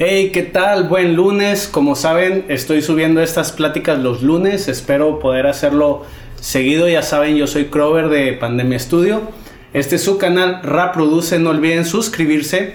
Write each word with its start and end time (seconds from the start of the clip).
Hey, 0.00 0.30
¿qué 0.32 0.44
tal? 0.44 0.84
Buen 0.84 1.16
lunes. 1.16 1.66
Como 1.66 1.96
saben, 1.96 2.44
estoy 2.46 2.82
subiendo 2.82 3.20
estas 3.20 3.50
pláticas 3.50 3.98
los 3.98 4.22
lunes. 4.22 4.68
Espero 4.68 5.18
poder 5.18 5.48
hacerlo 5.48 6.04
seguido. 6.40 6.88
Ya 6.88 7.02
saben, 7.02 7.34
yo 7.34 7.48
soy 7.48 7.64
Crover 7.64 8.08
de 8.08 8.32
Pandemia 8.34 8.78
Studio. 8.78 9.22
Este 9.72 9.96
es 9.96 10.04
su 10.04 10.16
canal 10.16 10.62
Reproduce. 10.62 11.40
No 11.40 11.50
olviden 11.50 11.84
suscribirse. 11.84 12.74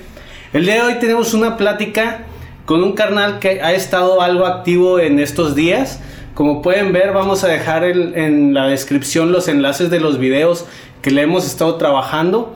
El 0.52 0.66
día 0.66 0.74
de 0.74 0.82
hoy 0.82 1.00
tenemos 1.00 1.34
una 1.34 1.56
plática 1.56 2.26
con 2.66 2.84
un 2.84 2.92
carnal 2.92 3.40
que 3.40 3.62
ha 3.62 3.72
estado 3.72 4.22
algo 4.22 4.46
activo 4.46 5.00
en 5.00 5.18
estos 5.18 5.56
días. 5.56 6.02
Como 6.34 6.62
pueden 6.62 6.92
ver, 6.92 7.14
vamos 7.14 7.46
a 7.46 7.48
dejar 7.48 7.86
en 7.86 8.54
la 8.54 8.68
descripción 8.68 9.32
los 9.32 9.48
enlaces 9.48 9.90
de 9.90 10.02
los 10.02 10.20
videos 10.20 10.66
que 11.02 11.12
le 11.12 11.22
hemos 11.22 11.46
estado 11.46 11.76
trabajando. 11.76 12.54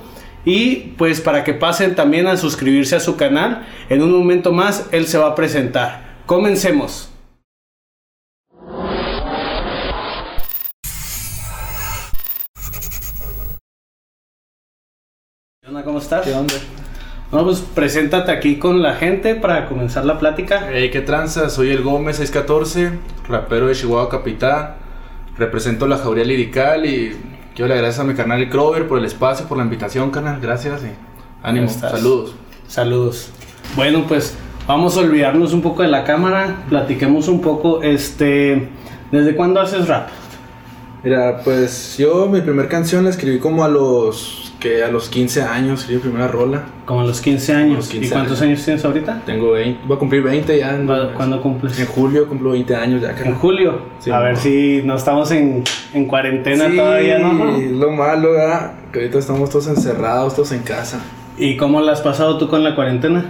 Y 0.50 0.94
pues 0.98 1.20
para 1.20 1.44
que 1.44 1.54
pasen 1.54 1.94
también 1.94 2.26
a 2.26 2.38
suscribirse 2.38 2.96
a 2.96 3.02
su 3.02 3.18
canal, 3.18 3.68
en 3.90 4.02
un 4.02 4.14
momento 4.14 4.54
más 4.54 4.88
él 4.94 5.06
se 5.06 5.18
va 5.18 5.28
a 5.28 5.36
presentar. 5.36 6.22
Comencemos. 6.26 7.12
¿Qué 15.62 15.68
onda? 15.68 15.84
¿Cómo 15.84 16.00
estás? 16.00 16.26
¿Qué 16.26 16.34
onda? 16.34 16.54
No, 17.34 17.44
pues 17.44 17.60
preséntate 17.60 18.32
aquí 18.32 18.58
con 18.58 18.82
la 18.82 18.96
gente 18.96 19.36
para 19.36 19.68
comenzar 19.68 20.06
la 20.06 20.18
plática. 20.18 20.70
Hey, 20.72 20.92
¿qué 20.92 21.02
tranza? 21.02 21.50
Soy 21.50 21.72
el 21.72 21.84
Gómez 21.84 22.16
614, 22.16 22.92
rapero 23.28 23.68
de 23.68 23.76
Chihuahua 23.76 24.08
Capital. 24.08 24.76
Represento 25.38 25.88
la 25.88 25.98
jauría 25.98 26.24
lirical 26.24 26.86
y 26.86 27.37
Quiero 27.58 27.70
le 27.70 27.74
agradecer 27.74 28.02
a 28.02 28.04
mi 28.04 28.14
canal 28.14 28.48
Crover 28.50 28.88
por 28.88 29.00
el 29.00 29.06
espacio, 29.06 29.48
por 29.48 29.58
la 29.58 29.64
invitación, 29.64 30.12
canal. 30.12 30.40
Gracias 30.40 30.84
y 30.84 30.92
ánimo. 31.42 31.68
Saludos. 31.68 32.36
Saludos. 32.68 33.32
Bueno, 33.76 34.06
pues 34.08 34.36
vamos 34.68 34.96
a 34.96 35.00
olvidarnos 35.00 35.54
un 35.54 35.64
poco 35.64 35.82
de 35.82 35.88
la 35.88 36.04
cámara. 36.04 36.66
Platiquemos 36.70 37.28
un 37.28 37.42
poco. 37.42 37.82
Este, 37.82 38.70
¿Desde 39.12 39.36
cuándo 39.36 39.60
haces 39.60 39.88
rap? 39.88 40.10
Mira, 41.04 41.42
pues 41.44 41.98
yo 41.98 42.28
mi 42.28 42.42
primera 42.42 42.70
canción 42.70 43.06
la 43.06 43.10
escribí 43.10 43.40
como 43.40 43.64
a 43.64 43.70
los 43.70 44.47
que 44.60 44.84
a 44.84 44.90
los 44.90 45.10
15 45.10 45.44
años 45.44 45.82
escribí 45.82 45.98
mi 45.98 46.10
primera 46.10 46.28
rola. 46.28 46.66
Como 46.86 47.02
a 47.02 47.04
los 47.04 47.22
15 47.22 47.54
años. 47.54 47.94
¿Y 47.94 48.10
cuántos 48.10 48.42
años. 48.42 48.64
tienes 48.64 48.84
ahorita? 48.84 49.22
Tengo 49.26 49.52
20, 49.52 49.82
voy 49.86 49.96
a 49.96 50.00
cumplir 50.00 50.24
20 50.24 50.58
ya. 50.58 50.80
¿Cuándo 51.16 51.42
cumples? 51.42 51.80
En 51.80 51.86
julio 51.86 52.28
cumplo 52.28 52.52
20 52.52 52.76
años 52.76 53.02
ya. 53.02 53.12
¿En 53.12 53.36
julio? 53.36 53.82
a 54.12 54.20
ver 54.20 54.38
si 54.38 54.82
no 54.84 54.96
estamos 54.96 55.32
en, 55.32 55.64
en 55.94 56.06
cuarentena 56.06 56.70
todavía, 56.74 57.20
¿no? 57.20 57.58
Sí, 57.58 57.70
lo 57.70 57.92
malo, 57.92 58.32
¿verdad? 58.32 58.72
Que 58.92 59.00
ahorita 59.00 59.20
estamos 59.20 59.50
todos 59.50 59.68
encerrados, 59.68 60.36
todos 60.36 60.52
en 60.52 60.64
casa. 60.64 61.00
¿Y 61.38 61.58
cómo 61.58 61.82
la 61.82 61.92
has 61.92 62.02
pasado 62.02 62.38
tú 62.38 62.48
con 62.48 62.64
la 62.64 62.74
cuarentena? 62.74 63.26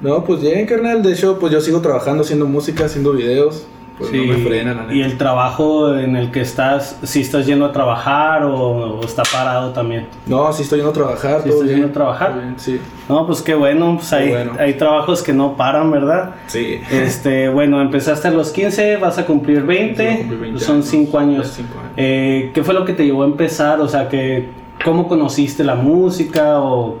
No, 0.00 0.24
pues 0.24 0.40
bien, 0.40 0.66
carnal. 0.66 1.02
De 1.02 1.12
hecho, 1.12 1.38
pues 1.38 1.52
yo 1.52 1.60
sigo 1.60 1.80
trabajando, 1.80 2.22
haciendo 2.22 2.46
música, 2.46 2.86
haciendo 2.86 3.12
videos 3.12 3.66
pues 3.98 4.12
no 4.12 4.24
me 4.24 4.36
frena, 4.38 4.86
¿Y 4.90 5.02
el 5.02 5.16
trabajo 5.16 5.96
en 5.96 6.16
el 6.16 6.32
que 6.32 6.40
estás, 6.40 6.98
si 7.04 7.20
estás 7.20 7.46
yendo 7.46 7.64
a 7.64 7.72
trabajar 7.72 8.42
o, 8.44 9.00
está 9.04 9.22
parado 9.22 9.70
también? 9.72 10.06
No, 10.26 10.52
sí 10.52 10.62
estoy 10.62 10.78
yendo 10.78 10.90
a 10.90 10.94
trabajar. 10.94 11.42
¿Sí 11.42 11.50
estás 11.50 11.68
yendo 11.68 11.86
a 11.86 11.92
trabajar? 11.92 12.54
sí. 12.56 12.80
No, 13.08 13.26
pues 13.26 13.42
qué 13.42 13.54
bueno, 13.54 13.96
pues 13.98 14.12
hay, 14.14 14.32
hay 14.58 14.74
trabajos 14.74 15.22
que 15.22 15.32
no 15.32 15.56
paran, 15.56 15.90
¿verdad? 15.90 16.36
Sí. 16.46 16.80
Este, 16.90 17.48
bueno, 17.48 17.80
empezaste 17.80 18.28
a 18.28 18.30
los 18.30 18.50
15, 18.50 18.96
vas 18.96 19.18
a 19.18 19.26
cumplir 19.26 19.62
20, 19.62 20.58
son 20.58 20.82
5 20.82 21.18
años. 21.18 21.58
años. 21.58 21.70
Eh, 21.96 22.50
¿Qué 22.54 22.64
fue 22.64 22.74
lo 22.74 22.84
que 22.84 22.94
te 22.94 23.04
llevó 23.04 23.22
a 23.22 23.26
empezar? 23.26 23.80
O 23.80 23.88
sea, 23.88 24.08
que, 24.08 24.48
¿cómo 24.84 25.06
conociste 25.06 25.62
la 25.62 25.74
música 25.74 26.60
o 26.60 26.98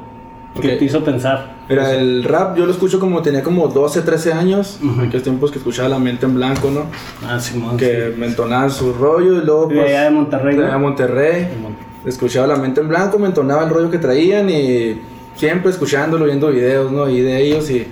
qué 0.60 0.76
te 0.76 0.84
hizo 0.84 1.02
pensar? 1.02 1.53
Mira, 1.68 1.94
el 1.94 2.24
rap 2.24 2.56
yo 2.58 2.66
lo 2.66 2.72
escucho 2.72 3.00
como 3.00 3.22
tenía 3.22 3.42
como 3.42 3.68
12, 3.68 4.02
13 4.02 4.32
años, 4.34 4.78
en 4.82 5.00
aquellos 5.00 5.22
tiempos 5.22 5.50
que 5.50 5.58
escuchaba 5.58 5.88
La 5.88 5.98
Mente 5.98 6.26
en 6.26 6.34
Blanco, 6.34 6.70
¿no? 6.70 6.84
Ah, 7.26 7.40
Simón. 7.40 7.76
Que 7.76 8.12
me 8.16 8.26
entonaba 8.26 8.68
su 8.68 8.92
rollo 8.92 9.40
y 9.40 9.44
luego. 9.44 9.68
Pues, 9.68 9.80
de 9.80 9.84
allá 9.86 10.04
de 10.04 10.10
Monterrey. 10.10 10.56
De 10.56 10.64
allá 10.64 10.74
de 10.74 10.78
Monterrey. 10.78 11.48
Escuchaba 12.04 12.46
La 12.46 12.56
Mente 12.56 12.82
en 12.82 12.88
Blanco, 12.88 13.18
me 13.18 13.28
entonaba 13.28 13.64
el 13.64 13.70
rollo 13.70 13.90
que 13.90 13.98
traían 13.98 14.50
y 14.50 15.00
siempre 15.36 15.70
escuchándolo, 15.70 16.26
viendo 16.26 16.48
videos, 16.48 16.92
¿no? 16.92 17.08
Y 17.08 17.20
de 17.20 17.42
ellos 17.42 17.70
y. 17.70 17.86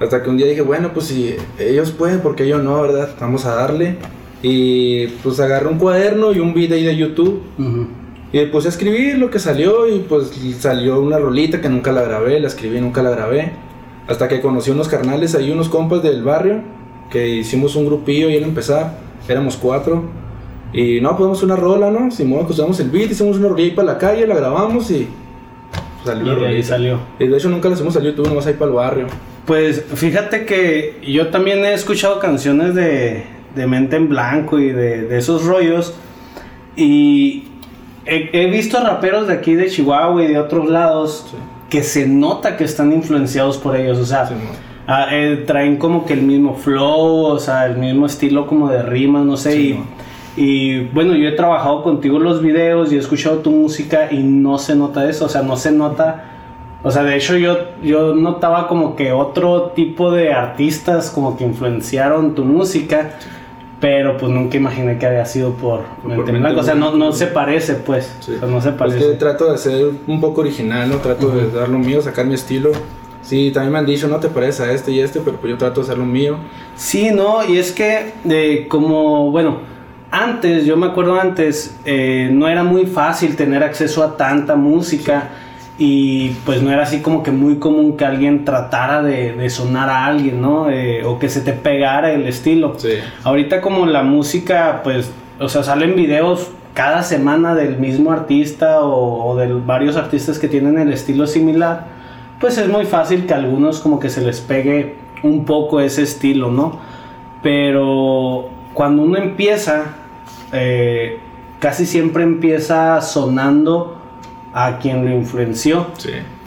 Hasta 0.00 0.22
que 0.22 0.30
un 0.30 0.38
día 0.38 0.46
dije, 0.46 0.62
bueno, 0.62 0.92
pues 0.94 1.08
si 1.08 1.36
ellos 1.58 1.90
pueden, 1.90 2.20
porque 2.20 2.48
yo 2.48 2.58
no, 2.58 2.80
¿verdad? 2.80 3.10
Vamos 3.20 3.44
a 3.44 3.54
darle. 3.54 3.98
Y 4.42 5.08
pues 5.22 5.38
agarré 5.40 5.68
un 5.68 5.76
cuaderno 5.76 6.32
y 6.32 6.38
un 6.38 6.54
video 6.54 6.86
de 6.86 6.96
YouTube. 6.96 7.42
Y 8.32 8.46
puse 8.46 8.68
a 8.68 8.70
escribir 8.70 9.18
lo 9.18 9.30
que 9.30 9.40
salió 9.40 9.88
y 9.88 10.00
pues 10.00 10.30
salió 10.60 11.00
una 11.00 11.18
rolita 11.18 11.60
que 11.60 11.68
nunca 11.68 11.90
la 11.90 12.02
grabé, 12.02 12.38
la 12.38 12.46
escribí, 12.46 12.80
nunca 12.80 13.02
la 13.02 13.10
grabé. 13.10 13.52
Hasta 14.06 14.28
que 14.28 14.40
conocí 14.40 14.70
unos 14.70 14.88
carnales 14.88 15.34
ahí, 15.34 15.50
unos 15.50 15.68
compas 15.68 16.02
del 16.02 16.22
barrio, 16.22 16.62
que 17.10 17.28
hicimos 17.28 17.74
un 17.74 17.86
grupillo 17.86 18.30
y 18.30 18.36
al 18.36 18.44
empezar, 18.44 18.98
éramos 19.28 19.56
cuatro. 19.56 20.04
Y 20.72 21.00
no, 21.00 21.16
pues 21.16 21.42
una 21.42 21.56
rola, 21.56 21.90
¿no? 21.90 22.12
Simón, 22.12 22.46
pues 22.46 22.58
usamos 22.58 22.78
el 22.78 22.90
beat, 22.90 23.10
hicimos 23.10 23.36
una 23.36 23.48
rolilla 23.48 23.70
ahí 23.70 23.74
para 23.74 23.92
la 23.92 23.98
calle, 23.98 24.26
la 24.26 24.36
grabamos 24.36 24.88
y 24.92 25.08
salió. 26.04 26.36
Y 26.36 26.40
de 26.40 26.46
ahí 26.46 26.62
salió. 26.62 27.00
Y 27.18 27.26
de 27.26 27.36
hecho 27.36 27.48
nunca 27.48 27.68
la 27.68 27.74
hicimos 27.74 27.94
salió 27.94 28.10
YouTube, 28.10 28.28
nomás 28.28 28.46
ahí 28.46 28.54
para 28.54 28.70
el 28.70 28.76
barrio. 28.76 29.06
Pues 29.44 29.84
fíjate 29.94 30.44
que 30.44 31.00
yo 31.04 31.28
también 31.28 31.64
he 31.64 31.74
escuchado 31.74 32.20
canciones 32.20 32.76
de, 32.76 33.24
de 33.56 33.66
Mente 33.66 33.96
en 33.96 34.08
Blanco 34.08 34.60
y 34.60 34.70
de, 34.70 35.02
de 35.02 35.18
esos 35.18 35.44
rollos. 35.44 35.94
Y 36.76 37.49
he, 38.06 38.46
visto 38.50 38.80
raperos 38.80 39.26
de 39.26 39.34
aquí 39.34 39.54
de 39.54 39.68
Chihuahua 39.68 40.22
y 40.24 40.28
de 40.28 40.38
otros 40.38 40.68
lados 40.68 41.26
que 41.68 41.82
se 41.82 42.06
nota 42.06 42.56
que 42.56 42.64
están 42.64 42.92
influenciados 42.92 43.58
por 43.58 43.76
ellos, 43.76 43.98
o 43.98 44.04
sea, 44.04 44.28
ah, 44.86 45.06
eh, 45.12 45.44
traen 45.46 45.76
como 45.76 46.04
que 46.04 46.14
el 46.14 46.22
mismo 46.22 46.54
flow, 46.54 47.26
o 47.26 47.38
sea, 47.38 47.66
el 47.66 47.76
mismo 47.76 48.06
estilo 48.06 48.46
como 48.46 48.68
de 48.68 48.82
rimas, 48.82 49.24
no 49.24 49.36
sé, 49.36 49.60
y, 49.60 49.84
y, 50.36 50.80
bueno, 50.86 51.14
yo 51.14 51.28
he 51.28 51.32
trabajado 51.32 51.82
contigo 51.82 52.16
en 52.16 52.24
los 52.24 52.42
videos 52.42 52.92
y 52.92 52.96
he 52.96 52.98
escuchado 52.98 53.38
tu 53.38 53.50
música 53.50 54.10
y 54.10 54.18
no 54.18 54.58
se 54.58 54.74
nota 54.74 55.08
eso, 55.08 55.26
o 55.26 55.28
sea, 55.28 55.42
no 55.42 55.56
se 55.56 55.72
nota... 55.72 56.26
O 56.82 56.90
sea, 56.90 57.02
de 57.02 57.14
hecho 57.14 57.36
yo, 57.36 57.58
yo 57.82 58.14
notaba 58.14 58.66
como 58.66 58.96
que 58.96 59.12
otro 59.12 59.72
tipo 59.76 60.10
de 60.10 60.32
artistas 60.32 61.10
como 61.10 61.36
que 61.36 61.44
influenciaron 61.44 62.34
tu 62.34 62.42
música 62.46 63.18
pero 63.80 64.18
pues 64.18 64.30
nunca 64.30 64.58
imaginé 64.58 64.98
que 64.98 65.06
había 65.06 65.24
sido 65.24 65.54
por, 65.54 65.84
por 66.02 66.28
O 66.28 66.62
sea, 66.62 66.74
no, 66.74 66.94
no 66.94 67.12
se 67.12 67.26
parece, 67.26 67.74
pues. 67.74 68.14
O 68.20 68.22
sea, 68.22 68.46
no 68.46 68.60
se 68.60 68.72
parece. 68.72 68.98
Es 68.98 69.04
que 69.06 69.12
trato 69.14 69.50
de 69.50 69.56
ser 69.56 69.86
un 70.06 70.20
poco 70.20 70.42
original, 70.42 70.88
¿no? 70.88 70.96
Trato 70.96 71.30
de 71.30 71.50
dar 71.50 71.68
lo 71.70 71.78
mío, 71.78 72.02
sacar 72.02 72.26
mi 72.26 72.34
estilo. 72.34 72.72
Sí, 73.22 73.50
también 73.52 73.72
me 73.72 73.78
han 73.78 73.86
dicho, 73.86 74.06
no 74.08 74.18
te 74.18 74.28
parece 74.28 74.64
a 74.64 74.72
este 74.72 74.92
y 74.92 75.00
este, 75.00 75.20
pero 75.20 75.36
pues 75.38 75.50
yo 75.50 75.58
trato 75.58 75.80
de 75.80 75.86
hacer 75.86 75.98
lo 75.98 76.04
mío. 76.04 76.36
Sí, 76.74 77.10
no, 77.10 77.46
y 77.48 77.58
es 77.58 77.72
que, 77.72 78.12
de 78.24 78.66
como, 78.68 79.30
bueno, 79.30 79.58
antes, 80.10 80.66
yo 80.66 80.76
me 80.76 80.86
acuerdo 80.86 81.18
antes, 81.18 81.78
eh, 81.84 82.28
no 82.32 82.48
era 82.48 82.64
muy 82.64 82.86
fácil 82.86 83.36
tener 83.36 83.62
acceso 83.62 84.02
a 84.02 84.16
tanta 84.16 84.56
música 84.56 85.30
y 85.82 86.32
pues 86.44 86.60
no 86.60 86.70
era 86.70 86.82
así 86.82 87.00
como 87.00 87.22
que 87.22 87.30
muy 87.30 87.56
común 87.56 87.96
que 87.96 88.04
alguien 88.04 88.44
tratara 88.44 89.02
de, 89.02 89.48
sonar 89.48 89.88
a 89.88 90.04
alguien, 90.04 90.42
¿no? 90.42 90.68
Eh, 90.68 91.06
o 91.06 91.18
que 91.18 91.30
se 91.30 91.40
te 91.40 91.54
pegara 91.54 92.12
el 92.12 92.26
estilo. 92.26 92.74
Sí. 92.76 92.90
Ahorita 93.24 93.62
como 93.62 93.86
la 93.86 94.02
música, 94.02 94.82
pues, 94.84 95.10
o 95.38 95.48
sea, 95.48 95.62
salen 95.62 95.96
videos 95.96 96.50
cada 96.74 97.02
semana 97.02 97.54
del 97.54 97.78
mismo 97.78 98.12
artista 98.12 98.82
o, 98.82 99.34
de 99.36 99.54
varios 99.54 99.96
artistas 99.96 100.38
que 100.38 100.48
tienen 100.48 100.78
el 100.78 100.92
estilo 100.92 101.26
similar, 101.26 101.86
pues 102.40 102.58
es 102.58 102.68
muy 102.68 102.84
fácil 102.84 103.24
que 103.24 103.32
a 103.32 103.38
algunos 103.38 103.80
como 103.80 103.98
que 103.98 104.10
se 104.10 104.20
les 104.20 104.42
pegue 104.42 104.96
un 105.22 105.46
poco 105.46 105.80
ese 105.80 106.02
estilo, 106.02 106.50
¿no? 106.50 106.78
Pero 107.42 108.50
cuando 108.74 109.02
uno 109.02 109.16
empieza, 109.16 109.94
eh, 110.52 111.20
casi 111.58 111.86
siempre 111.86 112.22
empieza 112.22 113.00
sonando 113.00 113.99
a 114.52 114.78
quien 114.78 115.04
lo 115.04 115.14
influenció. 115.14 115.86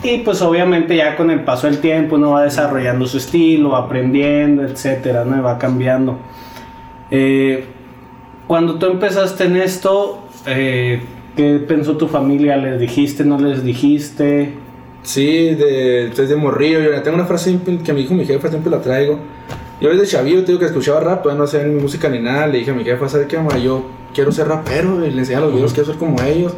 Y 0.03 0.17
pues 0.19 0.41
obviamente 0.41 0.95
ya 0.95 1.15
con 1.15 1.31
el 1.31 1.43
paso 1.43 1.67
del 1.67 1.79
tiempo 1.79 2.15
uno 2.15 2.31
va 2.31 2.43
desarrollando 2.43 3.05
su 3.05 3.17
estilo, 3.17 3.75
aprendiendo, 3.75 4.63
etcétera, 4.63 5.23
¿no? 5.23 5.41
va 5.41 5.57
cambiando. 5.57 6.19
Eh, 7.09 7.65
cuando 8.47 8.75
tú 8.75 8.87
empezaste 8.87 9.45
en 9.45 9.57
esto, 9.57 10.27
eh, 10.45 11.01
¿qué 11.35 11.63
pensó 11.65 11.95
tu 11.95 12.07
familia? 12.07 12.57
¿Les 12.57 12.79
dijiste, 12.79 13.23
no 13.23 13.39
les 13.39 13.63
dijiste? 13.63 14.53
Sí, 15.03 15.55
de, 15.55 16.11
desde 16.15 16.35
morrillo. 16.35 16.81
Yo 16.81 17.01
tengo 17.01 17.15
una 17.15 17.25
frase 17.25 17.57
que 17.83 17.93
me 17.93 17.99
dijo 17.99 18.13
mi 18.13 18.25
jefa, 18.25 18.49
siempre 18.49 18.71
la 18.71 18.81
traigo. 18.81 19.19
Yo 19.79 19.89
desde 19.89 20.05
chavillo, 20.07 20.43
digo 20.43 20.59
que 20.59 20.65
escuchaba 20.65 21.01
rap, 21.01 21.25
no 21.25 21.43
hacía 21.43 21.63
ni 21.63 21.79
música 21.79 22.09
ni 22.09 22.19
nada. 22.19 22.47
Le 22.47 22.59
dije 22.59 22.71
a 22.71 22.73
mi 22.73 22.83
jefa, 22.83 23.07
¿sabes 23.09 23.27
qué, 23.27 23.37
mamá? 23.37 23.57
Yo 23.57 23.85
quiero 24.13 24.31
ser 24.31 24.47
rapero. 24.47 25.05
Y 25.05 25.11
le 25.11 25.19
enseñaba 25.19 25.45
los 25.45 25.55
videos, 25.55 25.73
quiero 25.73 25.91
ser 25.91 25.99
como 25.99 26.21
ellos. 26.21 26.53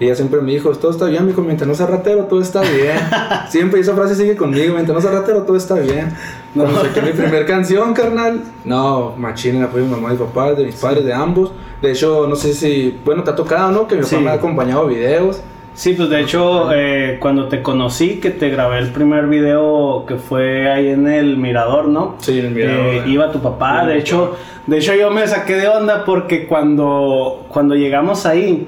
Y 0.00 0.04
ella 0.04 0.14
siempre 0.14 0.40
me 0.40 0.52
dijo, 0.52 0.70
todo 0.70 0.92
está 0.92 1.06
bien, 1.06 1.26
mijo, 1.26 1.42
mientras 1.42 1.66
no 1.66 1.74
sea 1.74 1.86
ratero, 1.86 2.24
todo 2.24 2.40
está 2.40 2.60
bien. 2.60 2.96
siempre 3.48 3.80
esa 3.80 3.94
frase 3.94 4.14
sigue 4.14 4.36
conmigo, 4.36 4.74
mientras 4.74 4.94
no 4.94 5.00
sea 5.00 5.10
ratero, 5.10 5.42
todo 5.42 5.56
está 5.56 5.74
bien. 5.74 6.12
No. 6.54 6.68
sé 6.80 6.90
qué 6.94 7.02
mi 7.02 7.10
primera 7.10 7.44
canción, 7.44 7.94
carnal. 7.94 8.42
No, 8.64 9.14
machín 9.16 9.56
el 9.56 9.64
apoyo 9.64 9.84
de 9.84 9.90
mi 9.90 9.96
mamá 9.96 10.14
y 10.14 10.16
papá, 10.16 10.52
de 10.52 10.66
mis 10.66 10.76
padres, 10.76 11.04
de 11.04 11.12
ambos. 11.12 11.50
De 11.82 11.90
hecho, 11.90 12.26
no 12.28 12.36
sé 12.36 12.54
si, 12.54 12.96
bueno, 13.04 13.24
te 13.24 13.30
ha 13.30 13.34
tocado, 13.36 13.72
¿no? 13.72 13.88
Que 13.88 13.96
mi 13.96 14.02
papá 14.02 14.20
me 14.20 14.30
ha 14.30 14.34
acompañado 14.34 14.86
videos. 14.86 15.42
Sí, 15.74 15.94
pues 15.94 16.08
de 16.10 16.20
hecho, 16.20 16.72
eh, 16.72 17.18
cuando 17.20 17.46
te 17.46 17.62
conocí, 17.62 18.18
que 18.18 18.30
te 18.30 18.50
grabé 18.50 18.78
el 18.78 18.90
primer 18.90 19.26
video 19.26 20.04
que 20.06 20.16
fue 20.16 20.68
ahí 20.68 20.88
en 20.88 21.06
el 21.06 21.36
Mirador, 21.36 21.86
¿no? 21.86 22.16
Sí, 22.18 22.38
en 22.38 22.46
el 22.46 22.52
Mirador. 22.52 22.94
Eh, 22.94 23.02
iba 23.06 23.30
tu 23.30 23.40
papá, 23.40 23.86
de 23.86 23.96
hecho, 23.96 24.36
de 24.66 24.78
hecho 24.78 24.92
yo 24.96 25.10
me 25.12 25.26
saqué 25.28 25.54
de 25.54 25.68
onda 25.68 26.04
porque 26.04 26.48
cuando, 26.48 27.46
cuando 27.48 27.76
llegamos 27.76 28.26
ahí, 28.26 28.66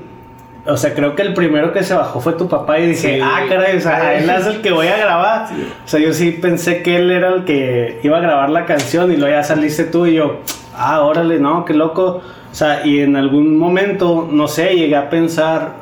o 0.66 0.76
sea, 0.76 0.94
creo 0.94 1.14
que 1.14 1.22
el 1.22 1.34
primero 1.34 1.72
que 1.72 1.82
se 1.82 1.94
bajó 1.94 2.20
fue 2.20 2.34
tu 2.34 2.48
papá 2.48 2.78
y 2.78 2.88
dije, 2.88 3.16
Sí. 3.16 3.20
ah, 3.22 3.42
caray, 3.48 3.76
o 3.76 3.80
sea, 3.80 4.14
él 4.18 4.28
es 4.28 4.46
el 4.46 4.60
que 4.60 4.72
voy 4.72 4.88
a 4.88 4.96
grabar. 4.96 5.48
O 5.84 5.88
sea, 5.88 6.00
yo 6.00 6.12
sí 6.12 6.32
pensé 6.32 6.82
que 6.82 6.96
él 6.96 7.10
era 7.10 7.30
el 7.30 7.44
que 7.44 7.98
iba 8.02 8.18
a 8.18 8.20
grabar 8.20 8.50
la 8.50 8.66
canción 8.66 9.10
y 9.12 9.16
luego 9.16 9.34
ya 9.34 9.42
saliste 9.42 9.84
tú 9.84 10.06
y 10.06 10.14
yo, 10.14 10.40
ah, 10.76 11.00
órale, 11.00 11.38
no, 11.38 11.64
qué 11.64 11.74
loco. 11.74 12.20
O 12.50 12.54
sea, 12.54 12.84
y 12.86 13.00
en 13.00 13.16
algún 13.16 13.56
momento, 13.56 14.28
no 14.30 14.48
sé, 14.48 14.74
llegué 14.74 14.96
a 14.96 15.08
pensar, 15.08 15.74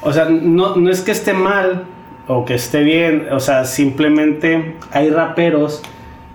o 0.00 0.12
sea, 0.12 0.24
no, 0.24 0.74
no 0.76 0.90
es 0.90 1.02
que 1.02 1.12
esté 1.12 1.32
mal 1.32 1.84
o 2.26 2.44
que 2.44 2.54
esté 2.54 2.82
bien, 2.82 3.28
o 3.30 3.40
sea, 3.40 3.64
simplemente 3.64 4.76
hay 4.90 5.10
raperos 5.10 5.82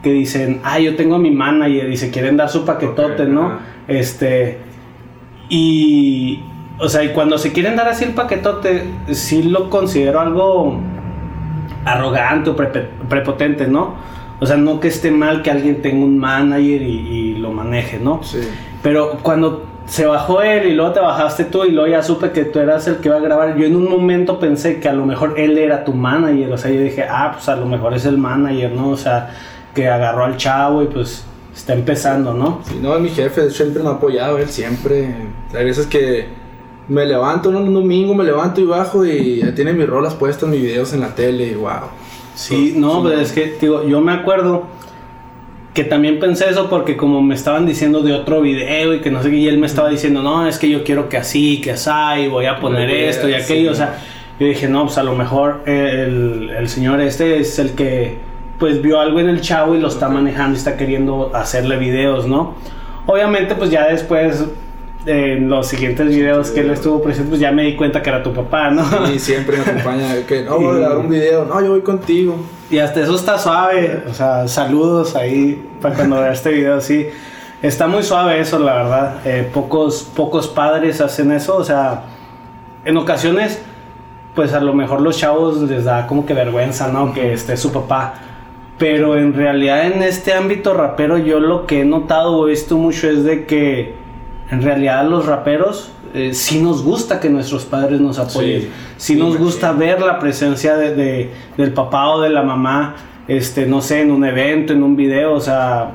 que 0.04 0.12
dicen, 0.12 0.62
ah, 0.64 0.80
yo 0.80 0.96
tengo 0.96 1.16
a 1.16 1.20
mi 1.20 1.32
manager 1.32 1.90
y 1.90 1.98
se 1.98 2.12
quieren 2.12 2.38
dar 2.38 2.50
su 2.50 2.66
paquetote, 2.66 3.24
Ok, 3.24 3.30
¿no? 3.30 3.60
Este, 3.88 4.60
y, 5.50 6.44
o 6.80 6.90
sea, 6.90 7.04
y 7.04 7.10
cuando 7.10 7.38
se 7.38 7.52
quieren 7.52 7.76
dar 7.76 7.88
así 7.88 8.04
el 8.04 8.14
paquetote, 8.14 8.84
sí 9.12 9.44
lo 9.44 9.70
considero 9.70 10.20
algo 10.20 10.80
arrogante 11.86 12.50
o 12.50 12.56
prepotente, 12.56 13.68
¿no? 13.68 13.96
O 14.40 14.46
sea, 14.46 14.58
no 14.58 14.80
que 14.80 14.90
esté 14.90 15.10
mal 15.10 15.42
que 15.42 15.50
alguien 15.50 15.82
tenga 15.82 16.06
un 16.06 16.18
manager 16.20 16.82
y, 16.82 16.86
y 16.86 17.36
lo 17.36 17.52
maneje, 17.52 18.00
¿no? 18.00 18.22
Sí. 18.24 18.40
Pero 18.84 19.18
cuando 19.24 19.66
se 19.88 20.06
bajó 20.06 20.42
él 20.42 20.68
y 20.68 20.74
luego 20.74 20.92
te 20.92 21.00
bajaste 21.00 21.46
tú 21.46 21.64
y 21.64 21.72
luego 21.72 21.90
ya 21.90 22.04
supe 22.04 22.32
que 22.32 22.44
tú 22.44 22.60
eras 22.60 22.88
el 22.88 22.98
que 22.98 23.08
iba 23.08 23.18
a 23.18 23.22
grabar, 23.22 23.56
yo 23.58 23.66
en 23.66 23.76
un 23.76 23.90
momento 23.90 24.38
pensé 24.38 24.80
que 24.80 24.90
a 24.90 24.94
lo 24.94 25.06
mejor 25.06 25.40
él 25.40 25.58
era 25.58 25.84
tu 25.86 25.94
manager, 25.94 26.52
o 26.52 26.58
sea, 26.58 26.70
yo 26.72 26.82
dije, 26.82 27.06
ah, 27.10 27.32
pues 27.34 27.48
a 27.50 27.56
lo 27.56 27.66
mejor 27.66 27.94
es 27.94 28.06
el 28.06 28.18
manager, 28.18 28.72
¿no? 28.72 28.90
O 28.90 28.98
sea, 28.98 29.34
que 29.74 29.88
agarró 29.88 30.26
al 30.26 30.38
chavo 30.38 30.84
y 30.84 30.88
pues 30.88 31.26
está 31.56 31.74
empezando, 31.74 32.34
¿no? 32.34 32.60
Sí, 32.66 32.80
no, 32.82 32.96
es 32.96 33.02
mi 33.02 33.10
jefe, 33.10 33.42
de 33.42 33.48
hecho, 33.48 33.64
siempre 33.64 33.82
me 33.82 33.90
ha 33.90 33.94
apoyado, 33.94 34.38
él 34.38 34.50
siempre. 34.50 35.16
Hay 35.56 35.66
veces 35.66 35.88
que 35.88 36.28
me 36.88 37.06
levanto, 37.06 37.52
¿no? 37.52 37.60
un 37.60 37.74
domingo 37.74 38.14
me 38.14 38.24
levanto 38.24 38.62
y 38.62 38.66
bajo 38.66 39.06
y 39.06 39.38
ya 39.38 39.54
tiene 39.54 39.74
mis 39.74 39.88
rolas 39.88 40.14
puestas, 40.14 40.50
mis 40.50 40.62
videos 40.62 40.94
en 40.94 41.02
la 41.02 41.14
tele 41.16 41.48
y 41.48 41.56
wow. 41.56 41.90
Sí, 42.36 42.74
no, 42.76 43.02
pues 43.02 43.20
es 43.20 43.32
que, 43.32 43.58
digo, 43.60 43.88
yo 43.88 44.00
me 44.00 44.12
acuerdo 44.12 44.68
que 45.74 45.84
también 45.84 46.20
pensé 46.20 46.50
eso 46.50 46.70
porque 46.70 46.96
como 46.96 47.22
me 47.22 47.36
estaban 47.36 47.66
diciendo 47.66 48.02
de 48.02 48.14
otro 48.14 48.42
video 48.42 48.94
y 48.94 49.02
que 49.02 49.12
no 49.12 49.22
sé 49.22 49.30
qué, 49.30 49.38
y 49.38 49.48
él 49.48 49.58
me 49.58 49.68
estaba 49.68 49.90
diciendo, 49.90 50.22
no, 50.22 50.48
es 50.48 50.58
que 50.58 50.70
yo 50.70 50.84
quiero 50.84 51.10
que 51.10 51.18
así, 51.18 51.62
que 51.62 51.72
así, 51.72 51.90
y 52.24 52.28
voy 52.28 52.46
a 52.46 52.60
poner 52.60 52.90
esto 52.90 53.28
y 53.28 53.34
aquello, 53.34 53.74
sí. 53.74 53.74
o 53.74 53.76
sea, 53.76 54.00
yo 54.40 54.48
dije, 54.48 54.68
no, 54.68 54.86
pues 54.86 54.98
a 54.98 55.04
lo 55.04 55.16
mejor 55.16 55.64
el, 55.66 56.52
el 56.58 56.70
señor 56.70 57.02
este 57.02 57.40
es 57.40 57.58
el 57.60 57.72
que, 57.72 58.18
pues 58.60 58.82
vio 58.82 59.00
algo 59.00 59.20
en 59.20 59.30
el 59.30 59.42
chavo 59.42 59.76
y 59.76 59.80
lo 59.80 59.88
está 59.88 60.10
manejando 60.10 60.56
y 60.56 60.58
está 60.58 60.78
queriendo 60.78 61.32
hacerle 61.34 61.78
videos, 61.78 62.28
¿no? 62.28 62.56
Obviamente, 63.06 63.56
pues 63.56 63.70
ya 63.70 63.88
después, 63.88 64.46
en 65.08 65.50
los 65.50 65.68
siguientes 65.68 66.10
videos 66.10 66.52
que 66.52 66.60
él 66.60 66.70
estuvo 66.70 67.02
presente, 67.02 67.30
pues 67.30 67.40
ya 67.40 67.52
me 67.52 67.64
di 67.64 67.76
cuenta 67.78 68.02
que 68.02 68.10
era 68.10 68.22
tu 68.22 68.34
papá, 68.34 68.70
¿no? 68.70 68.84
Y 69.10 69.20
siempre 69.20 69.58
me 69.58 69.64
acompaña, 69.64 70.26
que 70.28 70.44
no, 70.44 70.60
voy 70.60 70.76
a 70.76 70.80
grabar 70.80 70.98
un 70.98 71.10
video, 71.10 71.46
no, 71.46 71.62
yo 71.62 71.72
voy 71.72 71.82
contigo. 71.82 72.38
Y 72.70 72.80
hasta 72.80 73.00
eso 73.00 73.16
está 73.16 73.40
suave. 73.40 74.04
O 74.10 74.14
sea, 74.14 74.48
saludos 74.50 75.16
ahí 75.16 75.66
para 75.82 75.96
cuando 75.96 76.20
vea 76.20 76.34
este 76.34 76.52
video. 76.52 76.82
Sí, 76.82 77.08
está 77.62 77.88
muy 77.88 78.04
suave 78.04 78.40
eso, 78.42 78.60
la 78.60 78.74
verdad. 78.76 79.16
Eh, 79.24 79.50
pocos, 79.54 80.04
pocos 80.14 80.50
padres 80.50 81.00
hacen 81.00 81.32
eso. 81.32 81.56
O 81.56 81.64
sea, 81.64 82.04
en 82.84 82.98
ocasiones, 82.98 83.62
pues 84.36 84.52
a 84.52 84.60
lo 84.60 84.74
mejor 84.74 85.00
los 85.00 85.18
chavos 85.18 85.62
les 85.62 85.86
da 85.86 86.06
como 86.06 86.26
que 86.26 86.34
vergüenza, 86.34 86.90
¿no? 86.90 87.14
Que 87.14 87.32
esté 87.32 87.56
su 87.56 87.72
papá. 87.72 88.16
Pero 88.78 89.18
en 89.18 89.34
realidad 89.34 89.88
en 89.88 90.04
este 90.04 90.34
ámbito 90.34 90.74
rapero 90.74 91.18
yo 91.18 91.40
lo 91.40 91.66
que 91.66 91.82
he 91.82 91.86
notado 91.86 92.38
o 92.38 92.48
he 92.48 92.52
visto 92.52 92.78
mucho 92.78 93.10
es 93.10 93.24
de 93.24 93.46
que 93.46 94.07
en 94.50 94.62
realidad 94.62 95.06
los 95.08 95.26
raperos 95.26 95.92
eh, 96.14 96.34
sí 96.34 96.62
nos 96.62 96.84
gusta 96.84 97.20
que 97.20 97.30
nuestros 97.30 97.66
padres 97.66 98.00
nos 98.00 98.18
apoyen. 98.20 98.62
Sí, 98.62 98.70
Sí, 98.98 99.16
nos 99.16 99.38
gusta 99.38 99.72
ver 99.74 100.02
la 100.02 100.18
presencia 100.20 100.76
de, 100.78 100.96
de- 100.96 101.32
del 101.58 101.74
papá 101.74 102.10
o 102.10 102.22
de 102.22 102.30
la 102.30 102.42
mamá, 102.44 102.96
este, 103.28 103.66
no 103.66 103.82
sé, 103.82 104.02
en 104.02 104.12
un 104.12 104.24
evento, 104.26 104.74
en 104.74 104.82
un 104.84 104.96
video, 104.96 105.34
o 105.34 105.40
sea, 105.42 105.92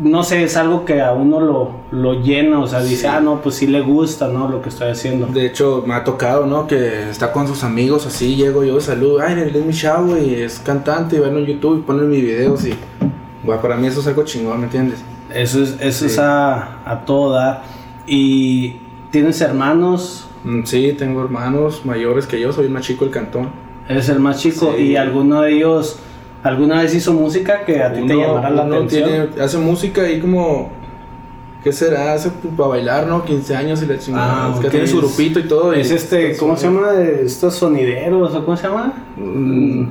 no 0.00 0.24
sé, 0.24 0.42
es 0.42 0.56
algo 0.56 0.84
que 0.86 1.02
a 1.02 1.12
uno 1.12 1.38
lo, 1.38 1.70
lo 1.92 2.14
llena, 2.22 2.58
o 2.60 2.66
sea, 2.66 2.80
dice, 2.80 3.02
Sí. 3.02 3.06
ah, 3.06 3.20
no, 3.20 3.40
pues 3.42 3.56
sí 3.56 3.66
le 3.66 3.82
gusta, 3.82 4.26
¿no? 4.28 4.48
Lo 4.48 4.62
que 4.62 4.70
estoy 4.70 4.88
haciendo. 4.90 5.26
De 5.26 5.44
hecho, 5.46 5.84
me 5.86 5.94
ha 5.94 6.02
tocado, 6.02 6.46
¿no? 6.46 6.66
Que 6.66 7.10
está 7.10 7.30
con 7.30 7.46
sus 7.46 7.62
amigos 7.62 8.06
así, 8.06 8.34
llego 8.34 8.64
yo, 8.64 8.80
saludo, 8.80 9.20
ay, 9.20 9.34
él 9.34 9.54
es 9.54 9.64
mi 9.66 9.72
chavo 9.74 10.16
y 10.16 10.34
es 10.34 10.58
cantante 10.60 11.16
y 11.16 11.20
verlo 11.20 11.38
en 11.40 11.46
YouTube 11.46 11.78
y 11.80 11.82
ponen 11.82 12.08
mis 12.10 12.22
videos 12.22 12.64
y, 12.66 12.74
bueno, 13.44 13.60
para 13.60 13.76
mí 13.76 13.86
eso 13.86 14.00
es 14.00 14.06
algo 14.06 14.24
chingón, 14.24 14.58
¿me 14.60 14.64
entiendes? 14.64 14.98
Eso 15.32 15.62
es, 15.62 15.76
eso 15.78 16.06
es 16.06 16.12
Sí. 16.14 16.20
a, 16.20 16.78
a 16.86 17.04
toda. 17.04 17.62
Y 18.06 18.76
tienes 19.10 19.40
hermanos, 19.40 20.28
Mm, 20.44 20.64
Sí, 20.64 20.92
tengo 20.98 21.22
hermanos 21.22 21.82
mayores 21.84 22.26
que 22.26 22.40
yo, 22.40 22.52
soy 22.52 22.64
el 22.64 22.72
más 22.72 22.82
chico 22.82 23.04
del 23.04 23.14
cantón. 23.14 23.50
eres 23.88 24.08
el 24.08 24.18
más 24.18 24.40
chico, 24.40 24.74
Sí. 24.76 24.82
y 24.82 24.96
alguno 24.96 25.42
de 25.42 25.52
ellos 25.54 26.00
alguna 26.42 26.82
vez 26.82 26.92
hizo 26.96 27.12
música 27.12 27.64
que 27.64 27.80
a 27.80 27.92
ti 27.92 28.04
te 28.04 28.16
Uno- 28.16 28.26
llamara 28.26 28.50
la 28.50 28.62
uno 28.64 28.74
atención. 28.78 29.08
tiene- 29.08 29.44
hace 29.44 29.58
música 29.58 30.02
ahí 30.02 30.18
como, 30.20 30.72
¿qué 31.62 31.72
será? 31.72 32.14
Hace 32.14 32.30
para 32.56 32.70
bailar, 32.70 33.06
¿no? 33.06 33.24
15 33.24 33.54
años 33.54 33.80
y 33.84 33.86
la 33.86 33.96
chingada. 33.98 34.46
Ah, 34.46 34.50
es 34.54 34.58
que 34.60 34.66
ok, 34.66 34.70
tiene 34.72 34.86
su 34.88 34.96
grupito 34.98 35.38
y 35.38 35.44
todo. 35.44 35.72
y- 35.76 35.80
Es 35.80 35.92
este, 35.92 36.36
¿cómo 36.36 36.56
se 36.56 36.66
llama? 36.66 36.92
Estos 37.00 37.54
sonideros, 37.54 38.34
o 38.34 38.44
cómo 38.44 38.56
se 38.56 38.66
llama? 38.66 38.92
Mm, 39.16 39.84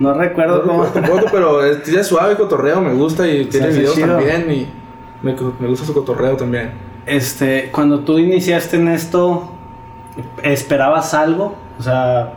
No 0.00 0.14
recuerdo 0.14 0.56
No 0.58 0.62
cómo. 0.64 0.84
tampoco, 0.86 1.26
pero 1.30 1.64
es, 1.64 1.86
es 1.86 2.06
suave 2.08 2.34
cotorreo, 2.34 2.80
me 2.80 2.92
gusta 2.92 3.28
y 3.28 3.44
tiene 3.44 3.68
videos 3.68 3.94
chido. 3.94 4.08
también 4.16 4.50
y 4.50 4.66
me, 5.24 5.36
me 5.60 5.68
gusta 5.68 5.86
su 5.86 5.94
cotorreo 5.94 6.36
también. 6.36 6.70
Este, 7.06 7.70
cuando 7.72 8.00
tú 8.00 8.18
iniciaste 8.18 8.76
en 8.76 8.88
esto, 8.88 9.50
¿esperabas 10.42 11.14
algo? 11.14 11.54
O 11.78 11.82
sea, 11.82 12.34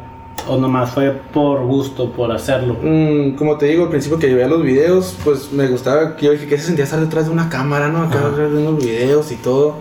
o 0.47 0.57
nomás 0.57 0.91
fue 0.91 1.11
por 1.11 1.63
gusto, 1.65 2.11
por 2.11 2.31
hacerlo. 2.31 2.77
Mm, 2.81 3.35
como 3.35 3.57
te 3.57 3.67
digo, 3.67 3.83
al 3.83 3.89
principio 3.89 4.17
que 4.19 4.33
veía 4.33 4.47
los 4.47 4.63
videos, 4.63 5.17
pues 5.23 5.51
me 5.51 5.67
gustaba, 5.67 6.15
que 6.15 6.25
yo 6.27 6.31
dije 6.31 6.47
que 6.47 6.57
se 6.57 6.65
sentía 6.65 6.83
estar 6.83 6.99
detrás 6.99 7.25
de 7.27 7.31
una 7.31 7.49
cámara, 7.49 7.89
¿no? 7.89 8.03
Acá 8.03 8.19
viendo 8.35 8.71
los 8.71 8.83
videos 8.83 9.31
y 9.31 9.35
todo. 9.35 9.75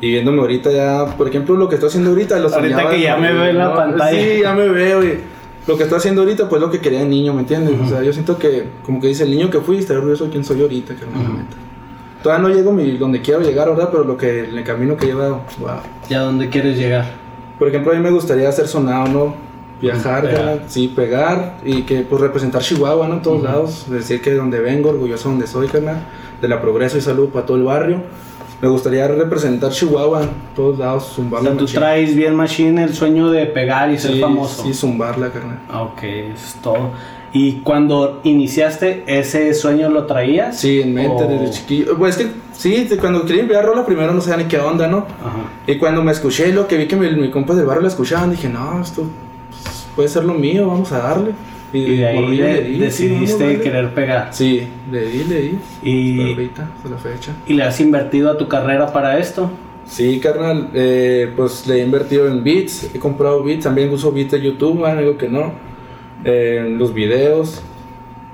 Y 0.00 0.12
viéndome 0.12 0.40
ahorita 0.40 0.70
ya, 0.70 1.16
por 1.16 1.26
ejemplo, 1.28 1.56
lo 1.56 1.68
que 1.68 1.74
estoy 1.74 1.88
haciendo 1.88 2.10
ahorita, 2.10 2.36
Ahorita 2.36 2.54
soñaba 2.60 2.90
que 2.90 3.00
ya 3.00 3.16
me 3.16 3.32
veo 3.32 3.46
en 3.46 3.58
la 3.58 3.68
¿no? 3.68 3.74
pantalla. 3.74 4.10
Sí, 4.20 4.40
ya 4.42 4.54
me 4.54 4.68
veo 4.68 5.02
y 5.02 5.18
lo 5.66 5.76
que 5.76 5.82
estoy 5.82 5.98
haciendo 5.98 6.22
ahorita, 6.22 6.48
pues 6.48 6.62
lo 6.62 6.70
que 6.70 6.80
quería 6.80 7.00
de 7.00 7.06
niño, 7.06 7.34
¿me 7.34 7.40
entiendes? 7.40 7.74
Ujú. 7.74 7.84
O 7.84 7.88
sea, 7.88 8.02
yo 8.02 8.12
siento 8.12 8.38
que, 8.38 8.68
como 8.84 9.00
que 9.00 9.08
dice, 9.08 9.24
el 9.24 9.30
niño 9.30 9.50
que 9.50 9.60
fui, 9.60 9.78
estaré 9.78 9.98
orgulloso 9.98 10.24
de 10.24 10.30
quién 10.30 10.44
soy 10.44 10.62
ahorita, 10.62 10.94
que 10.94 11.04
Ujú. 11.04 11.12
Todavía 12.28 12.46
no 12.46 12.54
llego 12.54 12.72
mi, 12.72 12.90
donde 12.98 13.22
quiero 13.22 13.40
llegar, 13.40 13.70
¿verdad? 13.70 13.88
Pero 13.90 14.04
lo 14.04 14.18
que, 14.18 14.40
el 14.40 14.62
camino 14.62 14.98
que 14.98 15.06
he 15.06 15.08
llevado, 15.08 15.40
wow. 15.60 15.70
¿Y 16.10 16.12
a 16.14 16.20
dónde 16.20 16.50
quieres 16.50 16.76
llegar? 16.76 17.06
Por 17.58 17.68
ejemplo, 17.68 17.90
a 17.90 17.94
mí 17.94 18.02
me 18.02 18.10
gustaría 18.10 18.46
hacer 18.50 18.68
sonado, 18.68 19.08
¿no? 19.08 19.34
Viajar, 19.80 20.24
Pegar. 20.28 20.62
sí, 20.66 20.88
pegar 20.94 21.54
y 21.64 21.84
que 21.84 22.00
pues 22.02 22.20
representar 22.20 22.60
Chihuahua, 22.60 23.08
¿no? 23.08 23.14
En 23.14 23.22
todos 23.22 23.38
Ujú. 23.38 23.46
lados, 23.46 23.86
decir 23.88 24.20
que 24.20 24.32
de 24.32 24.36
donde 24.36 24.60
vengo, 24.60 24.90
orgulloso 24.90 25.28
de 25.30 25.34
donde 25.36 25.46
soy, 25.46 25.68
carnal, 25.68 26.00
de 26.42 26.48
la 26.48 26.60
progreso 26.60 26.98
y 26.98 27.00
salud 27.00 27.30
para 27.30 27.46
todo 27.46 27.56
el 27.56 27.62
barrio. 27.62 28.02
Me 28.60 28.68
gustaría 28.68 29.08
representar 29.08 29.70
Chihuahua 29.70 30.24
en 30.24 30.28
todos 30.54 30.78
lados, 30.78 31.04
O 31.12 31.14
zumbarla. 31.14 31.48
sea, 31.48 31.56
tú 31.56 31.64
machín. 31.64 31.78
traes 31.80 32.14
bien 32.14 32.34
machine 32.34 32.82
el 32.84 32.92
sueño 32.92 33.30
de 33.30 33.46
pegar 33.46 33.90
y 33.90 33.96
ser 33.98 34.12
sí, 34.12 34.20
famoso. 34.20 34.64
Sí, 34.64 34.74
zumbarla, 34.74 35.30
carnal. 35.30 35.60
Ah, 35.70 35.80
Ok, 35.84 36.02
eso 36.02 36.32
es 36.34 36.54
todo. 36.60 36.90
¿Y 37.32 37.60
cuando 37.60 38.20
iniciaste, 38.24 39.04
ese 39.06 39.52
sueño 39.54 39.90
lo 39.90 40.06
traías? 40.06 40.58
Sí, 40.58 40.80
en 40.80 40.94
mente 40.94 41.24
O- 41.24 41.26
desde 41.28 41.50
chiquillo. 41.50 41.96
Pues 41.98 42.16
es 42.18 42.26
que 42.26 42.32
sí, 42.52 42.88
cuando 43.00 43.24
quería 43.26 43.42
enviar 43.42 43.64
rola 43.64 43.84
primero 43.84 44.12
no 44.14 44.20
sabía 44.20 44.44
ni 44.44 44.48
qué 44.48 44.58
onda, 44.58 44.88
¿no? 44.88 44.98
Ajá. 45.20 45.50
Y 45.66 45.76
cuando 45.76 46.02
me 46.02 46.12
escuché 46.12 46.52
lo 46.52 46.66
que 46.66 46.76
vi 46.78 46.86
que 46.86 46.96
mi, 46.96 47.10
mi 47.10 47.30
compa 47.30 47.54
del 47.54 47.66
barrio 47.66 47.82
la 47.82 47.88
escuchaban, 47.88 48.30
dije, 48.30 48.48
no, 48.48 48.80
esto 48.82 49.04
pues, 49.50 49.86
puede 49.94 50.08
ser 50.08 50.24
lo 50.24 50.34
mío, 50.34 50.66
vamos 50.68 50.90
a 50.92 50.98
darle. 51.00 51.32
Y 51.70 51.96
de 51.96 52.06
ahí 52.06 52.36
de- 52.38 52.52
le 52.52 52.62
di, 52.62 52.74
sí, 52.90 53.08
decidiste 53.08 53.44
a 53.44 53.46
darle. 53.48 53.60
querer 53.62 53.94
pegar. 53.94 54.28
Sí, 54.32 54.66
le 54.90 55.04
di, 55.04 55.24
le 55.24 55.40
di. 55.42 55.58
Y- 55.82 56.18
Hasta 56.20 56.30
ahorita, 56.32 56.68
hasta 56.76 56.88
la 56.88 56.96
fecha. 56.96 57.32
¿Y 57.46 57.52
le 57.52 57.62
has 57.64 57.78
invertido 57.80 58.30
a 58.30 58.38
tu 58.38 58.48
carrera 58.48 58.90
para 58.90 59.18
esto? 59.18 59.50
Sí, 59.84 60.18
carnal, 60.18 60.70
eh, 60.74 61.30
pues 61.36 61.66
le 61.66 61.76
he 61.80 61.82
invertido 61.84 62.26
en 62.26 62.42
beats, 62.42 62.90
he 62.94 62.98
comprado 62.98 63.42
beats, 63.42 63.64
también 63.64 63.90
uso 63.90 64.12
beats 64.12 64.32
de 64.32 64.40
YouTube, 64.40 64.80
no 64.80 64.96
digo 65.00 65.16
que 65.18 65.28
no. 65.28 65.52
En 66.24 66.78
los 66.78 66.92
videos, 66.94 67.62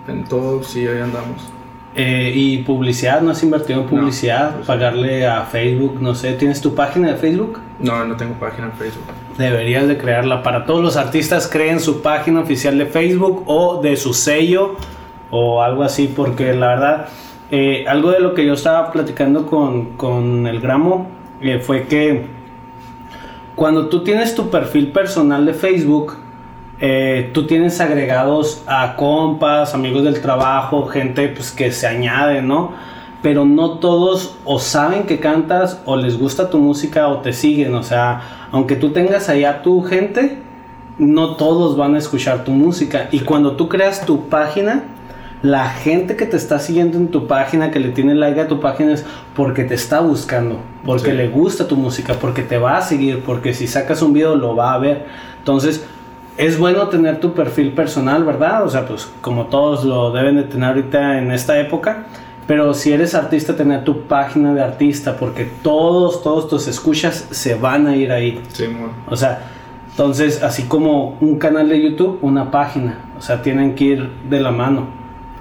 en 0.08 0.24
todo, 0.24 0.62
sí, 0.62 0.86
ahí 0.86 1.00
andamos. 1.00 1.48
Eh, 1.96 2.32
¿Y 2.34 2.58
publicidad? 2.64 3.20
¿No 3.20 3.30
has 3.30 3.42
invertido 3.42 3.82
en 3.82 3.86
publicidad? 3.86 4.54
pues- 4.56 4.66
Pagarle 4.66 5.26
a 5.28 5.42
Facebook, 5.42 5.98
no 6.00 6.14
sé. 6.14 6.32
¿Tienes 6.32 6.60
tu 6.60 6.74
página 6.74 7.08
de 7.12 7.16
Facebook? 7.16 7.60
No, 7.78 8.04
no 8.04 8.16
tengo 8.16 8.34
página 8.34 8.66
en 8.66 8.72
Facebook. 8.72 9.04
Deberías 9.38 9.86
de 9.86 9.96
crearla. 9.96 10.42
Para 10.42 10.64
todos 10.66 10.82
los 10.82 10.96
artistas 10.96 11.46
creen 11.46 11.78
su 11.78 12.02
página 12.02 12.40
oficial 12.40 12.76
de 12.78 12.86
Facebook 12.86 13.44
o 13.46 13.80
de 13.80 13.96
su 13.96 14.12
sello 14.12 14.76
o 15.30 15.62
algo 15.62 15.82
así, 15.84 16.12
porque 16.14 16.52
la 16.54 16.68
verdad, 16.68 17.06
eh, 17.52 17.84
algo 17.86 18.10
de 18.10 18.18
lo 18.20 18.34
que 18.34 18.44
yo 18.44 18.54
estaba 18.54 18.90
platicando 18.90 19.46
con, 19.46 19.90
con 19.96 20.46
el 20.48 20.60
Gramo 20.60 21.08
eh, 21.40 21.60
fue 21.60 21.84
que 21.84 22.26
cuando 23.54 23.88
tú 23.88 24.02
tienes 24.02 24.34
tu 24.34 24.50
perfil 24.50 24.88
personal 24.90 25.46
de 25.46 25.54
Facebook, 25.54 26.16
eh, 26.80 27.30
tú 27.32 27.46
tienes 27.46 27.80
agregados 27.80 28.62
a 28.66 28.96
compas, 28.96 29.74
amigos 29.74 30.04
del 30.04 30.20
trabajo, 30.20 30.86
gente 30.86 31.28
pues 31.28 31.52
que 31.52 31.70
se 31.72 31.86
añade, 31.86 32.42
¿no? 32.42 32.72
Pero 33.22 33.44
no 33.44 33.78
todos 33.78 34.36
o 34.44 34.58
saben 34.58 35.04
que 35.04 35.18
cantas 35.18 35.80
o 35.86 35.96
les 35.96 36.18
gusta 36.18 36.50
tu 36.50 36.58
música 36.58 37.08
o 37.08 37.18
te 37.18 37.32
siguen, 37.32 37.74
o 37.74 37.82
sea, 37.82 38.48
aunque 38.52 38.76
tú 38.76 38.90
tengas 38.90 39.28
allá 39.28 39.62
tu 39.62 39.82
gente, 39.82 40.38
no 40.98 41.36
todos 41.36 41.76
van 41.76 41.94
a 41.94 41.98
escuchar 41.98 42.44
tu 42.44 42.50
música. 42.50 43.08
Y 43.12 43.20
cuando 43.20 43.52
tú 43.52 43.68
creas 43.68 44.04
tu 44.04 44.28
página, 44.28 44.84
la 45.42 45.68
gente 45.70 46.16
que 46.16 46.26
te 46.26 46.36
está 46.36 46.58
siguiendo 46.58 46.98
en 46.98 47.08
tu 47.08 47.26
página, 47.26 47.70
que 47.70 47.80
le 47.80 47.88
tiene 47.90 48.14
like 48.14 48.40
a 48.40 48.48
tu 48.48 48.60
página, 48.60 48.92
es 48.92 49.04
porque 49.34 49.64
te 49.64 49.74
está 49.74 50.00
buscando, 50.00 50.58
porque 50.84 51.10
Sí. 51.10 51.16
le 51.16 51.28
gusta 51.28 51.66
tu 51.66 51.76
música, 51.76 52.14
porque 52.14 52.42
te 52.42 52.58
va 52.58 52.76
a 52.78 52.82
seguir, 52.82 53.22
porque 53.24 53.54
si 53.54 53.66
sacas 53.66 54.02
un 54.02 54.12
video 54.12 54.36
lo 54.36 54.54
va 54.54 54.72
a 54.74 54.78
ver. 54.78 55.06
Entonces, 55.38 55.84
es 56.36 56.58
bueno 56.58 56.88
tener 56.88 57.20
tu 57.20 57.32
perfil 57.32 57.72
personal, 57.72 58.24
¿verdad? 58.24 58.64
O 58.64 58.68
sea, 58.68 58.86
pues 58.86 59.10
como 59.20 59.46
todos 59.46 59.84
lo 59.84 60.12
deben 60.12 60.36
de 60.36 60.42
tener 60.44 60.68
ahorita 60.70 61.18
en 61.18 61.30
esta 61.30 61.58
época. 61.60 62.06
Pero 62.46 62.74
si 62.74 62.92
eres 62.92 63.14
artista, 63.14 63.56
tener 63.56 63.84
tu 63.84 64.02
página 64.02 64.52
de 64.52 64.62
artista, 64.62 65.16
porque 65.16 65.48
todos, 65.62 66.22
todos 66.22 66.48
tus 66.48 66.66
escuchas 66.66 67.26
se 67.30 67.54
van 67.54 67.86
a 67.86 67.96
ir 67.96 68.12
ahí. 68.12 68.42
Sí, 68.52 68.68
mo. 68.68 68.88
O 69.08 69.16
sea, 69.16 69.50
entonces, 69.90 70.42
así 70.42 70.64
como 70.64 71.16
un 71.20 71.38
canal 71.38 71.68
de 71.68 71.80
YouTube, 71.80 72.18
una 72.20 72.50
página. 72.50 72.98
O 73.16 73.22
sea, 73.22 73.40
tienen 73.40 73.74
que 73.74 73.84
ir 73.84 74.10
de 74.28 74.40
la 74.40 74.50
mano. 74.50 74.88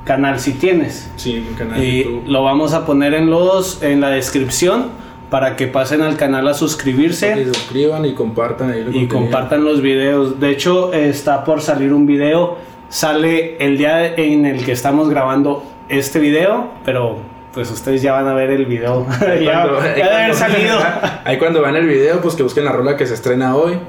Canal 0.05 0.39
si 0.39 0.53
tienes. 0.53 1.11
Sí, 1.17 1.43
mi 1.49 1.55
canal 1.55 1.79
de 1.79 1.85
Y 1.85 2.03
YouTube. 2.03 2.23
lo 2.27 2.43
vamos 2.43 2.73
a 2.73 2.85
poner 2.85 3.13
en 3.13 3.29
los 3.29 3.81
en 3.83 3.99
la 3.99 4.09
descripción 4.09 4.85
para 5.29 5.55
que 5.55 5.67
pasen 5.67 6.01
al 6.01 6.15
canal 6.17 6.47
a 6.47 6.51
Que 6.51 6.57
suscribirse 6.57 7.33
se 7.33 7.45
suscriban 7.53 8.05
y 8.05 8.13
compartan 8.13 8.71
ahí 8.71 8.85
y 8.93 9.07
compartan 9.07 9.63
los 9.63 9.81
videos. 9.81 10.39
De 10.39 10.49
hecho, 10.51 10.93
está 10.93 11.43
por 11.43 11.61
salir 11.61 11.93
un 11.93 12.05
video. 12.05 12.57
Sale 12.89 13.57
el 13.57 13.77
día 13.77 14.13
en 14.15 14.45
el 14.45 14.63
que 14.63 14.71
estamos 14.71 15.09
grabando 15.09 15.63
este 15.89 16.19
video, 16.19 16.69
pero 16.85 17.17
pues 17.53 17.69
ustedes 17.71 18.01
ya 18.01 18.13
van 18.13 18.27
a 18.27 18.33
ver 18.33 18.51
el 18.51 18.65
video. 18.65 19.05
Ahí 19.27 19.45
ya 19.45 19.63
cuando- 19.63 19.79
ahí 19.81 19.93
ya 19.97 20.05
debe 20.09 20.23
haber 20.23 20.35
salido. 20.35 20.77
Ahí 21.25 21.37
cuando 21.37 21.61
vean 21.61 21.75
el 21.75 21.87
video, 21.87 22.19
pues 22.21 22.35
que 22.35 22.43
busquen 22.43 22.65
la 22.65 22.71
rola 22.71 22.95
que 22.97 23.05
se 23.07 23.13
estrena 23.15 23.55
hoy. 23.55 23.79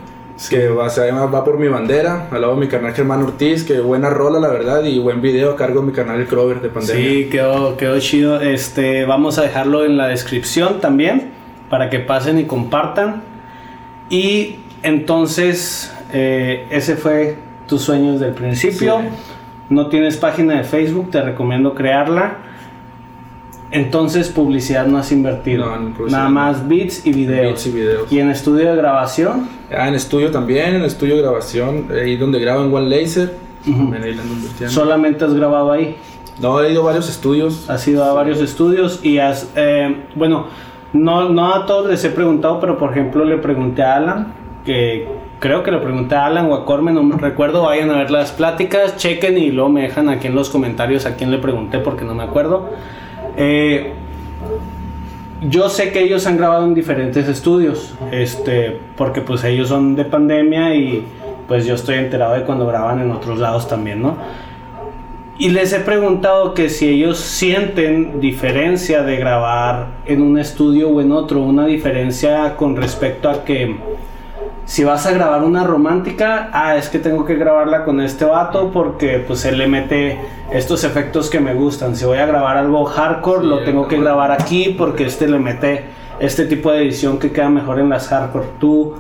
Que 0.51 0.69
va, 0.69 0.89
Va 1.27 1.45
por 1.45 1.59
mi 1.59 1.69
bandera, 1.69 2.29
al 2.31 2.41
lado 2.41 2.55
de 2.55 2.61
mi 2.61 2.69
canal 2.69 2.93
Germán 2.93 3.23
Ortiz, 3.23 3.65
que 3.65 3.81
buena 3.81 4.11
rola 4.11 4.41
la 4.41 4.49
verdad 4.49 4.85
y 4.85 4.99
buen 4.99 5.23
video 5.23 5.53
a 5.53 5.57
cargo 5.57 5.81
de 5.81 5.87
mi 5.87 5.93
canal 5.93 6.21
El 6.21 6.27
Crover 6.27 6.61
de 6.61 6.69
pandemia. 6.69 7.09
Sí, 7.09 7.29
quedó, 7.31 7.77
quedó 7.77 7.99
chido. 8.01 8.41
Este, 8.41 9.05
vamos 9.05 9.39
a 9.39 9.43
dejarlo 9.43 9.85
en 9.85 9.97
la 9.97 10.09
descripción 10.09 10.81
también 10.81 11.31
para 11.71 11.89
que 11.89 12.01
pasen 12.01 12.39
y 12.41 12.45
compartan. 12.45 13.23
Y 14.11 14.57
entonces, 14.83 15.95
eh, 16.13 16.67
ese 16.71 16.97
fue 16.97 17.37
tus 17.69 17.83
sueños 17.83 18.21
del 18.21 18.33
principio. 18.33 18.99
Sí. 19.01 19.09
No 19.71 19.89
tienes 19.89 20.17
página 20.17 20.57
de 20.57 20.65
Facebook, 20.65 21.11
te 21.11 21.23
recomiendo 21.23 21.75
crearla. 21.75 22.39
Entonces, 23.75 24.29
publicidad 24.29 24.87
no 24.87 24.99
has 24.99 25.11
invertido. 25.11 25.67
No, 25.67 25.95
publicidad 25.95 26.19
Nada 26.19 26.29
no. 26.29 26.35
más 26.37 26.69
beats 26.69 27.05
y 27.05 27.13
videos. 27.13 27.47
Beats 27.55 27.67
y 27.67 27.71
videos. 27.73 28.13
Y 28.13 28.21
en 28.21 28.31
estudio 28.31 28.71
de 28.71 28.77
grabación, 28.77 29.49
Ah, 29.77 29.89
en 29.89 29.95
estudio 29.95 30.31
también, 30.31 30.77
en 30.77 30.83
estudio 30.83 31.17
de 31.17 31.23
grabación, 31.23 31.89
ahí 31.93 32.17
donde 32.17 32.39
grabo 32.39 32.63
en 32.65 32.73
One 32.73 32.89
Laser. 32.89 33.35
Solamente 34.69 35.25
has 35.25 35.35
grabado 35.35 35.73
ahí. 35.73 35.97
No, 36.41 36.61
he 36.63 36.71
ido 36.73 36.83
a 36.83 36.87
varios 36.87 37.09
estudios. 37.09 37.69
Has 37.69 37.87
ido 37.89 38.05
a 38.05 38.13
varios 38.13 38.41
estudios 38.41 39.01
y 39.05 39.19
has, 39.19 39.51
eh, 39.57 40.05
bueno, 40.15 40.47
no, 40.93 41.29
no 41.29 41.55
a 41.55 41.67
todos 41.67 41.91
les 41.91 42.05
he 42.05 42.11
preguntado, 42.11 42.61
pero 42.61 42.79
por 42.79 42.93
ejemplo 42.93 43.25
le 43.25 43.39
pregunté 43.39 43.83
a 43.83 43.97
Alan, 43.97 44.35
que 44.65 45.09
creo 45.41 45.63
que 45.63 45.71
le 45.71 45.79
pregunté 45.79 46.15
a 46.15 46.27
Alan 46.27 46.47
o 46.51 46.55
a 46.55 46.65
Corme, 46.65 46.93
no 46.93 47.03
me 47.03 47.17
recuerdo, 47.17 47.63
vayan 47.63 47.91
a 47.91 47.99
ver 47.99 48.11
las 48.11 48.33
pláticas, 48.33 48.97
chequen 48.97 49.39
y 49.39 49.51
luego 49.51 49.71
me 49.71 49.83
dejan 49.83 50.09
aquí 50.09 50.27
en 50.29 50.35
los 50.35 50.51
comentarios 50.51 51.07
a 51.07 51.17
quién 51.17 51.31
le 51.31 51.39
pregunté 51.39 51.79
porque 51.79 52.05
no 52.05 52.15
me 52.15 52.23
acuerdo. 52.23 52.71
Eh, 53.37 53.93
yo 55.49 55.69
sé 55.69 55.93
que 55.93 56.03
ellos 56.03 56.27
han 56.27 56.37
grabado 56.37 56.65
en 56.65 56.75
diferentes 56.75 57.29
estudios, 57.29 57.95
este, 58.11 58.79
porque 58.97 59.21
pues 59.21 59.45
ellos 59.45 59.69
son 59.69 59.95
de 59.95 60.05
pandemia 60.05 60.75
y 60.75 61.05
pues 61.47 61.67
yo 61.67 61.75
estoy 61.75 61.97
enterado 61.97 62.35
de 62.35 62.43
cuando 62.43 62.67
graban 62.67 63.01
en 63.01 63.11
otros 63.11 63.39
lados 63.39 63.69
también, 63.69 64.01
¿no? 64.01 64.17
Y 65.37 65.49
les 65.49 65.73
he 65.73 65.81
preguntado 65.81 66.55
que 66.55 66.69
si 66.69 66.89
ellos 66.89 67.19
sienten 67.19 68.21
diferencia 68.21 69.03
de 69.03 69.17
grabar 69.17 69.89
en 70.07 70.23
un 70.23 70.39
estudio 70.39 70.89
o 70.91 71.01
en 71.01 71.11
otro, 71.11 71.41
una 71.41 71.67
diferencia 71.67 72.57
con 72.57 72.77
respecto 72.77 73.29
a 73.29 73.45
que 73.45 73.77
si 74.67 74.83
vas 74.83 75.07
a 75.07 75.13
grabar 75.13 75.43
una 75.43 75.65
romántica, 75.65 76.49
ah, 76.53 76.77
es 76.77 76.89
que 76.89 76.99
tengo 76.99 77.25
que 77.25 77.35
grabarla 77.35 77.85
con 77.85 78.01
este 78.01 78.25
vato 78.25 78.71
porque 78.73 79.23
pues 79.27 79.45
él 79.45 79.59
le 79.59 79.67
mete 79.67 80.19
estos 80.53 80.85
efectos 80.85 81.29
que 81.29 81.41
me 81.41 81.55
gustan. 81.55 81.97
Si 81.97 82.05
voy 82.05 82.19
a 82.19 82.27
grabar 82.27 82.57
algo 82.57 82.85
hardcore, 82.85 83.43
Sí, 83.43 83.47
lo 83.47 83.65
tengo 83.65 83.89
que 83.89 83.99
grabar 83.99 84.33
aquí 84.33 84.75
porque 84.77 85.05
este 85.07 85.29
le 85.29 85.39
mete 85.39 85.85
este 86.19 86.47
tipo 86.47 86.71
de 86.73 86.83
edición 86.83 87.19
que 87.19 87.31
queda 87.31 87.51
mejor 87.51 87.79
en 87.79 87.89
las 87.91 88.09
hardcore. 88.09 88.47
¿Tú 88.59 88.95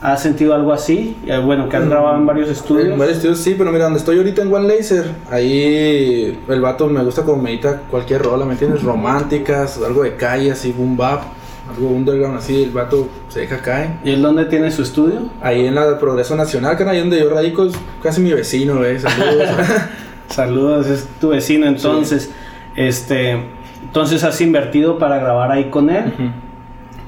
has 0.00 0.22
sentido 0.22 0.54
algo 0.54 0.72
así? 0.72 1.16
Eh, 1.26 1.38
Bueno, 1.38 1.68
que 1.68 1.76
has 1.76 1.88
grabado 1.88 2.16
en 2.16 2.26
varios 2.26 2.48
estudios. 2.48 2.88
En 2.92 2.98
varios 2.98 3.16
estudios 3.16 3.38
sí, 3.38 3.54
pero 3.58 3.72
mira, 3.72 3.84
donde 3.84 3.98
estoy 3.98 4.18
ahorita 4.18 4.42
en 4.42 4.52
One 4.54 4.68
Laser, 4.68 5.06
ahí 5.30 6.38
el 6.48 6.60
vato 6.60 6.86
me 6.86 7.02
gusta 7.02 7.24
como 7.24 7.42
medita 7.42 7.82
cualquier 7.90 8.22
rola, 8.22 8.44
¿me 8.44 8.52
entiendes? 8.52 8.82
Románticas, 8.84 9.80
algo 9.84 10.04
de 10.04 10.14
calle, 10.14 10.52
así, 10.52 10.72
boom 10.72 10.96
bap, 10.96 11.22
algo 11.68 11.88
underground, 11.88 12.38
así, 12.38 12.62
el 12.64 12.70
vato 12.70 13.08
se 13.28 13.40
deja 13.40 13.60
caer. 13.60 13.90
¿Y 14.04 14.10
él 14.10 14.22
dónde 14.22 14.44
tiene 14.46 14.70
su 14.70 14.82
estudio? 14.82 15.30
Ahí 15.42 15.66
en 15.66 15.74
la 15.74 15.98
Progreso 15.98 16.36
Nacional, 16.36 16.76
que 16.76 16.84
ahí 16.84 16.98
donde 16.98 17.18
yo 17.18 17.30
radico, 17.30 17.64
es 17.64 17.74
casi 18.02 18.20
mi 18.20 18.32
vecino, 18.32 18.80
¿ves? 18.80 19.02
Saludos. 19.02 19.48
Saludos, 20.28 20.86
es 20.86 21.08
tu 21.20 21.30
vecino 21.30 21.66
entonces. 21.66 22.30
Este, 22.76 23.38
entonces 23.82 24.22
has 24.24 24.40
invertido 24.40 24.98
para 24.98 25.18
grabar 25.18 25.50
ahí 25.50 25.70
con 25.70 25.90
él 25.90 26.12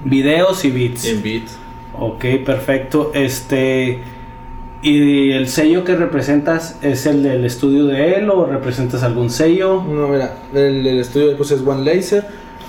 videos 0.04 0.64
y 0.64 0.70
beats. 0.70 1.04
en 1.06 1.22
beats. 1.22 1.58
Ok, 1.98 2.24
perfecto. 2.44 3.12
Este 3.14 4.00
y 4.82 5.32
el 5.32 5.48
sello 5.48 5.84
que 5.84 5.94
representas 5.94 6.78
es 6.80 7.04
el 7.04 7.22
del 7.22 7.44
estudio 7.44 7.84
de 7.84 8.14
él 8.14 8.30
o 8.30 8.46
representas 8.46 9.02
algún 9.02 9.28
sello? 9.28 9.82
No, 9.82 10.08
mira, 10.08 10.36
el, 10.54 10.86
el 10.86 10.98
estudio 11.00 11.36
pues 11.36 11.50
es 11.50 11.60
One 11.60 11.84
Laser. 11.84 12.26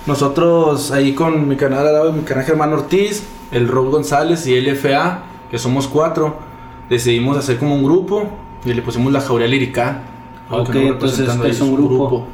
Nosotros 0.08 0.92
ahí 0.92 1.14
con 1.14 1.48
mi 1.48 1.56
canal 1.56 1.86
de 1.86 2.12
mi 2.12 2.22
canal 2.24 2.44
Germán 2.44 2.74
Ortiz, 2.74 3.24
el 3.52 3.68
Rob 3.68 3.92
González 3.92 4.48
y 4.48 4.60
LFA, 4.60 5.24
que 5.52 5.58
somos 5.60 5.88
cuatro, 5.88 6.36
decidimos 6.90 7.38
hacer 7.38 7.58
como 7.58 7.76
un 7.76 7.84
grupo 7.84 8.30
y 8.66 8.74
le 8.74 8.82
pusimos 8.82 9.14
la 9.14 9.22
Jauría 9.22 9.48
Lírica. 9.48 10.02
Ok, 10.50 10.70
entonces 10.76 11.20
representando 11.20 11.46
es 11.46 11.62
un 11.62 11.76
grupo. 11.76 12.28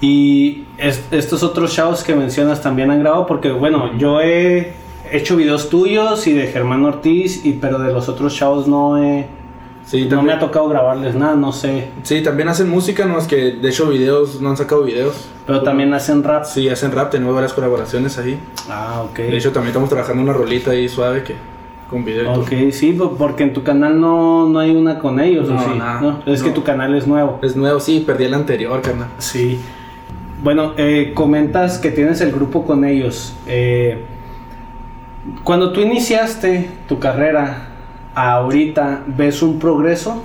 Y 0.00 0.64
es- 0.78 1.04
estos 1.12 1.42
otros 1.42 1.72
shows 1.72 2.02
que 2.02 2.14
mencionas 2.14 2.60
también 2.60 2.90
han 2.90 3.00
grabado 3.00 3.26
porque 3.26 3.52
bueno, 3.52 3.96
yo 3.98 4.20
he 4.20 4.72
hecho 5.12 5.36
videos 5.36 5.68
tuyos 5.68 6.26
y 6.26 6.32
de 6.32 6.46
Germán 6.48 6.84
Ortiz 6.84 7.44
y 7.44 7.52
pero 7.52 7.78
de 7.78 7.92
los 7.92 8.08
otros 8.08 8.32
shows 8.32 8.66
no 8.66 8.98
he 8.98 9.26
Sí, 9.84 10.04
no 10.04 10.08
también, 10.10 10.26
me 10.26 10.32
ha 10.34 10.38
tocado 10.38 10.68
grabarles 10.68 11.14
nada, 11.14 11.34
no 11.34 11.52
sé. 11.52 11.88
sí, 12.02 12.22
también 12.22 12.48
hacen 12.48 12.68
música, 12.68 13.04
no 13.04 13.18
es 13.18 13.26
que 13.26 13.52
de 13.52 13.68
hecho 13.68 13.88
videos, 13.90 14.40
no 14.40 14.50
han 14.50 14.56
sacado 14.56 14.84
videos. 14.84 15.28
Pero 15.46 15.62
también 15.62 15.92
hacen 15.92 16.22
rap. 16.22 16.44
Sí, 16.44 16.68
hacen 16.68 16.92
rap, 16.92 17.10
tenemos 17.10 17.34
varias 17.34 17.52
colaboraciones 17.52 18.16
ahí. 18.18 18.38
Ah, 18.70 19.02
ok. 19.04 19.16
De 19.18 19.36
hecho, 19.36 19.50
también 19.52 19.68
estamos 19.70 19.88
trabajando 19.90 20.22
una 20.22 20.32
rolita 20.32 20.70
ahí 20.70 20.88
suave 20.88 21.24
que 21.24 21.34
con 21.90 22.04
video. 22.04 22.32
Ok, 22.32 22.52
sí, 22.70 22.92
po- 22.92 23.16
porque 23.18 23.42
en 23.42 23.52
tu 23.52 23.62
canal 23.64 24.00
no, 24.00 24.48
no 24.48 24.60
hay 24.60 24.74
una 24.74 24.98
con 24.98 25.18
ellos, 25.20 25.48
¿o 25.50 25.54
No, 25.54 25.60
sí? 25.64 25.70
nada, 25.76 26.00
No, 26.00 26.22
es 26.26 26.42
que 26.42 26.50
tu 26.50 26.62
canal 26.62 26.94
es 26.94 27.06
nuevo. 27.06 27.38
Es 27.42 27.54
nuevo, 27.56 27.80
sí, 27.80 28.02
perdí 28.06 28.24
el 28.24 28.34
anterior, 28.34 28.80
carnal. 28.80 29.08
Sí. 29.18 29.60
Bueno, 30.42 30.72
eh, 30.76 31.12
comentas 31.14 31.78
que 31.78 31.90
tienes 31.90 32.20
el 32.20 32.32
grupo 32.32 32.64
con 32.64 32.84
ellos. 32.84 33.34
Eh, 33.46 34.04
cuando 35.44 35.72
tú 35.72 35.80
iniciaste 35.80 36.70
tu 36.88 36.98
carrera, 36.98 37.68
ahorita, 38.14 39.04
¿ves 39.06 39.42
un 39.42 39.58
progreso? 39.58 40.22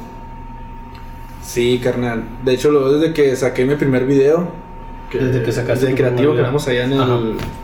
Sí, 1.44 1.80
carnal. 1.82 2.24
De 2.44 2.54
hecho, 2.54 2.72
lo 2.72 2.82
veo 2.82 3.00
desde 3.00 3.14
que 3.14 3.36
saqué 3.36 3.66
mi 3.66 3.76
primer 3.76 4.06
video. 4.06 4.48
Desde 5.12 5.42
que 5.42 5.52
sacaste 5.54 5.86
Desde 5.86 5.92
tu 5.92 5.96
creativo 6.04 6.32
que 6.32 6.38
video. 6.40 6.46
vamos 6.46 6.68
allá 6.68 6.84
en 6.84 6.92
el. 6.94 7.02
Ajá. 7.02 7.18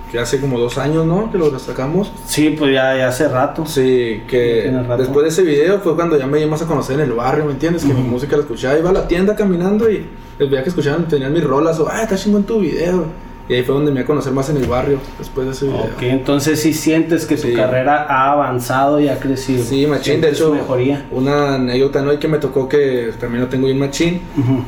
Que 0.09 0.19
hace 0.19 0.39
como 0.39 0.59
dos 0.59 0.77
años, 0.77 1.05
¿no? 1.07 1.31
Que 1.31 1.39
lo 1.39 1.57
sacamos. 1.57 2.11
Sí, 2.25 2.55
pues 2.57 2.71
ya, 2.71 2.95
ya 2.95 3.07
hace 3.07 3.27
rato. 3.27 3.65
Sí, 3.65 4.21
que 4.27 4.71
después 4.97 5.23
de 5.23 5.29
ese 5.29 5.41
video 5.41 5.79
fue 5.79 5.95
cuando 5.95 6.17
ya 6.17 6.27
me 6.27 6.37
di 6.37 6.45
más 6.45 6.61
a 6.61 6.67
conocer 6.67 6.99
en 6.99 7.09
el 7.09 7.13
barrio, 7.13 7.45
¿me 7.45 7.51
entiendes? 7.53 7.83
Que 7.83 7.93
mi 7.93 8.03
música 8.03 8.35
la 8.37 8.43
escuchaba, 8.43 8.77
iba 8.77 8.91
a 8.91 8.93
la 8.93 9.07
tienda 9.07 9.35
caminando 9.35 9.89
y 9.89 10.05
les 10.37 10.49
veía 10.49 10.61
que 10.61 10.69
escuchaban, 10.69 11.07
tenían 11.07 11.33
mis 11.33 11.43
rolas 11.43 11.79
o, 11.79 11.89
ah, 11.89 12.03
está 12.03 12.15
chingón 12.15 12.43
tu 12.43 12.59
video. 12.59 13.07
Y 13.49 13.55
ahí 13.55 13.63
fue 13.63 13.75
donde 13.75 13.91
me 13.91 13.99
di 13.99 14.03
a 14.03 14.07
conocer 14.07 14.31
más 14.31 14.49
en 14.49 14.57
el 14.57 14.67
barrio, 14.67 14.99
después 15.19 15.45
de 15.45 15.51
ese 15.51 15.65
video. 15.65 15.81
Ok, 15.81 16.01
entonces 16.03 16.61
sí 16.61 16.73
sientes 16.73 17.25
que 17.25 17.35
tu 17.35 17.49
Sí. 17.49 17.53
carrera 17.53 18.05
ha 18.09 18.31
avanzado 18.31 19.01
y 19.01 19.09
ha 19.09 19.19
crecido. 19.19 19.63
Sí, 19.63 19.85
machín, 19.85 20.21
de 20.21 20.29
hecho, 20.29 20.53
mejoría. 20.53 21.05
una 21.11 21.55
anécdota, 21.55 22.01
¿no? 22.01 22.13
Y 22.13 22.17
que 22.17 22.29
me 22.29 22.37
tocó 22.37 22.69
que 22.69 23.11
también 23.19 23.43
lo 23.43 23.49
tengo 23.49 23.65
bien 23.65 23.79
machín. 23.79 24.21
Ujú. 24.37 24.63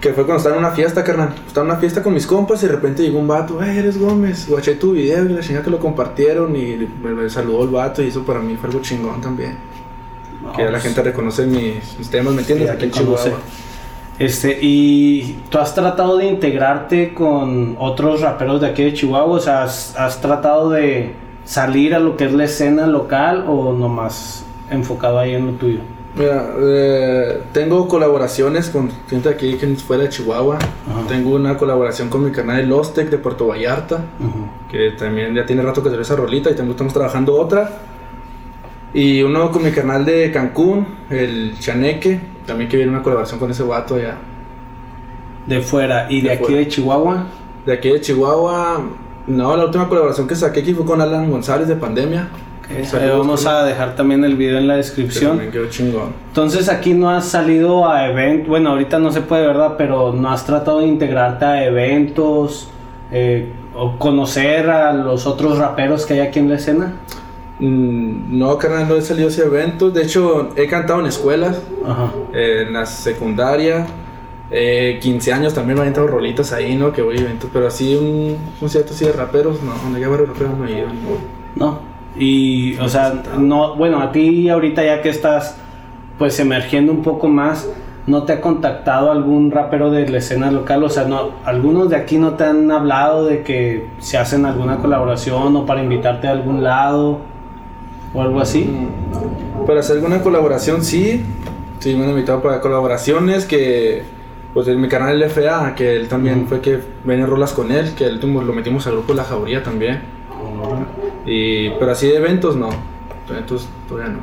Que 0.00 0.12
fue 0.12 0.24
cuando 0.24 0.38
estaba 0.38 0.56
en 0.56 0.64
una 0.64 0.70
fiesta, 0.72 1.04
carnal. 1.04 1.34
Estaba 1.46 1.66
en 1.66 1.72
una 1.72 1.80
fiesta 1.80 2.02
con 2.02 2.14
mis 2.14 2.26
compas 2.26 2.62
y 2.62 2.66
de 2.66 2.72
repente 2.72 3.02
llegó 3.02 3.18
un 3.18 3.28
vato, 3.28 3.58
hey, 3.62 3.76
eres 3.78 3.98
Gómez, 3.98 4.46
guaché 4.48 4.74
tu 4.74 4.92
video 4.92 5.24
y 5.24 5.28
la 5.28 5.40
chingada 5.40 5.64
que 5.64 5.70
lo 5.70 5.78
compartieron 5.78 6.56
y 6.56 6.88
me, 7.02 7.28
saludó 7.28 7.64
el 7.64 7.70
vato 7.70 8.02
y 8.02 8.08
eso 8.08 8.22
para 8.22 8.40
mí 8.40 8.56
fue 8.56 8.70
algo 8.70 8.80
chingón 8.80 9.20
también. 9.20 9.56
No, 10.42 10.52
que 10.52 10.58
ya 10.58 10.64
la 10.66 10.72
pues, 10.72 10.82
gente 10.84 11.02
reconoce 11.02 11.46
mis, 11.46 11.98
mis 11.98 12.10
temas, 12.10 12.34
¿me 12.34 12.40
entiendes? 12.40 12.70
Aquí 12.70 12.84
en. 12.84 12.90
Chihuahua. 12.90 13.38
Este, 14.18 14.58
y 14.62 15.38
tú 15.50 15.58
has 15.58 15.74
tratado 15.74 16.16
de 16.18 16.26
integrarte 16.26 17.14
con 17.14 17.76
otros 17.78 18.20
raperos 18.20 18.60
de 18.60 18.68
aquí 18.68 18.84
de 18.84 18.92
Chihuahua, 18.94 19.36
o 19.36 19.40
sea, 19.40 19.64
has, 19.64 19.96
has 19.98 20.20
tratado 20.20 20.70
de 20.70 21.14
salir 21.44 21.94
a 21.94 21.98
lo 21.98 22.16
que 22.16 22.24
es 22.24 22.32
la 22.32 22.44
escena 22.44 22.86
local 22.86 23.44
o 23.48 23.72
nomás 23.72 24.44
enfocado 24.70 25.18
ahí 25.18 25.34
en 25.34 25.46
lo 25.46 25.52
tuyo. 25.52 25.80
Mira, 26.16 26.48
eh, 26.60 27.42
tengo 27.52 27.88
colaboraciones 27.88 28.70
con 28.70 28.88
gente 29.08 29.28
aquí 29.28 29.54
que 29.54 29.66
fuera 29.74 30.04
de 30.04 30.10
Chihuahua. 30.10 30.56
Ajá. 30.56 31.08
Tengo 31.08 31.34
una 31.34 31.56
colaboración 31.56 32.08
con 32.08 32.24
mi 32.24 32.30
canal 32.30 32.58
de 32.58 32.62
Lostec 32.68 33.10
de 33.10 33.18
Puerto 33.18 33.48
Vallarta. 33.48 33.96
Ujú. 34.20 34.46
que 34.70 34.90
también 34.92 35.34
ya 35.34 35.46
tiene 35.46 35.62
rato 35.62 35.82
que 35.82 35.88
salió 35.88 36.02
esa 36.02 36.16
rolita 36.16 36.50
y 36.50 36.54
también 36.54 36.72
estamos 36.72 36.92
trabajando 36.92 37.34
otra. 37.34 37.70
Y 38.94 39.22
uno 39.22 39.50
con 39.50 39.64
mi 39.64 39.72
canal 39.72 40.04
de 40.04 40.30
Cancún, 40.30 40.86
el 41.10 41.58
Chaneque, 41.58 42.20
también 42.46 42.70
que 42.70 42.76
viene 42.76 42.92
una 42.92 43.02
colaboración 43.02 43.40
con 43.40 43.50
ese 43.50 43.64
vato 43.64 43.98
ya. 43.98 44.16
De 45.46 45.60
fuera 45.60 46.06
y 46.08 46.20
de, 46.20 46.28
De 46.28 46.34
aquí 46.34 46.44
fuera. 46.44 46.58
de 46.60 46.68
Chihuahua. 46.68 47.26
De 47.66 47.72
aquí 47.72 47.90
de 47.90 48.00
Chihuahua, 48.00 48.80
no, 49.26 49.56
la 49.56 49.64
última 49.64 49.88
colaboración 49.88 50.28
que 50.28 50.34
saqué 50.34 50.60
aquí 50.60 50.74
fue 50.74 50.84
con 50.84 51.00
Alan 51.00 51.30
González 51.30 51.66
de 51.66 51.76
Pandemia. 51.76 52.28
Saludos, 52.84 53.18
vamos 53.18 53.46
a 53.46 53.64
dejar 53.64 53.94
también 53.94 54.24
el 54.24 54.36
video 54.36 54.58
en 54.58 54.66
la 54.66 54.76
descripción. 54.76 55.32
también 55.32 55.50
quedó 55.50 55.68
chingón. 55.68 56.12
Entonces 56.28 56.68
aquí 56.68 56.94
no 56.94 57.10
has 57.10 57.26
salido 57.26 57.88
a 57.88 58.06
eventos, 58.06 58.48
bueno 58.48 58.70
ahorita 58.70 58.98
no 58.98 59.12
se 59.12 59.20
puede, 59.20 59.46
¿verdad? 59.46 59.74
Pero 59.76 60.12
no 60.12 60.30
has 60.30 60.46
tratado 60.46 60.80
de 60.80 60.86
integrarte 60.86 61.44
a 61.44 61.64
eventos 61.64 62.68
eh, 63.12 63.52
o 63.74 63.98
conocer 63.98 64.70
a 64.70 64.92
los 64.94 65.26
otros 65.26 65.58
raperos 65.58 66.06
que 66.06 66.14
hay 66.14 66.20
aquí 66.20 66.38
en 66.38 66.48
la 66.48 66.56
escena. 66.56 66.92
Mm, 67.68 68.38
No, 68.38 68.58
carnal, 68.58 68.88
no 68.88 68.96
he 68.96 69.02
salido 69.02 69.28
hacia 69.28 69.44
eventos. 69.44 69.92
De 69.94 70.02
hecho, 70.02 70.50
he 70.56 70.66
cantado 70.66 71.00
en 71.00 71.06
escuelas, 71.06 71.60
Ajá. 71.86 72.12
eh, 72.32 72.64
en 72.66 72.72
la 72.74 72.86
secundaria. 72.86 73.86
Eh, 74.50 74.98
15 75.00 75.32
años 75.32 75.54
también 75.54 75.76
me 75.76 75.82
han 75.82 75.88
entrado 75.88 76.08
rolitas 76.08 76.52
ahí, 76.52 76.76
¿no? 76.76 76.92
Que 76.92 77.02
voy 77.02 77.16
a 77.16 77.20
eventos. 77.22 77.50
Pero 77.52 77.66
así, 77.66 77.96
un, 77.96 78.68
cierto 78.68 78.92
así 78.92 79.04
de 79.06 79.12
raperos, 79.12 79.62
no, 79.62 79.72
donde 79.82 79.98
haya 79.98 80.08
varios 80.08 80.28
raperos 80.28 80.58
no 80.58 80.66
he 80.66 80.72
ido. 80.78 80.86
no. 80.88 81.34
No. 81.56 81.78
Y, 82.16 82.76
o 82.78 82.88
sea, 82.88 83.22
no, 83.38 83.74
bueno, 83.74 84.00
a 84.00 84.12
ti 84.12 84.48
ahorita 84.48 84.84
ya 84.84 85.02
que 85.02 85.08
estás 85.08 85.56
pues 86.18 86.38
emergiendo 86.38 86.92
un 86.92 87.02
poco 87.02 87.26
más, 87.28 87.68
¿no 88.06 88.22
te 88.22 88.34
ha 88.34 88.40
contactado 88.40 89.10
algún 89.10 89.50
rapero 89.50 89.90
de 89.90 90.08
la 90.08 90.18
escena 90.18 90.50
local? 90.52 90.84
O 90.84 90.88
sea, 90.88 91.04
no, 91.04 91.30
algunos 91.44 91.90
de 91.90 91.96
aquí 91.96 92.18
no 92.18 92.34
te 92.34 92.44
han 92.44 92.70
hablado 92.70 93.24
de 93.26 93.42
que 93.42 93.86
se 93.98 94.16
hacen 94.18 94.46
alguna 94.46 94.76
colaboración 94.76 95.56
o 95.56 95.66
para 95.66 95.82
invitarte 95.82 96.28
a 96.28 96.32
algún 96.32 96.62
lado 96.62 97.18
o 98.14 98.22
algo 98.22 98.40
así. 98.40 98.70
Para 99.66 99.80
hacer 99.80 99.96
alguna 99.96 100.22
colaboración, 100.22 100.84
sí. 100.84 101.22
Sí, 101.80 101.94
me 101.94 102.04
han 102.04 102.10
invitado 102.10 102.42
para 102.42 102.60
colaboraciones 102.60 103.44
que... 103.44 104.02
Pues 104.54 104.68
en 104.68 104.80
mi 104.80 104.88
canal 104.88 105.18
LFA, 105.18 105.74
que 105.74 105.96
él 105.96 106.06
también 106.06 106.46
fue 106.46 106.60
que 106.60 106.78
ven 107.02 107.26
rolas 107.26 107.52
con 107.52 107.72
él, 107.72 107.92
que 107.96 108.04
él 108.04 108.20
lo 108.20 108.52
metimos 108.52 108.86
al 108.86 108.92
grupo 108.92 109.12
La 109.12 109.24
Jauría 109.24 109.64
también. 109.64 110.02
Y, 111.26 111.70
pero 111.70 111.90
así 111.90 112.06
de 112.06 112.16
eventos 112.16 112.54
no. 112.54 112.70
Eventos 113.28 113.68
todavía 113.88 114.12
no. 114.12 114.20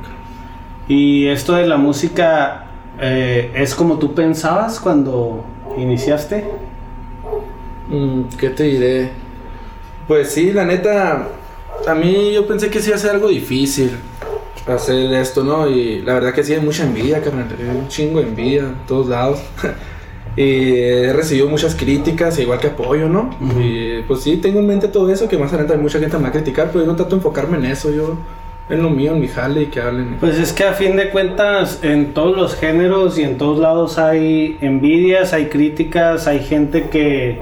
Y 0.87 1.27
esto 1.27 1.55
de 1.55 1.67
la 1.67 1.75
música 1.75 2.67
eh, 2.99 3.51
es 3.55 3.75
como 3.75 3.97
tú 3.99 4.13
pensabas 4.13 4.79
cuando 4.79 5.43
iniciaste. 5.77 6.45
Mm, 7.89 8.23
¿Qué 8.37 8.49
te 8.49 8.63
diré? 8.63 9.11
Pues 10.07 10.31
sí, 10.31 10.51
la 10.53 10.65
neta, 10.65 11.27
a 11.87 11.95
mí 11.95 12.33
yo 12.33 12.47
pensé 12.47 12.69
que 12.69 12.79
sí 12.79 12.87
iba 12.87 12.95
a 12.95 12.99
ser 12.99 13.11
algo 13.11 13.27
difícil 13.27 13.91
hacer 14.67 15.13
esto, 15.13 15.43
¿no? 15.43 15.67
Y 15.67 16.01
la 16.01 16.13
verdad 16.15 16.33
que 16.33 16.43
sí 16.43 16.53
hay 16.53 16.61
mucha 16.61 16.83
envidia, 16.83 17.21
carnal, 17.21 17.47
hay 17.57 17.77
un 17.77 17.87
chingo 17.87 18.19
de 18.19 18.27
envidia 18.27 18.61
en 18.61 18.75
todos 18.87 19.07
lados. 19.07 19.39
y 20.35 20.77
he 20.77 21.13
recibido 21.13 21.47
muchas 21.47 21.75
críticas, 21.75 22.37
igual 22.39 22.59
que 22.59 22.67
apoyo, 22.67 23.09
¿no? 23.09 23.35
Y 23.59 24.01
pues 24.03 24.21
sí, 24.21 24.37
tengo 24.37 24.59
en 24.59 24.67
mente 24.67 24.87
todo 24.87 25.11
eso, 25.11 25.27
que 25.27 25.37
más 25.37 25.49
adelante 25.49 25.73
hay 25.73 25.79
mucha 25.79 25.99
gente 25.99 26.17
me 26.17 26.23
va 26.23 26.29
a 26.29 26.31
criticar, 26.31 26.69
pero 26.71 26.85
yo 26.85 26.91
no 26.91 26.95
trato 26.95 27.11
de 27.11 27.15
enfocarme 27.17 27.57
en 27.57 27.65
eso, 27.65 27.91
yo 27.91 28.17
en 28.69 28.81
lo 28.81 28.89
mío, 28.89 29.11
en 29.13 29.19
mi 29.19 29.27
jale 29.27 29.63
y 29.63 29.65
que 29.65 29.81
hablen. 29.81 30.17
Pues 30.19 30.37
es 30.37 30.53
que 30.53 30.63
a 30.63 30.73
fin 30.73 30.95
de 30.95 31.09
cuentas 31.09 31.79
en 31.81 32.13
todos 32.13 32.37
los 32.37 32.55
géneros 32.55 33.17
y 33.17 33.23
en 33.23 33.37
todos 33.37 33.59
lados 33.59 33.97
hay 33.97 34.57
envidias, 34.61 35.33
hay 35.33 35.47
críticas, 35.47 36.27
hay 36.27 36.39
gente 36.39 36.87
que 36.89 37.41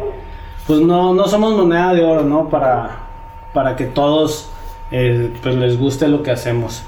pues 0.65 0.79
no, 0.79 1.13
no 1.13 1.27
somos 1.27 1.55
moneda 1.55 1.93
de 1.93 2.03
oro, 2.03 2.23
¿no? 2.23 2.49
Para, 2.49 3.08
para 3.53 3.75
que 3.75 3.85
todos 3.85 4.49
eh, 4.91 5.33
pues 5.41 5.55
les 5.55 5.77
guste 5.77 6.07
lo 6.07 6.23
que 6.23 6.31
hacemos. 6.31 6.83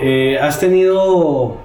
Eh, 0.00 0.38
¿Has 0.40 0.60
tenido 0.60 1.56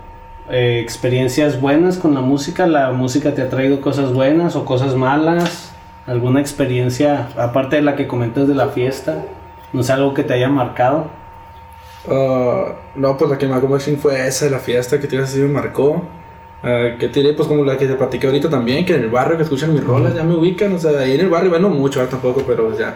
eh, 0.49 0.79
experiencias 0.82 1.62
buenas 1.62 1.97
con 1.97 2.13
la 2.13 2.21
música? 2.21 2.67
¿La 2.67 2.91
música 2.91 3.34
te 3.34 3.41
ha 3.41 3.49
traído 3.49 3.82
cosas 3.82 4.13
buenas 4.13 4.56
o 4.56 4.65
cosas 4.65 4.95
malas? 4.95 5.73
¿Alguna 6.08 6.41
experiencia, 6.41 7.29
aparte 7.38 7.77
de 7.77 7.82
la 7.82 7.95
que 7.95 8.08
comentas 8.08 8.47
de 8.47 8.56
la 8.56 8.69
fiesta? 8.69 9.23
No 9.71 9.84
sé, 9.84 9.93
algo 9.93 10.13
que 10.13 10.23
te 10.23 10.34
haya 10.34 10.49
marcado. 10.49 11.08
Ah, 12.10 12.73
no, 12.95 13.17
pues 13.17 13.32
la 13.32 13.38
que 13.38 13.45
me 13.45 13.53
marcó 13.53 13.79
fue 13.97 14.27
esa, 14.27 14.49
la 14.49 14.60
fiesta 14.60 14.99
que 14.99 15.08
tienes 15.08 15.29
así 15.29 15.39
me 15.39 15.47
marcó. 15.47 16.03
Ah, 16.62 16.95
que 16.99 17.10
tiré, 17.10 17.34
pues 17.34 17.47
como 17.47 17.63
la 17.63 17.77
que 17.77 17.88
te 17.88 17.95
platiqué 17.95 18.27
ahorita 18.27 18.49
también, 18.49 18.86
que 18.86 18.95
en 18.95 19.03
el 19.03 19.10
barrio 19.10 19.38
que 19.38 19.43
escuchan 19.43 19.73
mis 19.73 19.84
rolas 19.84 20.13
ya 20.13 20.23
me 20.23 20.36
ubican, 20.36 20.73
o 20.73 20.79
sea, 20.79 20.99
ahí 20.99 21.13
en 21.13 21.21
el 21.21 21.29
barrio, 21.29 21.49
bueno, 21.49 21.69
mucho, 21.69 21.99
ahora 21.99 22.12
tampoco, 22.12 22.43
pero 22.45 22.77
ya. 22.77 22.95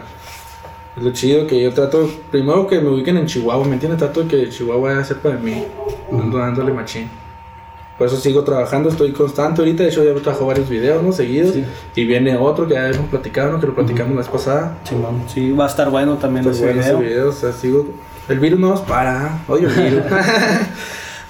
Lo 1.00 1.12
chido 1.12 1.46
que 1.46 1.62
yo 1.62 1.72
trato, 1.72 2.08
primero 2.30 2.66
que 2.66 2.80
me 2.80 2.88
ubiquen 2.90 3.16
en 3.18 3.26
Chihuahua, 3.26 3.64
¿me 3.66 3.74
entiendes? 3.74 3.98
Trato 3.98 4.22
de 4.22 4.28
que 4.28 4.48
Chihuahua 4.50 5.04
sepa 5.04 5.30
de 5.30 5.38
mí, 5.38 5.64
ando 6.12 6.38
dándole 6.38 6.72
machín. 6.72 7.08
Por 7.96 8.06
eso 8.06 8.16
sigo 8.16 8.44
trabajando, 8.44 8.88
estoy 8.90 9.10
constante 9.12 9.60
ahorita, 9.60 9.82
de 9.82 9.88
hecho 9.88 10.04
ya 10.04 10.14
trabajo 10.20 10.46
varios 10.46 10.68
videos, 10.68 11.02
¿no? 11.02 11.10
Seguidos. 11.12 11.54
Sí. 11.54 11.64
Y 11.96 12.04
viene 12.06 12.36
otro 12.36 12.68
que 12.68 12.74
ya 12.74 12.88
hemos 12.88 13.08
platicado, 13.08 13.50
¿no? 13.52 13.60
Que 13.60 13.66
lo 13.66 13.74
platicamos 13.74 14.12
la 14.14 14.20
vez 14.20 14.28
pasada. 14.28 14.78
Simón, 14.84 15.24
sí, 15.26 15.50
va 15.52 15.64
a 15.64 15.68
estar 15.68 15.90
bueno 15.90 16.14
también 16.16 16.44
bueno 16.44 16.80
ese 16.80 16.94
video. 16.94 17.28
o 17.30 17.32
sea, 17.32 17.52
sigo... 17.52 17.86
El 18.28 18.38
virus 18.38 18.60
no 18.60 18.68
nos 18.70 18.82
para, 18.82 19.40
odio 19.48 19.68
el 19.68 19.74
virus. 19.74 20.02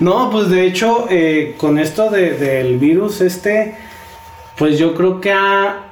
No, 0.00 0.31
pues 0.31 0.48
de 0.48 0.64
hecho, 0.64 1.07
eh, 1.11 1.54
con 1.59 1.76
esto 1.78 2.09
de- 2.09 2.35
del 2.38 2.78
virus 2.78 3.20
este, 3.20 3.74
pues 4.57 4.78
yo 4.78 4.94
creo 4.94 5.20
que 5.20 5.33
ha 5.33 5.88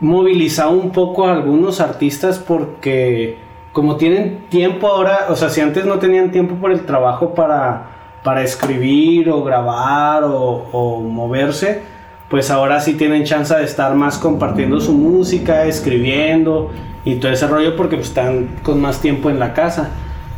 movilizado 0.00 0.70
un 0.70 0.90
poco 0.90 1.26
a 1.26 1.32
algunos 1.32 1.80
artistas 1.80 2.38
porque 2.38 3.38
como 3.72 3.96
tienen 3.96 4.46
tiempo 4.48 4.88
ahora, 4.88 5.26
o 5.28 5.36
sea, 5.36 5.50
si 5.50 5.60
antes 5.60 5.84
no 5.84 5.98
tenían 5.98 6.30
tiempo 6.30 6.54
por 6.54 6.72
el 6.72 6.86
trabajo 6.86 7.34
para, 7.34 7.90
para 8.22 8.42
escribir 8.42 9.28
o 9.28 9.44
grabar 9.44 10.24
o, 10.24 10.68
o 10.72 11.00
moverse, 11.00 11.82
pues 12.28 12.50
ahora 12.50 12.80
sí 12.80 12.94
tienen 12.94 13.24
chance 13.24 13.54
de 13.54 13.64
estar 13.64 13.94
más 13.94 14.18
compartiendo 14.18 14.80
su 14.80 14.92
música, 14.92 15.64
escribiendo 15.64 16.70
y 17.04 17.16
todo 17.16 17.30
ese 17.30 17.46
rollo 17.46 17.76
porque 17.76 17.96
pues, 17.96 18.08
están 18.08 18.48
con 18.62 18.80
más 18.80 19.00
tiempo 19.00 19.30
en 19.30 19.38
la 19.38 19.52
casa. 19.52 19.90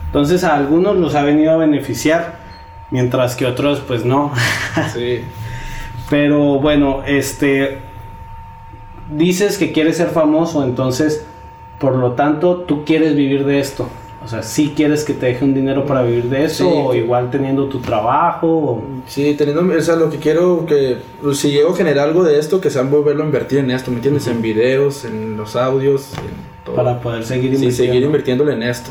Entonces 0.07 0.45
a 0.45 0.55
algunos 0.55 0.97
los 0.97 1.15
ha 1.15 1.23
venido 1.23 1.53
a 1.53 1.57
beneficiar, 1.57 2.39
mientras 2.91 3.37
que 3.37 3.47
otros 3.47 3.81
pues 3.81 4.05
no. 4.05 4.33
sí. 4.93 5.21
Pero 6.11 6.59
bueno, 6.59 7.03
este 7.07 7.88
dices 9.11 9.59
que 9.59 9.73
quieres 9.73 9.97
ser 9.97 10.09
famoso, 10.09 10.63
entonces 10.65 11.25
por 11.79 11.95
lo 11.97 12.13
tanto 12.13 12.57
tú 12.67 12.85
quieres 12.85 13.15
vivir 13.15 13.45
de 13.45 13.61
esto. 13.61 13.89
O 14.25 14.27
sea, 14.27 14.43
sí 14.43 14.73
quieres 14.77 15.05
que 15.05 15.15
te 15.15 15.27
deje 15.27 15.45
un 15.45 15.55
dinero 15.55 15.87
para 15.87 16.03
vivir 16.03 16.25
de 16.25 16.45
eso, 16.45 16.65
Sí. 16.65 16.71
o 16.77 16.93
igual 16.95 17.31
teniendo 17.31 17.69
tu 17.69 17.79
trabajo. 17.79 18.49
o- 18.49 18.85
Sí, 19.07 19.35
teniendo, 19.39 19.63
o 19.63 19.81
sea, 19.81 19.95
lo 19.97 20.11
que 20.11 20.19
quiero 20.19 20.67
que, 20.67 20.99
si 21.35 21.51
llego 21.53 21.73
a 21.73 21.77
generar 21.77 22.09
algo 22.09 22.25
de 22.25 22.39
esto, 22.39 22.61
que 22.61 22.69
sea 22.69 22.83
volverlo 22.83 23.23
a 23.23 23.27
invertir 23.27 23.61
en 23.61 23.71
esto, 23.71 23.91
¿me 23.91 23.99
entiendes? 23.99 24.27
En 24.27 24.43
videos, 24.43 25.05
en 25.05 25.37
los 25.37 25.55
audios, 25.57 26.13
en 26.15 26.65
todo. 26.65 26.75
para 26.77 27.01
poder 27.01 27.25
seguir 27.25 27.51
Sí, 27.51 27.57
invirtiendo. 27.57 27.77
seguir 27.93 28.03
invirtiéndole 28.03 28.53
en 28.55 28.63
esto. 28.65 28.91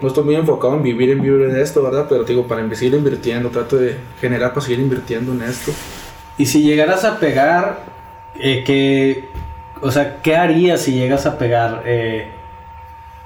No 0.00 0.08
estoy 0.08 0.24
muy 0.24 0.36
enfocado 0.36 0.74
en 0.76 0.82
vivir 0.82 1.10
en 1.10 1.20
vivir 1.22 1.50
de 1.50 1.62
esto, 1.62 1.82
¿verdad? 1.82 2.06
Pero 2.08 2.24
te 2.24 2.32
digo, 2.34 2.46
para 2.46 2.62
seguir 2.74 2.94
invirtiendo, 2.94 3.48
trato 3.48 3.76
de 3.76 3.96
generar 4.20 4.50
para 4.52 4.60
seguir 4.64 4.80
invirtiendo 4.80 5.32
en 5.32 5.42
esto. 5.42 5.72
Y 6.38 6.46
si 6.46 6.62
llegaras 6.62 7.04
a 7.04 7.18
pegar, 7.18 7.80
eh, 8.38 8.62
¿qué, 8.66 9.28
o 9.80 9.90
sea, 9.90 10.18
¿qué 10.22 10.36
harías 10.36 10.82
si 10.82 10.92
llegas 10.92 11.26
a 11.26 11.38
pegar? 11.38 11.82
Eh, 11.86 12.28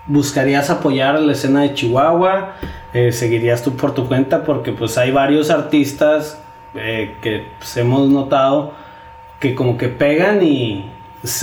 ¿Buscarías 0.06 0.70
apoyar 0.70 1.18
la 1.20 1.32
escena 1.32 1.62
de 1.62 1.74
Chihuahua? 1.74 2.54
Eh, 2.92 3.12
¿Seguirías 3.12 3.62
tú 3.62 3.76
por 3.76 3.94
tu 3.94 4.06
cuenta? 4.08 4.44
Porque 4.44 4.72
pues 4.72 4.96
hay 4.98 5.10
varios 5.10 5.50
artistas 5.50 6.40
que 6.72 7.46
pues, 7.58 7.76
hemos 7.76 8.08
notado 8.08 8.72
que 9.40 9.54
como 9.56 9.76
que 9.76 9.88
pegan 9.88 10.42
y 10.42 10.88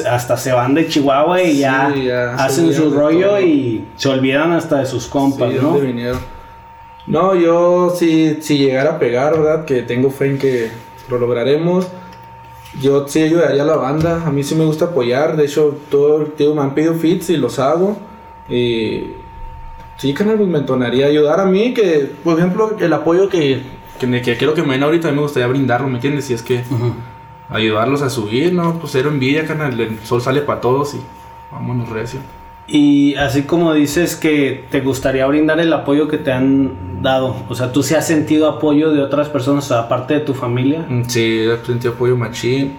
hasta 0.10 0.38
se 0.38 0.52
van 0.54 0.74
de 0.74 0.88
Chihuahua 0.88 1.42
y 1.42 1.52
Sí, 1.56 1.60
ya, 1.60 2.34
hacen 2.36 2.74
su 2.74 2.92
rollo 2.92 3.30
todo. 3.30 3.42
y 3.42 3.86
se 3.96 4.10
olvidan 4.10 4.52
hasta 4.54 4.80
de 4.80 4.86
sus 4.86 5.08
compas, 5.08 5.52
Sí, 5.52 5.58
¿no? 5.62 5.78
No, 7.08 7.36
yo 7.36 7.94
si, 7.96 8.42
si 8.42 8.58
llegara 8.58 8.92
a 8.92 9.00
pegar, 9.00 9.34
¿verdad? 9.34 9.66
Que 9.66 9.82
tengo 9.84 10.10
fe 10.10 10.28
en 10.28 10.38
que 10.38 10.72
lo 11.10 11.18
lograremos. 11.18 11.88
Yo 12.82 13.08
sí 13.08 13.22
ayudaría 13.22 13.64
a 13.64 13.66
la 13.66 13.76
banda, 13.76 14.24
a 14.26 14.32
mí 14.32 14.44
sí 14.44 14.54
me 14.56 14.66
gusta 14.66 14.86
apoyar, 14.86 15.36
de 15.38 15.46
hecho 15.46 15.78
todo 15.90 16.22
el 16.22 16.32
tiempo 16.34 16.56
me 16.56 16.62
han 16.62 16.76
pedido 16.76 16.94
fits 16.94 17.30
y 17.30 17.38
los 17.38 17.60
hago. 17.60 17.98
Y 18.50 19.14
sí, 19.98 20.14
canal, 20.14 20.38
pues 20.38 20.50
me 20.50 20.60
entonaría 20.60 21.08
ayudar 21.08 21.40
a 21.40 21.46
mí, 21.46 21.74
que 21.74 22.12
por 22.24 22.38
ejemplo 22.38 22.76
el 22.80 22.94
apoyo 22.94 23.30
que, 23.30 23.64
que, 24.00 24.22
que 24.22 24.38
quiero 24.38 24.54
que 24.54 24.64
me 24.64 24.74
den 24.74 24.84
ahorita, 24.84 25.08
a 25.08 25.12
mí 25.12 25.16
me 25.16 25.24
gustaría 25.24 25.48
brindarlo, 25.48 25.88
¿me 25.88 25.96
entiendes? 25.96 26.26
Si 26.26 26.34
es 26.34 26.44
que 26.44 26.64
ayudarlos 27.50 28.02
a 28.02 28.10
subir, 28.10 28.54
¿no? 28.54 28.80
Pues 28.80 28.92
cero 28.92 29.10
envidia, 29.10 29.46
canal, 29.46 29.80
el 29.80 30.00
sol 30.00 30.22
sale 30.22 30.42
para 30.42 30.62
todos 30.62 30.94
y 30.94 31.00
vámonos 31.52 31.90
recio. 31.90 32.20
Y 32.68 33.16
así 33.16 33.44
como 33.44 33.74
dices 33.74 34.16
que 34.18 34.66
te 34.70 34.82
gustaría 34.82 35.26
brindar 35.26 35.60
el 35.62 35.72
apoyo 35.72 36.10
que 36.10 36.18
te 36.18 36.34
han 36.34 37.02
dado, 37.02 37.46
o 37.48 37.56
sea, 37.56 37.72
¿tú 37.72 37.82
sí 37.82 37.96
has 37.96 38.06
sentido 38.06 38.50
apoyo 38.50 38.92
de 38.92 39.02
otras 39.02 39.30
personas 39.30 39.72
aparte 39.72 40.16
de 40.16 40.20
tu 40.20 40.34
familia? 40.34 40.86
Mm, 40.88 41.04
Sí, 41.08 41.46
he 41.50 41.66
sentido 41.66 41.94
apoyo 41.94 42.18
machín 42.18 42.78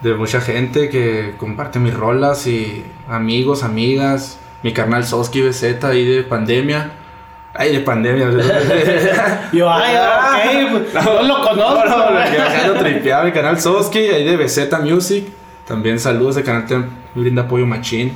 de 0.00 0.14
mucha 0.14 0.40
gente 0.40 0.88
que 0.88 1.34
comparte 1.36 1.78
mis 1.78 1.94
rolas 1.94 2.46
y 2.46 2.84
amigos, 3.08 3.62
amigas, 3.62 4.38
mi 4.62 4.72
carnal 4.72 5.04
Soski 5.04 5.42
BZ 5.42 5.84
ahí 5.84 6.04
de 6.04 6.22
pandemia. 6.22 6.92
Ay, 7.54 7.72
de 7.72 7.80
pandemia. 7.80 8.30
Yo, 9.52 9.70
ay, 9.70 9.94
ok, 9.94 10.70
pues, 10.92 11.04
no 11.04 11.22
lo 11.22 11.42
conozco. 11.42 11.84
No, 11.84 12.10
no, 12.10 12.30
que 12.30 12.38
acá 12.38 12.66
lo 12.66 12.74
tripeaba, 12.74 13.24
mi 13.24 13.32
canal 13.32 13.60
Soski, 13.60 13.98
ahí 13.98 14.24
de 14.24 14.36
BZ 14.38 14.70
Music. 14.82 15.26
También 15.68 15.98
saludos, 16.00 16.36
ese 16.36 16.44
canal 16.46 16.66
te 16.66 16.78
brinda 17.14 17.42
apoyo 17.42 17.66
machín. 17.66 18.12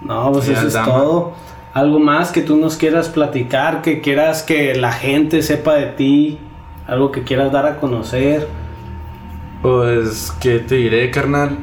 No, 0.00 0.32
pues 0.32 0.48
eso 0.48 0.60
al 0.60 0.66
es 0.66 0.72
Dama. 0.72 0.92
todo. 0.92 1.32
Algo 1.74 1.98
más 1.98 2.32
que 2.32 2.40
tú 2.42 2.56
nos 2.56 2.76
quieras 2.76 3.08
platicar, 3.08 3.82
que 3.82 4.00
quieras 4.00 4.42
que 4.42 4.74
la 4.74 4.92
gente 4.92 5.42
sepa 5.42 5.74
de 5.74 5.86
ti, 5.86 6.38
algo 6.86 7.12
que 7.12 7.22
quieras 7.22 7.52
dar 7.52 7.66
a 7.66 7.76
conocer. 7.76 8.48
Pues, 9.62 10.32
¿qué 10.40 10.60
te 10.60 10.76
diré, 10.76 11.10
carnal? 11.10 11.58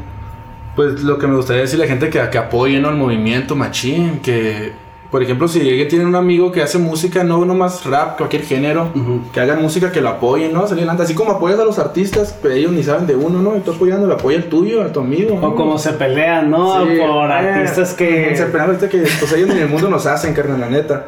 Pues 0.76 1.04
lo 1.04 1.18
que 1.18 1.28
me 1.28 1.36
gustaría 1.36 1.62
decir 1.62 1.80
a 1.80 1.84
la 1.84 1.90
gente 1.90 2.10
que, 2.10 2.22
que 2.30 2.38
apoye 2.38 2.80
¿no? 2.80 2.90
el 2.90 2.96
movimiento 2.96 3.56
machín, 3.56 4.20
que, 4.20 4.74
por 5.14 5.22
ejemplo, 5.22 5.48
si 5.48 5.60
alguien 5.60 5.88
tiene 5.88 6.08
un 6.08 6.16
amigo 6.16 6.52
que 6.52 6.64
hace 6.64 6.80
música, 6.80 7.24
no 7.24 7.46
nomás 7.46 7.86
rap, 7.86 8.18
cualquier 8.18 8.42
género, 8.42 8.90
que 9.32 9.40
hagan 9.40 9.62
música 9.62 9.92
que 9.92 10.02
lo 10.02 10.10
apoyen, 10.10 10.52
¿no? 10.52 10.66
Salir 10.66 10.80
adelante. 10.80 11.04
Así 11.04 11.14
como 11.14 11.34
apoyas 11.34 11.60
a 11.60 11.66
los 11.66 11.78
artistas, 11.78 12.34
que 12.34 12.52
ellos 12.52 12.72
ni 12.72 12.82
saben 12.82 13.06
de 13.06 13.16
uno, 13.16 13.40
¿no? 13.40 13.56
Y 13.56 13.60
tú 13.60 13.74
apoyando, 13.74 14.08
le 14.08 14.16
apoya 14.16 14.38
el 14.38 14.50
tuyo, 14.50 14.82
a 14.82 14.92
tu 14.92 15.02
amigo. 15.02 15.38
¿no? 15.40 15.50
O 15.50 15.56
como 15.56 15.78
se 15.78 15.94
pelean, 15.94 16.50
¿no? 16.50 16.84
Sí, 16.84 16.98
Por 16.98 17.30
eh, 17.30 17.32
artistas 17.32 17.94
que... 17.94 18.36
Se 18.36 18.48
pelean 18.48 18.70
ahorita 18.70 18.90
que 18.90 19.04
pues 19.20 19.32
ellos 19.34 19.52
en 19.52 19.60
el 19.60 19.70
mundo 19.70 19.88
nos 19.88 20.08
hacen, 20.08 20.34
carnal, 20.34 20.60
la 20.60 20.70
neta. 20.72 21.06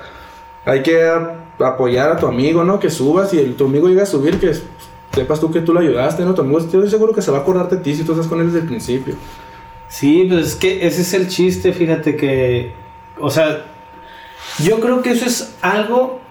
Hay 0.66 0.84
que 0.84 1.12
apoyar 1.58 2.12
a 2.12 2.18
tu 2.18 2.28
amigo, 2.28 2.64
¿no? 2.64 2.80
Que 2.80 2.92
subas 2.92 3.34
y 3.34 3.40
el, 3.40 3.56
tu 3.56 3.66
amigo 3.66 3.88
llega 3.88 4.04
a 4.04 4.06
subir, 4.06 4.40
que 4.40 4.54
sepas 5.16 5.40
tú 5.40 5.50
que 5.50 5.62
tú 5.62 5.74
lo 5.74 5.80
ayudaste, 5.80 6.24
¿no? 6.26 6.36
Tu 6.36 6.42
amigo, 6.42 6.60
estoy 6.60 6.88
seguro 6.92 7.12
que 7.12 7.24
se 7.24 7.32
va 7.32 7.40
a 7.40 7.42
acordar 7.42 7.72
de 7.72 7.78
ti 7.78 7.96
si 7.96 8.04
tú 8.04 8.12
estás 8.12 8.28
con 8.28 8.40
él 8.40 8.46
desde 8.46 8.60
el 8.60 8.68
principio. 8.68 9.16
Sí, 9.88 10.28
pues 10.30 10.46
es 10.50 10.56
que 10.56 10.86
ese 10.86 11.02
es 11.02 11.12
el 11.16 11.28
chiste, 11.28 11.74
fíjate 11.74 12.16
que, 12.16 12.72
o 13.20 13.32
sea, 13.32 13.66
yo 14.64 14.80
creo 14.80 15.02
que 15.02 15.12
eso 15.12 15.26
es 15.26 15.56
algo 15.62 16.22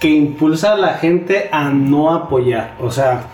que 0.00 0.08
impulsa 0.08 0.72
a 0.72 0.76
la 0.76 0.94
gente 0.94 1.48
a 1.52 1.70
no 1.70 2.12
apoyar. 2.14 2.74
O 2.80 2.90
sea, 2.90 3.24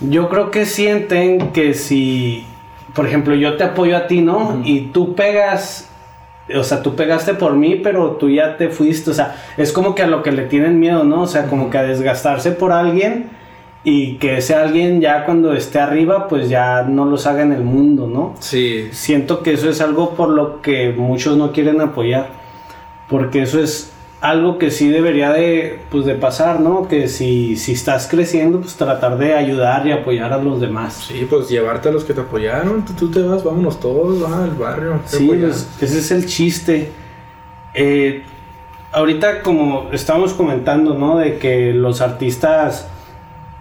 yo 0.00 0.28
creo 0.28 0.50
que 0.50 0.66
sienten 0.66 1.52
que 1.52 1.74
si, 1.74 2.46
por 2.94 3.06
ejemplo, 3.06 3.34
yo 3.34 3.56
te 3.56 3.64
apoyo 3.64 3.96
a 3.96 4.06
ti, 4.06 4.20
¿no? 4.20 4.60
Y 4.64 4.88
tú 4.92 5.14
pegas, 5.14 5.90
o 6.54 6.64
sea, 6.64 6.82
tú 6.82 6.94
pegaste 6.94 7.34
por 7.34 7.54
mí, 7.54 7.76
pero 7.76 8.12
tú 8.12 8.30
ya 8.30 8.56
te 8.56 8.68
fuiste. 8.68 9.10
O 9.10 9.14
sea, 9.14 9.36
es 9.56 9.72
como 9.72 9.94
que 9.94 10.02
a 10.02 10.06
lo 10.06 10.22
que 10.22 10.32
le 10.32 10.44
tienen 10.44 10.78
miedo, 10.78 11.04
¿no? 11.04 11.22
O 11.22 11.26
sea, 11.26 11.46
como 11.46 11.70
que 11.70 11.78
a 11.78 11.82
desgastarse 11.82 12.52
por 12.52 12.72
alguien 12.72 13.30
y 13.82 14.16
que 14.16 14.38
ese 14.38 14.54
alguien 14.54 15.00
ya 15.00 15.24
cuando 15.24 15.54
esté 15.54 15.78
arriba, 15.78 16.28
pues 16.28 16.50
ya 16.50 16.82
no 16.82 17.06
los 17.06 17.26
haga 17.26 17.42
en 17.42 17.52
el 17.52 17.62
mundo, 17.62 18.06
¿no? 18.06 18.34
Sí. 18.40 18.88
Siento 18.92 19.42
que 19.42 19.54
eso 19.54 19.70
es 19.70 19.80
algo 19.80 20.14
por 20.14 20.28
lo 20.28 20.60
que 20.60 20.92
muchos 20.92 21.36
no 21.36 21.52
quieren 21.52 21.80
apoyar. 21.80 22.39
Porque 23.10 23.42
eso 23.42 23.60
es 23.60 23.92
algo 24.20 24.58
que 24.58 24.70
sí 24.70 24.88
debería 24.88 25.32
de, 25.32 25.80
pues, 25.90 26.04
de 26.04 26.14
pasar, 26.14 26.60
¿no? 26.60 26.88
Que 26.88 27.08
si, 27.08 27.56
si 27.56 27.72
estás 27.72 28.06
creciendo, 28.08 28.60
pues 28.60 28.76
tratar 28.76 29.18
de 29.18 29.34
ayudar 29.34 29.86
y 29.86 29.92
apoyar 29.92 30.32
a 30.32 30.38
los 30.38 30.60
demás. 30.60 31.06
Sí, 31.08 31.26
pues 31.28 31.48
llevarte 31.48 31.88
a 31.88 31.92
los 31.92 32.04
que 32.04 32.14
te 32.14 32.20
apoyaron, 32.20 32.84
tú, 32.84 32.92
tú 32.92 33.10
te 33.10 33.22
vas, 33.22 33.42
vámonos 33.42 33.80
todos, 33.80 34.22
va 34.22 34.44
al 34.44 34.50
barrio. 34.50 35.00
Sí, 35.06 35.26
pues, 35.26 35.68
ese 35.80 35.98
es 35.98 36.10
el 36.10 36.26
chiste. 36.26 36.92
Eh, 37.74 38.22
ahorita 38.92 39.42
como 39.42 39.88
estamos 39.92 40.34
comentando, 40.34 40.94
¿no? 40.94 41.16
De 41.16 41.38
que 41.38 41.72
los 41.72 42.00
artistas, 42.00 42.88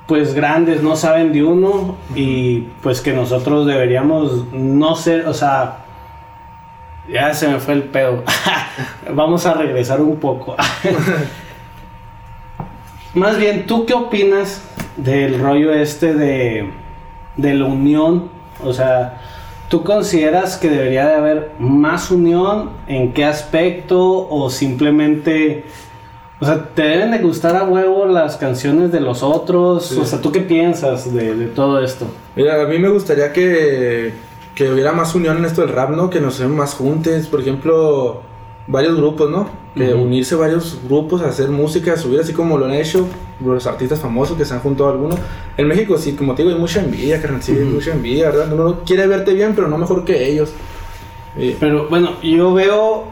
pues 0.07 0.33
grandes, 0.33 0.81
no 0.83 0.95
saben 0.95 1.31
de 1.31 1.43
uno 1.43 1.95
y 2.15 2.61
pues 2.81 3.01
que 3.01 3.13
nosotros 3.13 3.65
deberíamos 3.65 4.51
no 4.51 4.95
ser, 4.95 5.27
o 5.27 5.33
sea, 5.33 5.85
ya 7.11 7.33
se 7.33 7.47
me 7.47 7.59
fue 7.59 7.73
el 7.73 7.83
pedo. 7.83 8.23
Vamos 9.13 9.45
a 9.45 9.53
regresar 9.53 10.01
un 10.01 10.17
poco. 10.17 10.55
Más 13.13 13.37
bien, 13.37 13.65
¿tú 13.65 13.85
qué 13.85 13.93
opinas 13.93 14.61
del 14.97 15.39
rollo 15.39 15.73
este 15.73 16.13
de, 16.13 16.69
de 17.37 17.53
la 17.55 17.65
unión? 17.65 18.29
O 18.63 18.71
sea, 18.73 19.21
¿tú 19.67 19.83
consideras 19.83 20.57
que 20.57 20.69
debería 20.69 21.07
de 21.07 21.15
haber 21.15 21.51
más 21.57 22.11
unión? 22.11 22.69
¿En 22.87 23.13
qué 23.13 23.25
aspecto? 23.25 24.27
¿O 24.29 24.49
simplemente... 24.49 25.65
O 26.41 26.45
sea, 26.45 26.69
¿te 26.73 26.83
deben 26.83 27.11
de 27.11 27.17
gustar 27.17 27.57
a 27.57 27.63
huevo 27.63 28.05
las 28.05 28.37
canciones 28.37 28.93
de 28.93 29.01
los 29.01 29.23
otros? 29.23 29.87
Sí. 29.87 29.99
O 29.99 30.05
sea, 30.05 30.21
¿tú 30.21 30.31
qué 30.31 30.39
piensas 30.39 31.13
de, 31.13 31.35
de 31.35 31.47
todo 31.47 31.83
esto? 31.83 32.05
Mira, 32.35 32.61
a 32.61 32.65
mí 32.65 32.79
me 32.79 32.87
gustaría 32.87 33.33
que, 33.33 34.13
que 34.59 34.69
hubiera 34.69 34.91
más 34.91 35.15
unión 35.15 35.37
en 35.37 35.45
esto 35.45 35.61
del 35.61 35.69
rap, 35.71 35.91
¿no? 35.91 36.09
Que 36.09 36.19
nos 36.19 36.33
sean 36.35 36.53
más 36.53 36.73
juntes, 36.73 37.27
por 37.27 37.39
ejemplo, 37.39 38.23
varios 38.67 38.97
grupos, 38.97 39.29
¿no? 39.31 39.47
Que 39.73 39.93
Ujú. 39.93 40.03
unirse 40.03 40.35
varios 40.35 40.81
grupos 40.85 41.21
a 41.21 41.29
hacer 41.29 41.47
música, 41.49 41.93
a 41.93 41.97
subir 41.97 42.19
así 42.19 42.33
como 42.33 42.57
lo 42.57 42.65
han 42.65 42.73
hecho 42.73 43.07
los 43.39 43.65
artistas 43.65 44.01
famosos 44.01 44.35
que 44.37 44.43
se 44.43 44.53
han 44.53 44.59
juntado 44.59 44.89
algunos. 44.89 45.15
En 45.55 45.65
México 45.65 45.97
sí, 45.97 46.11
como 46.11 46.35
te 46.35 46.41
digo, 46.43 46.53
hay 46.53 46.59
mucha 46.59 46.81
envidia, 46.81 47.21
carnal, 47.21 47.41
sí, 47.41 47.53
hay 47.53 47.61
Ujú. 47.63 47.75
mucha 47.75 47.91
envidia, 47.93 48.31
¿verdad? 48.31 48.51
Uno 48.51 48.81
quiere 48.85 49.07
verte 49.07 49.33
bien, 49.33 49.53
pero 49.55 49.69
no 49.69 49.77
mejor 49.77 50.03
que 50.03 50.27
ellos. 50.29 50.51
Y- 51.37 51.51
Pero 51.51 51.87
bueno, 51.87 52.15
yo 52.21 52.53
veo 52.53 53.05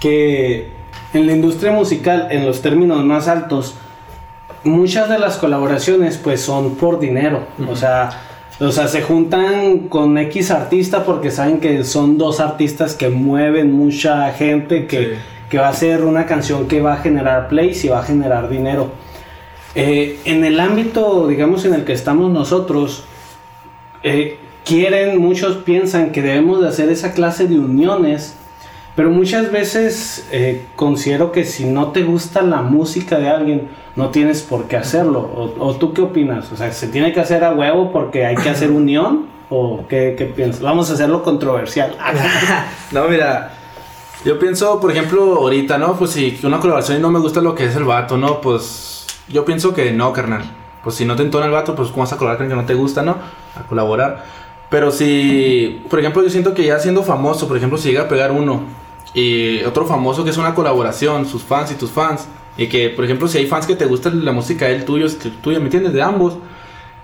que 0.00 0.70
en 1.12 1.26
la 1.26 1.32
industria 1.32 1.72
musical, 1.72 2.28
en 2.30 2.46
los 2.46 2.62
términos 2.62 3.04
más 3.04 3.28
altos, 3.28 3.74
muchas 4.64 5.10
de 5.10 5.18
las 5.18 5.36
colaboraciones 5.36 6.16
pues 6.16 6.40
son 6.40 6.76
por 6.76 6.98
dinero. 7.00 7.40
O 7.68 7.76
sea, 7.76 8.33
o 8.60 8.70
sea, 8.70 8.88
se 8.88 9.02
juntan 9.02 9.88
con 9.88 10.16
X 10.18 10.50
artista 10.50 11.04
porque 11.04 11.30
saben 11.30 11.58
que 11.58 11.84
son 11.84 12.18
dos 12.18 12.40
artistas 12.40 12.94
que 12.94 13.08
mueven 13.08 13.72
mucha 13.72 14.32
gente, 14.32 14.86
que, 14.86 14.98
Sí. 14.98 15.10
que 15.50 15.58
va 15.58 15.68
a 15.68 15.72
ser 15.74 16.04
una 16.04 16.26
canción 16.26 16.68
que 16.68 16.80
va 16.80 16.94
a 16.94 16.96
generar 16.98 17.48
plays 17.48 17.84
y 17.84 17.88
va 17.88 18.00
a 18.00 18.04
generar 18.04 18.48
dinero. 18.48 18.92
Eh, 19.74 20.20
en 20.24 20.44
el 20.44 20.60
ámbito, 20.60 21.26
digamos, 21.26 21.64
en 21.64 21.74
el 21.74 21.84
que 21.84 21.92
estamos 21.92 22.30
nosotros, 22.30 23.04
eh, 24.04 24.38
quieren, 24.64 25.18
muchos 25.20 25.56
piensan 25.58 26.12
que 26.12 26.22
debemos 26.22 26.60
de 26.62 26.68
hacer 26.68 26.88
esa 26.90 27.12
clase 27.12 27.48
de 27.48 27.58
uniones, 27.58 28.36
pero 28.96 29.10
muchas 29.10 29.50
veces 29.50 30.28
eh, 30.30 30.66
considero 30.76 31.32
que 31.32 31.44
si 31.44 31.64
no 31.64 31.88
te 31.88 32.04
gusta 32.04 32.42
la 32.42 32.62
música 32.62 33.18
de 33.18 33.28
alguien, 33.28 33.68
no 33.96 34.10
tienes 34.10 34.42
por 34.42 34.64
qué 34.64 34.76
hacerlo. 34.76 35.54
O, 35.58 35.74
tú 35.74 35.92
qué 35.92 36.02
opinas? 36.02 36.52
O 36.52 36.56
sea, 36.56 36.72
¿se 36.72 36.86
tiene 36.88 37.12
que 37.12 37.20
hacer 37.20 37.42
a 37.42 37.52
huevo 37.52 37.90
porque 37.92 38.24
hay 38.24 38.36
que 38.36 38.50
hacer 38.50 38.70
unión? 38.70 39.26
¿O 39.50 39.84
qué, 39.88 40.14
qué 40.16 40.26
piensas? 40.26 40.62
Vamos 40.62 40.90
a 40.90 40.94
hacerlo 40.94 41.22
controversial. 41.22 41.96
No, 42.92 43.08
mira, 43.08 43.50
yo 44.24 44.38
pienso, 44.38 44.78
por 44.78 44.92
ejemplo, 44.92 45.36
ahorita, 45.38 45.78
¿no? 45.78 45.96
Pues 45.96 46.12
si 46.12 46.38
una 46.44 46.60
colaboración 46.60 46.98
y 46.98 47.00
no 47.00 47.10
me 47.10 47.18
gusta 47.18 47.40
lo 47.40 47.56
que 47.56 47.64
es 47.64 47.74
el 47.74 47.82
vato, 47.82 48.16
¿no? 48.16 48.40
Pues 48.40 49.04
yo 49.28 49.44
pienso 49.44 49.74
que 49.74 49.90
no, 49.90 50.12
carnal. 50.12 50.44
Pues 50.84 50.94
si 50.94 51.04
no 51.04 51.16
te 51.16 51.22
entona 51.22 51.46
el 51.46 51.52
vato, 51.52 51.74
pues 51.74 51.88
¿cómo 51.88 52.02
vas 52.02 52.12
a 52.12 52.16
colaborar 52.16 52.38
con 52.38 52.48
que 52.48 52.54
no 52.54 52.66
te 52.66 52.74
gusta, 52.74 53.02
no? 53.02 53.16
A 53.56 53.66
colaborar. 53.66 54.24
Pero 54.70 54.92
si, 54.92 55.82
por 55.90 55.98
ejemplo, 55.98 56.22
yo 56.22 56.30
siento 56.30 56.54
que 56.54 56.64
ya 56.64 56.78
siendo 56.78 57.02
famoso, 57.02 57.48
por 57.48 57.56
ejemplo, 57.56 57.76
si 57.78 57.88
llega 57.88 58.02
a 58.02 58.08
pegar 58.08 58.30
uno 58.30 58.83
y 59.14 59.62
otro 59.64 59.86
famoso 59.86 60.24
que 60.24 60.30
es 60.30 60.36
una 60.38 60.54
colaboración, 60.54 61.24
sus 61.26 61.42
fans 61.42 61.70
y 61.72 61.74
tus 61.76 61.90
fans, 61.90 62.26
y 62.56 62.66
que, 62.66 62.90
por 62.90 63.04
ejemplo, 63.04 63.28
si 63.28 63.38
hay 63.38 63.46
fans 63.46 63.66
que 63.66 63.76
te 63.76 63.86
gusta 63.86 64.10
la 64.10 64.32
música 64.32 64.66
de 64.66 64.76
él, 64.76 64.84
tuyo, 64.84 65.06
es 65.06 65.18
tuya, 65.18 65.58
¿me 65.58 65.64
entiendes? 65.66 65.92
De 65.92 66.02
ambos. 66.02 66.36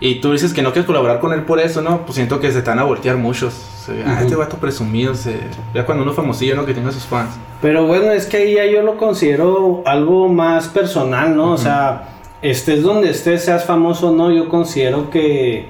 Y 0.02 0.16
tú 0.20 0.32
dices 0.32 0.54
que 0.54 0.62
no 0.62 0.72
quieres 0.72 0.86
colaborar 0.86 1.20
con 1.20 1.32
él 1.34 1.42
por 1.42 1.60
eso, 1.60 1.82
¿no? 1.82 2.06
Pues 2.06 2.14
siento 2.14 2.40
que 2.40 2.50
se 2.52 2.62
van 2.62 2.78
a 2.78 2.84
voltear 2.84 3.16
muchos. 3.16 3.52
Se- 3.52 4.02
Ah, 4.06 4.12
Ujú. 4.14 4.22
este 4.24 4.36
vato 4.36 4.56
presumido, 4.56 5.14
se... 5.14 5.38
ya 5.74 5.84
cuando 5.84 6.02
uno 6.02 6.12
es 6.12 6.16
famosillo, 6.16 6.54
¿no? 6.56 6.64
Que 6.64 6.72
tenga 6.72 6.90
sus 6.92 7.04
fans. 7.04 7.30
Pero 7.60 7.86
bueno, 7.86 8.10
es 8.12 8.24
que 8.26 8.38
ahí 8.38 8.54
ya 8.54 8.64
yo 8.64 8.82
lo 8.82 8.96
considero 8.96 9.82
algo 9.84 10.28
más 10.28 10.68
personal, 10.68 11.36
¿no? 11.36 11.52
O 11.52 11.58
sea, 11.58 12.08
estés 12.40 12.82
donde 12.82 13.10
estés, 13.10 13.44
seas 13.44 13.64
famoso 13.66 14.08
o 14.08 14.12
no, 14.16 14.30
yo 14.32 14.48
considero 14.48 15.10
que 15.10 15.68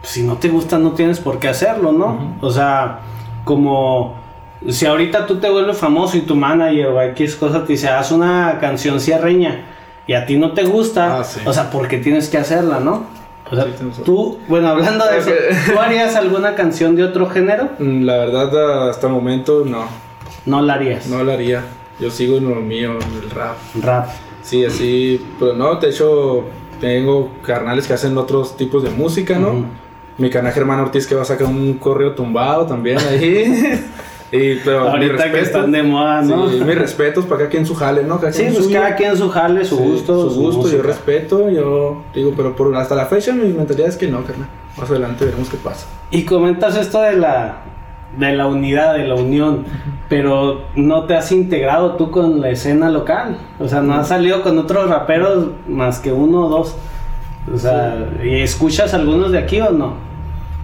pues, 0.00 0.12
si 0.12 0.22
no 0.24 0.34
te 0.36 0.48
gusta 0.50 0.78
no 0.78 0.90
tienes 0.92 1.18
por 1.20 1.38
qué 1.38 1.48
hacerlo, 1.48 1.92
¿no? 1.92 2.36
O 2.42 2.50
sea, 2.50 3.00
como 3.44 4.19
si 4.68 4.86
ahorita 4.86 5.26
tú 5.26 5.36
te 5.38 5.48
vuelves 5.50 5.78
famoso 5.78 6.16
y 6.16 6.20
tu 6.22 6.36
manager 6.36 6.86
o 6.86 7.00
X 7.02 7.36
cosa 7.36 7.64
te 7.64 7.72
dice, 7.72 7.88
haz 7.88 8.12
una 8.12 8.58
canción 8.60 9.00
cierreña 9.00 9.64
y 10.06 10.14
a 10.14 10.26
ti 10.26 10.36
no 10.36 10.52
te 10.52 10.64
gusta, 10.64 11.20
Ah, 11.20 11.24
sí. 11.24 11.40
o 11.44 11.52
sea, 11.52 11.70
porque 11.70 11.98
tienes 11.98 12.28
que 12.28 12.38
hacerla, 12.38 12.80
¿no? 12.80 13.04
O 13.50 13.54
sea, 13.56 13.64
Sí, 13.64 14.02
tú, 14.04 14.38
bueno, 14.48 14.68
hablando 14.68 15.04
de 15.06 15.18
eso. 15.18 15.30
¿tú 15.72 15.78
harías 15.80 16.14
alguna 16.14 16.54
canción 16.54 16.94
de 16.94 17.04
otro 17.04 17.28
género? 17.28 17.68
Mm, 17.78 18.04
La 18.04 18.18
verdad, 18.18 18.90
hasta 18.90 19.06
el 19.08 19.12
momento 19.12 19.64
no, 19.66 19.86
No 20.46 20.62
la 20.62 20.74
harías. 20.74 21.06
no 21.06 21.22
lo 21.24 21.32
haría. 21.32 21.62
Yo 21.98 22.10
sigo 22.10 22.38
en 22.38 22.48
lo 22.48 22.56
mío, 22.56 22.92
en 22.92 23.22
el 23.24 23.30
rap. 23.30 23.56
Rap. 23.82 24.08
Sí, 24.42 24.64
así, 24.64 25.20
pero 25.38 25.52
no, 25.54 25.74
de 25.76 25.90
hecho, 25.90 26.44
tengo 26.80 27.32
carnales 27.44 27.86
que 27.86 27.92
hacen 27.92 28.16
otros 28.16 28.56
tipos 28.56 28.82
de 28.82 28.90
música, 28.90 29.38
¿no? 29.38 29.64
Mi 30.16 30.30
canal 30.30 30.52
Germán 30.52 30.80
Ortiz 30.80 31.06
que 31.06 31.14
va 31.14 31.22
a 31.22 31.26
sacar 31.26 31.46
un 31.46 31.74
correo 31.74 32.14
tumbado 32.14 32.66
también 32.66 32.98
ahí. 32.98 33.84
y, 34.32 34.56
pero 34.64 34.88
Ahorita 34.90 35.24
que 35.24 35.30
respeto- 35.32 35.38
están 35.58 35.72
de 35.72 35.82
moda, 35.82 36.22
¿no? 36.22 36.48
Sí, 36.48 36.60
mis 36.64 36.78
respetos 36.78 37.24
para 37.24 37.38
cada 37.38 37.50
quien 37.50 37.66
su 37.66 37.74
jale, 37.74 38.04
¿no? 38.04 38.20
Cada 38.20 38.32
Sí, 38.32 38.44
pues 38.52 38.64
suyo. 38.64 38.80
cada 38.80 38.94
quien 38.96 39.16
su 39.16 39.28
jale, 39.28 39.64
su 39.64 39.76
Sí, 39.76 39.82
gusto. 39.82 40.30
Su 40.30 40.40
gusto, 40.40 40.68
yo 40.70 40.82
respeto, 40.82 41.50
yo 41.50 42.02
digo, 42.14 42.32
pero 42.36 42.54
por 42.54 42.74
hasta 42.76 42.94
la 42.94 43.06
fecha 43.06 43.32
mi 43.32 43.48
mentalidad 43.52 43.88
es 43.88 43.96
que 43.96 44.06
no, 44.08 44.22
carnal. 44.24 44.48
Más 44.78 44.88
adelante 44.88 45.24
veremos 45.24 45.48
qué 45.48 45.56
pasa. 45.56 45.86
Y 46.10 46.24
comentas 46.24 46.76
esto 46.76 47.00
de 47.02 47.16
la 47.16 47.62
de 48.16 48.32
la 48.34 48.48
unidad, 48.48 48.94
de 48.94 49.06
la 49.06 49.14
unión, 49.14 49.64
pero 50.08 50.62
no 50.74 51.04
te 51.04 51.14
has 51.14 51.30
integrado 51.30 51.92
tú 51.94 52.10
con 52.10 52.40
la 52.40 52.50
escena 52.50 52.90
local. 52.90 53.36
O 53.60 53.68
sea, 53.68 53.82
no 53.82 53.94
has 53.94 54.08
salido 54.08 54.42
con 54.42 54.58
otros 54.58 54.90
raperos 54.90 55.46
más 55.68 56.00
que 56.00 56.12
uno 56.12 56.46
o 56.46 56.48
dos. 56.48 56.74
O 57.54 57.56
sea, 57.56 58.08
¿y 58.24 58.40
escuchas 58.40 58.94
algunos 58.94 59.30
de 59.30 59.38
aquí 59.38 59.60
o 59.60 59.70
no? 59.70 59.94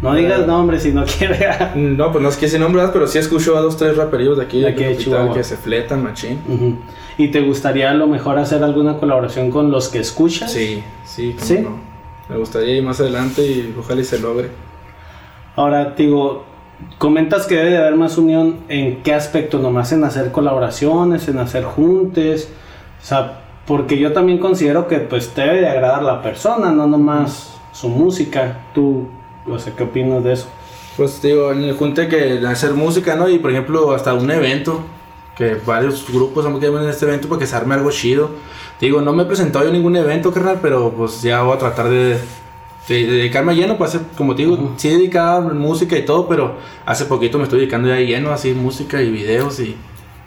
No 0.03 0.15
digas 0.15 0.47
nombres 0.47 0.83
si 0.83 0.93
no 0.93 1.05
quieres. 1.19 1.41
No, 1.75 2.13
pues 2.13 2.23
no 2.23 2.29
es 2.29 2.37
que 2.37 2.49
se 2.49 2.59
nombras, 2.59 2.91
pero 2.93 3.07
sí 3.07 3.19
escucho 3.19 3.57
a 3.57 3.61
dos, 3.61 3.77
tres 3.77 3.97
raperillos 3.97 4.37
de 4.37 4.45
aquí, 4.45 4.61
De 4.61 4.69
aquí 4.69 4.85
de 4.85 4.97
Chihuahua. 4.97 5.35
que 5.35 5.43
se 5.45 5.57
fletan, 5.57 6.03
machín. 6.03 6.79
¿Y 7.19 7.29
te 7.29 7.41
gustaría 7.41 7.91
a 7.91 7.95
lo 7.95 8.07
mejor 8.07 8.39
hacer 8.39 8.63
alguna 8.63 8.99
colaboración 8.99 9.51
con 9.51 9.71
los 9.71 9.89
que 9.89 10.01
escuchas? 10.01 10.53
Sí, 10.53 10.83
sí, 11.05 11.35
¿Sí? 11.39 11.59
no. 11.61 11.81
Me 12.29 12.37
gustaría 12.37 12.77
ir 12.77 12.83
más 12.83 13.01
adelante 13.01 13.43
y 13.43 13.75
ojalá 13.79 14.01
y 14.01 14.05
se 14.05 14.19
logre. 14.19 14.51
Ahora, 15.55 15.95
digo, 15.97 16.45
comentas 16.99 17.47
que 17.47 17.55
debe 17.57 17.71
de 17.71 17.79
haber 17.79 17.95
más 17.97 18.19
unión 18.19 18.59
en 18.69 19.03
qué 19.03 19.15
aspecto, 19.15 19.59
nomás 19.59 19.93
en 19.93 20.05
hacer 20.05 20.31
colaboraciones, 20.33 21.29
en 21.29 21.39
hacer 21.39 21.65
juntes, 21.65 22.51
o 23.01 23.05
sea, 23.07 23.41
porque 23.67 23.99
yo 23.99 24.13
también 24.13 24.39
considero 24.39 24.87
que 24.89 24.99
pues 24.99 25.35
debe 25.35 25.61
de 25.61 25.69
agradar 25.69 26.03
la 26.03 26.21
persona, 26.21 26.71
no 26.73 26.87
nomás 26.87 27.55
su 27.73 27.89
música. 27.89 28.67
Tú, 28.75 29.09
no 29.47 29.59
sé, 29.59 29.73
¿qué 29.77 29.85
opinas 29.85 30.23
de 30.25 30.33
eso? 30.35 30.47
Pues 30.97 31.21
digo, 31.23 31.53
en 31.53 31.63
el 31.65 31.77
junte 31.77 32.09
que 32.09 32.41
hacer 32.47 32.73
música, 32.75 33.17
¿no? 33.17 33.29
Y 33.29 33.39
por 33.39 33.51
ejemplo, 33.51 33.93
hasta 33.93 34.15
un 34.15 34.31
evento, 34.31 34.81
que 35.37 35.57
varios 35.67 36.07
grupos 36.11 36.47
han 36.47 36.59
quedado 36.59 36.83
en 36.83 36.89
este 36.89 37.05
evento 37.05 37.29
para 37.29 37.39
que 37.41 37.47
se 37.47 37.55
arme 37.57 37.75
algo 37.75 37.91
chido. 37.91 38.31
Digo, 38.81 39.01
no 39.03 39.13
me 39.13 39.23
he 39.25 39.27
presentado 39.27 39.65
yo 39.65 39.71
en 39.71 39.77
ningún 39.77 39.97
evento, 39.97 40.33
carnal, 40.33 40.59
pero 40.63 40.91
pues 40.97 41.21
ya 41.23 41.43
voy 41.43 41.55
a 41.57 41.59
tratar 41.59 41.89
de, 41.91 42.17
de- 42.89 43.07
de 43.07 43.07
dedicarme 43.07 43.55
lleno, 43.55 43.77
pues 43.77 43.99
como 44.17 44.35
te 44.35 44.43
digo, 44.43 44.55
Ujú. 44.55 44.71
sí 44.77 44.89
he 44.89 44.93
dedicado 44.97 45.49
a 45.49 45.53
música 45.53 45.97
y 45.99 46.05
todo, 46.07 46.27
pero 46.29 46.55
hace 46.87 47.05
poquito 47.05 47.37
me 47.39 47.45
estoy 47.45 47.61
dedicando 47.61 47.89
ya 47.89 47.97
lleno, 48.01 48.31
así, 48.33 48.53
música 48.53 49.03
y 49.03 49.11
videos 49.11 49.61
y, 49.61 49.77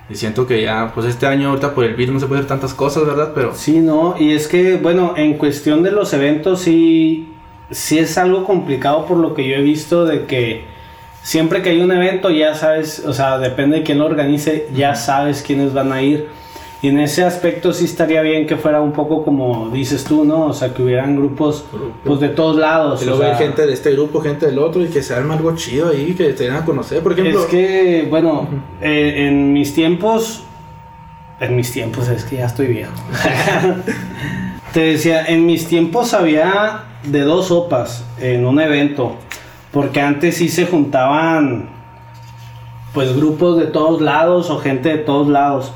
y 0.09 0.15
siento 0.15 0.45
que 0.45 0.61
ya, 0.61 0.91
pues 0.93 1.07
este 1.07 1.25
año 1.25 1.49
ahorita 1.49 1.73
por 1.73 1.83
el 1.85 1.95
beat 1.95 2.09
no 2.09 2.19
se 2.19 2.27
puede 2.27 2.39
hacer 2.41 2.49
tantas 2.49 2.73
cosas, 2.75 3.05
¿verdad? 3.07 3.31
Pero 3.33 3.53
Sí, 3.55 3.79
no, 3.79 4.15
y 4.19 4.33
es 4.33 4.47
que, 4.47 4.77
bueno, 4.77 5.13
en 5.17 5.35
cuestión 5.39 5.81
de 5.83 5.91
los 5.91 6.13
eventos 6.13 6.61
sí, 6.61 7.27
sí 7.71 7.99
es 7.99 8.17
algo 8.17 8.45
complicado 8.45 9.05
por 9.05 9.17
lo 9.17 9.33
que 9.33 9.47
yo 9.47 9.55
he 9.55 9.61
visto 9.61 10.05
de 10.05 10.25
que 10.25 10.65
siempre 11.21 11.61
que 11.61 11.69
hay 11.69 11.81
un 11.81 11.91
evento 11.91 12.29
ya 12.29 12.55
sabes, 12.55 13.03
o 13.05 13.13
sea, 13.13 13.37
depende 13.37 13.77
de 13.77 13.83
quién 13.83 13.99
lo 13.99 14.05
organice, 14.05 14.67
ya 14.73 14.95
sabes 14.95 15.43
quiénes 15.43 15.73
van 15.73 15.91
a 15.91 16.01
ir. 16.01 16.27
Y 16.81 16.87
en 16.87 16.99
ese 16.99 17.25
aspecto 17.25 17.73
sí 17.73 17.83
estaría 17.83 18.21
bien 18.21 18.47
que 18.47 18.55
fuera 18.55 18.79
un 18.79 18.93
poco 18.93 19.25
como 19.25 19.69
dices 19.69 20.05
tú, 20.05 20.23
¿no? 20.23 20.45
O 20.45 20.53
sea, 20.53 20.73
que 20.73 20.81
hubieran 20.81 21.17
grupos 21.17 21.65
pues 22.05 22.21
de 22.21 22.29
todos 22.29 22.55
lados. 22.55 23.01
y 23.03 23.05
luego 23.05 23.21
sea, 23.21 23.35
gente 23.35 23.67
de 23.67 23.73
este 23.73 23.91
grupo, 23.91 24.21
gente 24.21 24.45
del 24.45 24.59
otro 24.59 24.81
y 24.81 24.87
que 24.87 25.03
se 25.03 25.13
arme 25.13 25.33
algo 25.33 25.53
chido 25.55 25.89
ahí, 25.89 26.13
que 26.13 26.31
te 26.31 26.45
den 26.45 26.53
a 26.53 26.63
conocer, 26.63 27.03
por 27.03 27.11
ejemplo. 27.11 27.41
Es 27.41 27.47
que, 27.47 28.07
bueno, 28.09 28.47
eh, 28.81 29.27
en 29.27 29.51
mis 29.51 29.73
tiempos, 29.73 30.43
en 31.41 31.53
mis 31.57 31.69
tiempos, 31.69 32.07
es 32.07 32.23
que 32.23 32.37
ya 32.37 32.45
estoy 32.45 32.67
viejo. 32.67 32.93
Te 34.73 34.81
decía, 34.81 35.25
en 35.25 35.47
mis 35.47 35.67
tiempos 35.67 36.13
había 36.13 36.83
de 37.03 37.21
dos 37.21 37.47
sopas 37.47 38.05
en 38.19 38.45
un 38.45 38.59
evento, 38.59 39.15
porque 39.71 39.99
antes 39.99 40.37
sí 40.37 40.47
se 40.47 40.67
juntaban, 40.67 41.69
pues 42.93 43.15
grupos 43.15 43.57
de 43.57 43.65
todos 43.65 43.99
lados 43.99 44.51
o 44.51 44.59
gente 44.59 44.89
de 44.89 44.97
todos 44.99 45.27
lados. 45.27 45.71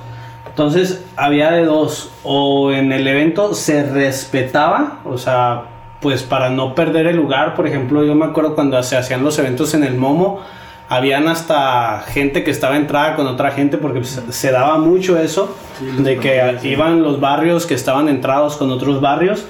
Entonces 0.48 1.04
había 1.16 1.50
de 1.50 1.66
dos, 1.66 2.12
o 2.24 2.72
en 2.72 2.92
el 2.92 3.08
evento 3.08 3.56
se 3.56 3.84
respetaba, 3.84 5.00
o 5.06 5.18
sea, 5.18 5.64
pues 6.00 6.22
para 6.22 6.52
no 6.52 6.76
perder 6.76 7.08
el 7.08 7.16
lugar, 7.16 7.56
por 7.56 7.66
ejemplo, 7.66 8.04
yo 8.04 8.14
me 8.14 8.26
acuerdo 8.26 8.54
cuando 8.54 8.82
se 8.84 8.96
hacían 8.96 9.24
los 9.24 9.40
eventos 9.40 9.74
en 9.74 9.84
el 9.84 9.96
Momo, 9.96 10.42
habían 10.90 11.28
hasta 11.28 12.04
gente 12.08 12.44
que 12.44 12.52
estaba 12.52 12.76
entrada 12.78 13.16
con 13.16 13.26
otra 13.28 13.52
gente 13.52 13.78
porque 13.78 14.00
pues, 14.00 14.22
se 14.30 14.52
daba 14.52 14.78
mucho 14.78 15.18
eso, 15.18 15.56
Sí, 15.80 15.86
de 16.04 16.18
que 16.18 16.58
sí. 16.62 16.70
iban 16.70 17.02
los 17.02 17.20
barrios 17.20 17.66
que 17.66 17.74
estaban 17.74 18.10
entrados 18.10 18.58
con 18.58 18.70
otros 18.72 19.02
barrios, 19.02 19.46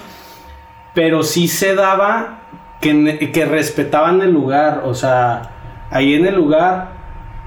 pero 0.94 1.24
sí 1.24 1.48
se 1.48 1.76
daba 1.76 2.40
que, 2.80 3.32
que 3.34 3.46
respetaban 3.46 4.22
el 4.22 4.32
lugar, 4.32 4.84
o 4.86 4.94
sea, 4.94 5.52
ahí 5.90 6.14
en 6.14 6.26
el 6.26 6.36
lugar 6.36 6.90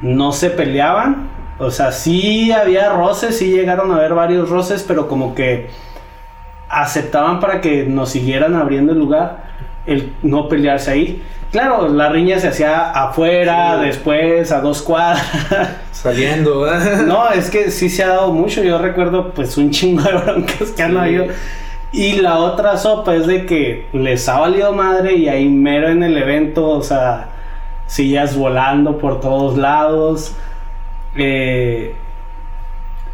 no 0.02 0.32
se 0.32 0.50
peleaban, 0.50 1.28
o 1.58 1.70
sea, 1.70 1.92
sí 1.92 2.52
había 2.52 2.90
roces, 2.90 3.38
sí 3.38 3.50
llegaron 3.50 3.90
a 3.92 3.96
haber 3.96 4.14
varios 4.14 4.50
roces, 4.50 4.84
pero 4.86 5.08
como 5.08 5.34
que 5.34 5.70
aceptaban 6.68 7.40
para 7.40 7.60
que 7.60 7.84
nos 7.84 8.10
siguieran 8.10 8.54
abriendo 8.56 8.92
el 8.92 8.98
lugar, 8.98 9.44
el 9.86 10.12
no 10.22 10.48
pelearse 10.48 10.90
ahí. 10.90 11.22
Claro, 11.52 11.88
la 11.88 12.08
riña 12.10 12.38
se 12.38 12.48
hacía 12.48 12.90
afuera, 12.90 13.78
Sí. 13.80 13.86
después, 13.86 14.52
a 14.52 14.60
dos 14.60 14.82
cuadras. 14.82 15.24
Saliendo, 15.92 16.60
¿verdad? 16.62 17.02
No, 17.06 17.30
es 17.30 17.50
que 17.50 17.70
sí 17.70 17.88
se 17.88 18.04
ha 18.04 18.08
dado 18.08 18.32
mucho. 18.32 18.62
Yo 18.62 18.78
recuerdo 18.78 19.30
pues 19.30 19.56
un 19.56 19.70
chingo 19.70 20.02
de 20.02 20.12
broncas 20.12 20.70
que 20.76 20.82
han 20.82 20.92
Sí. 20.92 20.96
habido. 20.98 21.26
Y 21.92 22.12
la 22.20 22.38
otra 22.38 22.76
sopa 22.76 23.14
es 23.14 23.26
de 23.26 23.46
que 23.46 23.86
les 23.92 24.28
ha 24.28 24.38
valido 24.40 24.72
madre 24.72 25.14
y 25.14 25.28
ahí 25.28 25.48
mero 25.48 25.88
en 25.88 26.02
el 26.02 26.18
evento, 26.18 26.68
o 26.68 26.82
sea, 26.82 27.28
sillas 27.86 28.36
volando 28.36 28.98
por 28.98 29.20
todos 29.20 29.56
lados. 29.56 30.34
Eh, 31.16 31.94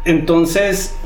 entonces, 0.05 0.97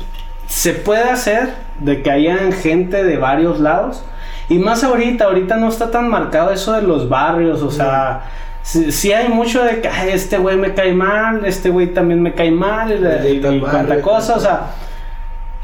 se 0.46 0.72
puede 0.72 1.04
hacer 1.04 1.50
de 1.78 2.02
que 2.02 2.10
hayan 2.10 2.52
gente 2.52 3.04
de 3.04 3.16
varios 3.16 3.60
lados. 3.60 4.04
Y 4.48 4.58
más 4.58 4.82
ahorita, 4.82 5.24
ahorita 5.26 5.56
no 5.56 5.68
está 5.68 5.90
tan 5.90 6.08
marcado 6.08 6.52
eso 6.52 6.72
de 6.72 6.82
los 6.82 7.08
barrios, 7.08 7.62
o 7.62 7.70
sea, 7.70 8.22
sí, 8.62 8.90
sí 8.92 9.12
hay 9.12 9.28
mucho 9.28 9.62
de 9.62 9.80
que 9.80 9.88
"Ay, 9.88 10.10
este 10.12 10.38
güey 10.38 10.56
me 10.56 10.72
cae 10.72 10.92
mal, 10.94 11.44
este 11.44 11.68
güey 11.70 11.92
también 11.92 12.22
me 12.22 12.32
cae 12.32 12.50
mal, 12.50 12.90
y, 12.90 12.98
de 12.98 13.34
y 13.34 13.40
tal 13.40 13.60
cuanta 13.60 13.82
barrio, 13.82 14.02
cosa, 14.02 14.36
o 14.36 14.40
sea, 14.40 14.60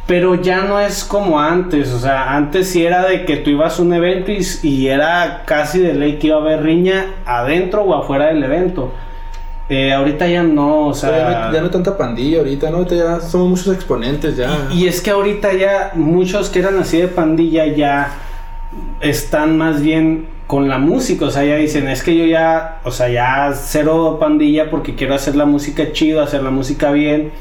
pero 0.06 0.34
ya 0.34 0.62
no 0.64 0.78
es 0.78 1.02
como 1.02 1.40
antes, 1.40 1.90
o 1.92 1.98
sea, 1.98 2.34
antes 2.36 2.68
sí 2.68 2.84
era 2.84 3.06
de 3.06 3.24
que 3.24 3.38
tú 3.38 3.50
ibas 3.50 3.78
a 3.78 3.82
un 3.82 3.94
evento 3.94 4.32
y, 4.32 4.46
y 4.62 4.88
era 4.88 5.44
casi 5.46 5.78
de 5.80 5.94
ley 5.94 6.18
que 6.18 6.26
iba 6.26 6.36
a 6.36 6.40
haber 6.40 6.62
riña 6.62 7.06
adentro 7.24 7.84
o 7.84 7.94
afuera 7.94 8.26
del 8.26 8.42
evento. 8.44 8.92
Eh, 9.70 9.94
ahorita 9.94 10.26
ya 10.26 10.42
no, 10.42 10.88
o 10.88 10.94
sea, 10.94 11.10
ya, 11.10 11.46
no 11.46 11.52
ya 11.54 11.60
no 11.60 11.66
hay 11.66 11.72
tanta 11.72 11.96
pandilla 11.96 12.40
ahorita, 12.40 12.68
¿no? 12.68 12.78
Ahorita 12.78 12.94
ya 12.96 13.20
somos 13.20 13.48
muchos 13.48 13.74
exponentes 13.74 14.36
ya. 14.36 14.50
Y, 14.70 14.84
y 14.84 14.88
es 14.88 15.00
que 15.00 15.10
ahorita 15.10 15.54
ya 15.54 15.92
muchos 15.94 16.50
que 16.50 16.58
eran 16.58 16.78
así 16.78 17.00
de 17.00 17.08
pandilla 17.08 17.64
ya 17.64 18.12
están 19.00 19.58
más 19.58 19.82
bien 19.82 20.26
con 20.46 20.68
la 20.68 20.78
música, 20.78 21.24
o 21.24 21.30
sea, 21.30 21.44
ya 21.44 21.56
dicen, 21.56 21.88
es 21.88 22.02
que 22.02 22.16
yo 22.16 22.26
ya, 22.26 22.80
o 22.84 22.90
sea, 22.90 23.08
ya 23.08 23.52
cero 23.54 24.18
pandilla 24.20 24.70
porque 24.70 24.94
quiero 24.94 25.14
hacer 25.14 25.36
la 25.36 25.46
música 25.46 25.92
chido, 25.92 26.22
hacer 26.22 26.42
la 26.42 26.50
música 26.50 26.92
bien. 26.92 27.32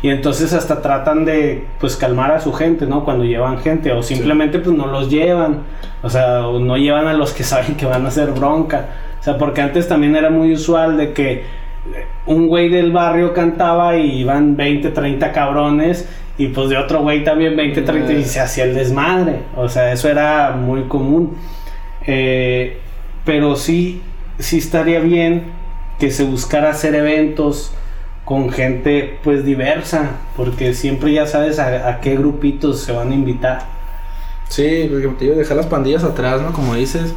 Y 0.00 0.10
entonces 0.10 0.52
hasta 0.52 0.80
tratan 0.80 1.24
de 1.24 1.64
pues 1.80 1.96
calmar 1.96 2.30
a 2.30 2.40
su 2.40 2.52
gente, 2.52 2.86
¿no? 2.86 3.04
Cuando 3.04 3.24
llevan 3.24 3.58
gente 3.58 3.92
o 3.92 4.02
simplemente 4.02 4.60
pues 4.60 4.76
no 4.76 4.86
los 4.86 5.10
llevan, 5.10 5.64
o 6.02 6.08
sea, 6.08 6.46
o 6.46 6.60
no 6.60 6.76
llevan 6.76 7.08
a 7.08 7.14
los 7.14 7.32
que 7.32 7.42
saben 7.44 7.76
que 7.76 7.84
van 7.84 8.04
a 8.04 8.08
hacer 8.08 8.30
bronca. 8.30 8.86
O 9.20 9.22
sea, 9.22 9.36
porque 9.36 9.60
antes 9.60 9.88
también 9.88 10.14
era 10.14 10.30
muy 10.30 10.52
usual 10.52 10.96
de 10.96 11.12
que 11.12 11.44
un 12.26 12.46
güey 12.48 12.68
del 12.68 12.92
barrio 12.92 13.32
cantaba 13.32 13.96
y 13.96 14.20
iban 14.20 14.56
20, 14.56 14.90
30 14.90 15.32
cabrones 15.32 16.08
y 16.38 16.48
pues 16.48 16.70
de 16.70 16.78
otro 16.78 17.02
güey 17.02 17.24
también 17.24 17.56
20, 17.56 17.82
30 17.82 18.12
y 18.12 18.24
se 18.24 18.40
hacía 18.40 18.64
el 18.64 18.74
desmadre. 18.74 19.40
O 19.56 19.68
sea, 19.68 19.92
eso 19.92 20.08
era 20.08 20.52
muy 20.52 20.84
común. 20.84 21.36
Eh, 22.06 22.78
pero 23.24 23.56
sí, 23.56 24.00
sí 24.38 24.58
estaría 24.58 25.00
bien 25.00 25.44
que 25.98 26.10
se 26.10 26.22
buscara 26.22 26.70
hacer 26.70 26.94
eventos 26.94 27.74
con 28.24 28.50
gente 28.50 29.18
pues 29.24 29.44
diversa, 29.44 30.12
porque 30.36 30.74
siempre 30.74 31.12
ya 31.12 31.26
sabes 31.26 31.58
a, 31.58 31.88
a 31.88 32.00
qué 32.00 32.16
grupitos 32.16 32.80
se 32.80 32.92
van 32.92 33.10
a 33.10 33.14
invitar. 33.14 33.78
Sí, 34.48 34.88
porque 34.90 35.08
te 35.18 35.24
digo, 35.26 35.36
dejar 35.36 35.56
las 35.56 35.66
pandillas 35.66 36.04
atrás, 36.04 36.40
¿no? 36.40 36.52
Como 36.52 36.74
dices, 36.74 37.14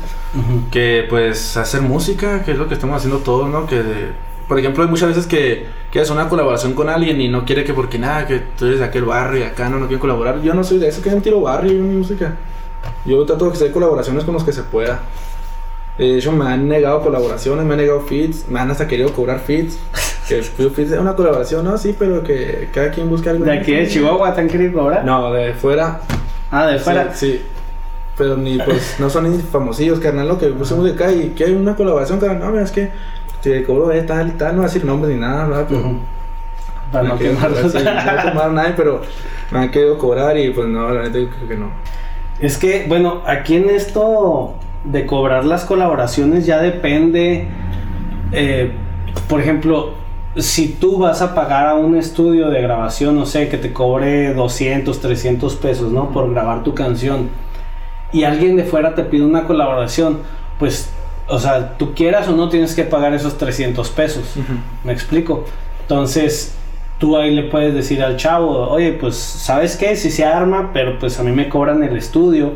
que 0.72 1.06
pues 1.10 1.56
hacer 1.58 1.82
música, 1.82 2.44
que 2.44 2.52
es 2.52 2.58
lo 2.58 2.68
que 2.68 2.74
estamos 2.74 2.98
haciendo 2.98 3.20
todos, 3.20 3.50
¿no? 3.50 3.68
Que, 3.68 3.82
por 4.48 4.60
ejemplo, 4.60 4.84
hay 4.84 4.90
muchas 4.90 5.10
veces 5.10 5.28
que, 5.28 5.66
que 5.92 6.00
haces 6.00 6.12
una 6.12 6.30
colaboración 6.30 6.74
con 6.74 6.90
alguien 6.90 7.20
y 7.20 7.28
no 7.28 7.44
quiere 7.44 7.66
que 7.66 7.74
porque 7.74 8.00
nada, 8.00 8.26
que 8.26 8.42
tú 8.58 8.66
eres 8.66 8.80
de 8.80 8.86
aquel 8.86 9.04
barrio 9.04 9.42
y 9.42 9.44
acá 9.44 9.70
no, 9.70 9.78
no 9.78 9.88
quieren 9.88 10.00
colaborar. 10.00 10.42
Yo 10.42 10.54
no 10.54 10.64
soy 10.64 10.80
de 10.80 10.88
eso, 10.88 11.02
que 11.02 11.10
yo 11.10 11.18
no 11.18 11.22
tiro 11.22 11.42
barrio, 11.42 11.74
mi 11.74 11.98
música. 11.98 12.36
Yo 13.06 13.24
trato 13.26 13.48
de 13.48 13.52
hacer 13.52 13.72
colaboraciones 13.72 14.24
con 14.24 14.34
los 14.34 14.44
que 14.44 14.54
se 14.54 14.64
pueda. 14.64 15.02
De 15.98 16.18
hecho, 16.18 16.32
me 16.32 16.46
han 16.46 16.68
negado 16.68 17.02
colaboraciones, 17.02 17.66
me 17.66 17.74
han 17.74 17.80
negado 17.80 18.02
feeds, 18.02 18.48
me 18.48 18.60
han 18.60 18.72
hasta 18.72 18.88
querido 18.88 19.14
cobrar 19.14 19.40
feeds. 19.40 19.78
Que 20.28 20.42
feeds 20.44 20.92
es 20.92 21.00
una 21.00 21.14
colaboración, 21.14 21.66
no, 21.66 21.78
sí, 21.78 21.94
pero 21.98 22.24
que 22.24 22.70
cada 22.74 22.90
quien 22.92 23.10
busque 23.10 23.30
algo. 23.30 23.44
¿De 23.44 23.52
aquí 23.52 23.74
de 23.74 23.86
Chihuahua 23.86 24.34
te 24.34 24.40
han 24.40 24.48
querido 24.48 24.72
cobrar? 24.72 25.04
No, 25.04 25.34
de 25.34 25.54
fuera. 25.54 26.00
Ah, 26.50 26.68
de 26.68 26.80
fuera. 26.80 27.14
Sí, 27.14 27.34
sí. 27.34 27.42
Pero 28.18 28.38
ni, 28.38 28.58
pues, 28.60 28.96
no 29.00 29.10
son 29.10 29.30
ni 29.30 29.42
famosillos, 29.42 30.00
carnal, 30.00 30.30
lo 30.30 30.38
que 30.38 30.48
puse 30.48 30.74
música 30.74 31.12
y 31.12 31.30
que 31.30 31.46
hay 31.46 31.54
una 31.54 31.76
colaboración, 31.76 32.20
carnal. 32.20 32.40
No, 32.40 32.52
mira, 32.52 32.64
es 32.64 32.72
que 32.72 32.92
te 33.42 33.64
cobro 33.64 33.88
de 33.88 34.04
tal 34.04 34.30
y 34.30 34.32
tal, 34.32 34.50
no 34.56 34.62
voy 34.62 34.66
a 34.66 34.68
decir 34.68 34.86
nombres 34.86 35.14
ni 35.14 35.20
nada, 35.20 35.46
¿verdad? 35.48 35.66
Pero, 35.68 35.80
Ujú. 35.82 36.00
Para 36.92 37.08
no 37.08 37.18
cobrar, 37.18 37.56
sí, 37.72 37.78
no 37.84 37.90
a 37.90 38.22
quemar 38.24 38.52
nadie, 38.52 38.74
pero 38.76 39.02
me 39.52 39.60
han 39.60 39.72
querido 39.72 39.98
cobrar 39.98 40.38
y 40.38 40.50
pues 40.52 40.68
no, 40.68 40.90
la 40.92 41.04
neta 41.04 41.20
yo 41.20 41.30
creo 41.30 41.48
que 41.48 41.58
no. 41.58 41.72
Es 42.40 42.58
que, 42.58 42.86
bueno, 42.88 43.22
aquí 43.26 43.56
en 43.56 43.70
esto 43.70 44.56
de 44.84 45.06
cobrar 45.06 45.46
las 45.46 45.64
colaboraciones 45.64 46.46
ya 46.46 46.60
depende. 46.62 47.48
eh, 48.32 48.72
por 49.28 49.40
ejemplo, 49.42 49.94
si 50.38 50.70
tú 50.70 50.98
vas 51.00 51.22
a 51.22 51.36
pagar 51.36 51.68
a 51.68 51.76
un 51.76 51.96
estudio 51.98 52.50
de 52.50 52.62
grabación, 52.62 53.16
no 53.16 53.26
sé, 53.26 53.50
que 53.50 53.58
te 53.58 53.74
cobre 53.74 54.34
200, 54.34 55.00
300 55.00 55.56
pesos, 55.58 55.92
¿no? 55.92 56.12
Por 56.12 56.32
grabar 56.32 56.64
tu 56.64 56.74
canción. 56.74 57.30
Y 58.14 58.24
alguien 58.24 58.56
de 58.56 58.64
fuera 58.64 58.96
te 58.96 59.04
pide 59.04 59.26
una 59.26 59.44
colaboración, 59.46 60.20
pues, 60.60 60.92
o 61.32 61.40
sea, 61.40 61.78
tú 61.78 61.94
quieras 61.94 62.28
o 62.28 62.34
no 62.34 62.50
tienes 62.50 62.76
que 62.76 62.84
pagar 62.84 63.14
esos 63.14 63.38
300 63.38 63.90
pesos. 63.90 64.24
¿Me 64.84 64.92
explico? 64.94 65.46
Entonces, 65.82 66.56
tú 67.00 67.18
ahí 67.18 67.34
le 67.34 67.44
puedes 67.44 67.74
decir 67.74 68.04
al 68.04 68.18
chavo, 68.18 68.70
oye, 68.70 68.94
pues, 68.94 69.16
¿sabes 69.16 69.76
qué? 69.78 69.96
Si 69.96 70.12
se 70.12 70.26
arma, 70.26 70.72
pero 70.74 71.00
pues 71.00 71.20
a 71.20 71.24
mí 71.24 71.32
me 71.32 71.50
cobran 71.50 71.84
el 71.84 71.98
estudio, 71.98 72.54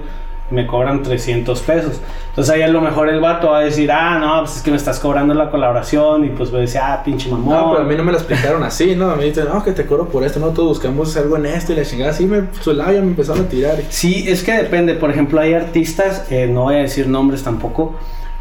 me 0.52 0.68
cobran 0.68 1.02
300 1.02 1.60
pesos. 1.62 2.02
Entonces 2.30 2.54
ahí 2.54 2.62
a 2.62 2.68
lo 2.68 2.82
mejor 2.82 3.10
el 3.10 3.20
vato 3.20 3.52
va 3.52 3.60
a 3.60 3.62
decir, 3.62 3.92
ah, 3.92 4.20
no, 4.20 4.42
pues 4.42 4.58
es 4.58 4.62
que 4.62 4.70
me 4.70 4.78
estás 4.78 5.00
cobrando 5.00 5.34
la 5.34 5.50
colaboración 5.50 6.26
y 6.26 6.30
pues 6.30 6.52
voy 6.52 6.60
a 6.60 6.62
decir, 6.62 6.82
ah, 6.84 7.02
pinche 7.04 7.30
mamón. 7.30 7.56
No, 7.56 7.72
pero 7.72 7.84
a 7.84 7.88
mí 7.88 7.96
no 7.96 8.04
me 8.04 8.12
lo 8.12 8.18
explicaron 8.18 8.62
así, 8.64 8.96
¿no? 8.96 9.10
A 9.10 9.16
mí 9.16 9.24
dicen, 9.24 9.46
no, 9.52 9.64
que 9.64 9.72
te 9.72 9.86
cobro 9.86 10.08
por 10.08 10.24
esto, 10.24 10.40
no, 10.40 10.50
todos 10.50 10.70
buscamos 10.70 11.16
algo 11.18 11.38
en 11.38 11.48
esto 11.48 11.74
y 11.74 11.78
la 11.78 11.84
chingada. 11.84 12.12
Así 12.12 12.26
me, 12.26 12.44
su 12.62 12.74
labio 12.74 13.02
me 13.02 13.08
empezaron 13.08 13.46
a 13.46 13.48
tirar. 13.48 13.78
Sí, 13.90 14.26
es 14.28 14.44
que 14.44 14.52
depende. 14.52 14.94
Por 14.94 15.10
ejemplo, 15.10 15.40
hay 15.40 15.54
artistas, 15.54 16.30
eh, 16.30 16.48
no 16.48 16.64
voy 16.64 16.76
a 16.76 16.80
decir 16.80 17.08
nombres 17.08 17.42
tampoco, 17.42 17.96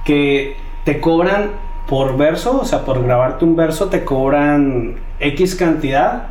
que 0.05 0.57
te 0.85 1.01
cobran 1.01 1.53
por 1.89 2.17
verso, 2.17 2.61
o 2.61 2.65
sea, 2.65 2.85
por 2.85 3.03
grabarte 3.03 3.45
un 3.45 3.57
verso 3.57 3.87
te 3.87 4.05
cobran 4.05 4.97
X 5.21 5.55
cantidad. 5.55 6.29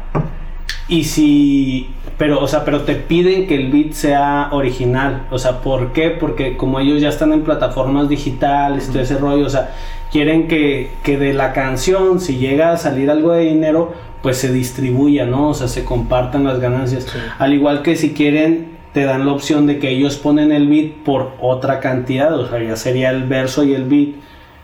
Y 0.88 1.06
si, 1.06 1.90
pero, 2.18 2.42
o 2.42 2.48
sea, 2.48 2.66
pero 2.66 2.82
te 2.82 2.96
piden 2.96 3.48
que 3.48 3.56
el 3.56 3.72
beat 3.72 3.94
sea 3.94 4.50
original. 4.52 5.28
O 5.32 5.40
sea, 5.40 5.62
¿por 5.62 5.94
qué? 5.94 6.10
Porque 6.10 6.58
como 6.58 6.80
ellos 6.80 7.02
ya 7.02 7.10
están 7.10 7.34
en 7.34 7.44
plataformas 7.44 8.10
digitales, 8.10 8.90
todo 8.90 9.02
ese 9.02 9.18
rollo, 9.18 9.46
o 9.46 9.50
sea, 9.50 9.72
quieren 10.12 10.48
que, 10.48 10.90
que 11.04 11.18
de 11.18 11.34
la 11.34 11.54
canción, 11.54 12.20
si 12.20 12.38
llega 12.38 12.72
a 12.72 12.78
salir 12.78 13.10
algo 13.10 13.32
de 13.32 13.46
dinero, 13.46 13.94
pues 14.22 14.38
se 14.38 14.52
distribuya, 14.52 15.26
¿no? 15.26 15.50
O 15.50 15.54
sea, 15.54 15.68
se 15.68 15.84
compartan 15.86 16.44
las 16.44 16.60
ganancias. 16.60 17.06
Sí. 17.06 17.20
Al 17.40 17.54
igual 17.54 17.82
que 17.82 17.96
si 17.96 18.14
quieren, 18.14 18.73
te 18.94 19.04
dan 19.04 19.26
la 19.26 19.34
opción 19.34 19.66
de 19.66 19.80
que 19.80 19.90
ellos 19.90 20.18
ponen 20.18 20.52
el 20.52 20.68
beat 20.68 21.04
por 21.04 21.32
otra 21.42 21.80
cantidad, 21.80 22.34
o 22.38 22.48
sea, 22.48 22.62
ya 22.62 22.76
sería 22.76 23.10
el 23.10 23.24
verso 23.24 23.64
y 23.64 23.74
el 23.74 23.86
beat 23.86 24.10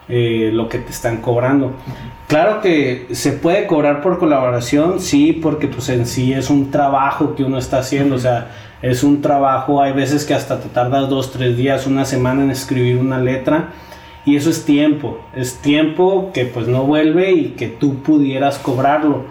eh, 0.07 0.51
lo 0.53 0.69
que 0.69 0.79
te 0.79 0.91
están 0.91 1.17
cobrando. 1.17 1.73
Claro 2.27 2.61
que 2.61 3.07
se 3.11 3.31
puede 3.31 3.65
cobrar 3.65 4.01
por 4.01 4.19
colaboración, 4.19 4.99
sí, 4.99 5.33
porque 5.33 5.67
pues 5.67 5.89
en 5.89 6.05
sí 6.05 6.33
es 6.33 6.49
un 6.49 6.71
trabajo 6.71 7.35
que 7.35 7.43
uno 7.43 7.57
está 7.57 7.79
haciendo, 7.79 8.15
o 8.15 8.19
sea, 8.19 8.51
es 8.81 9.03
un 9.03 9.21
trabajo, 9.21 9.81
hay 9.81 9.93
veces 9.93 10.25
que 10.25 10.33
hasta 10.33 10.59
te 10.59 10.69
tardas 10.69 11.09
dos, 11.09 11.31
tres 11.31 11.57
días, 11.57 11.85
una 11.87 12.05
semana 12.05 12.43
en 12.43 12.51
escribir 12.51 12.97
una 12.97 13.19
letra. 13.19 13.69
Y 14.25 14.35
eso 14.35 14.49
es 14.49 14.65
tiempo, 14.65 15.19
es 15.35 15.55
tiempo 15.55 16.31
que 16.33 16.45
pues 16.45 16.67
no 16.67 16.83
vuelve 16.83 17.31
y 17.31 17.45
que 17.49 17.67
tú 17.67 17.95
pudieras 18.03 18.59
cobrarlo. 18.59 19.23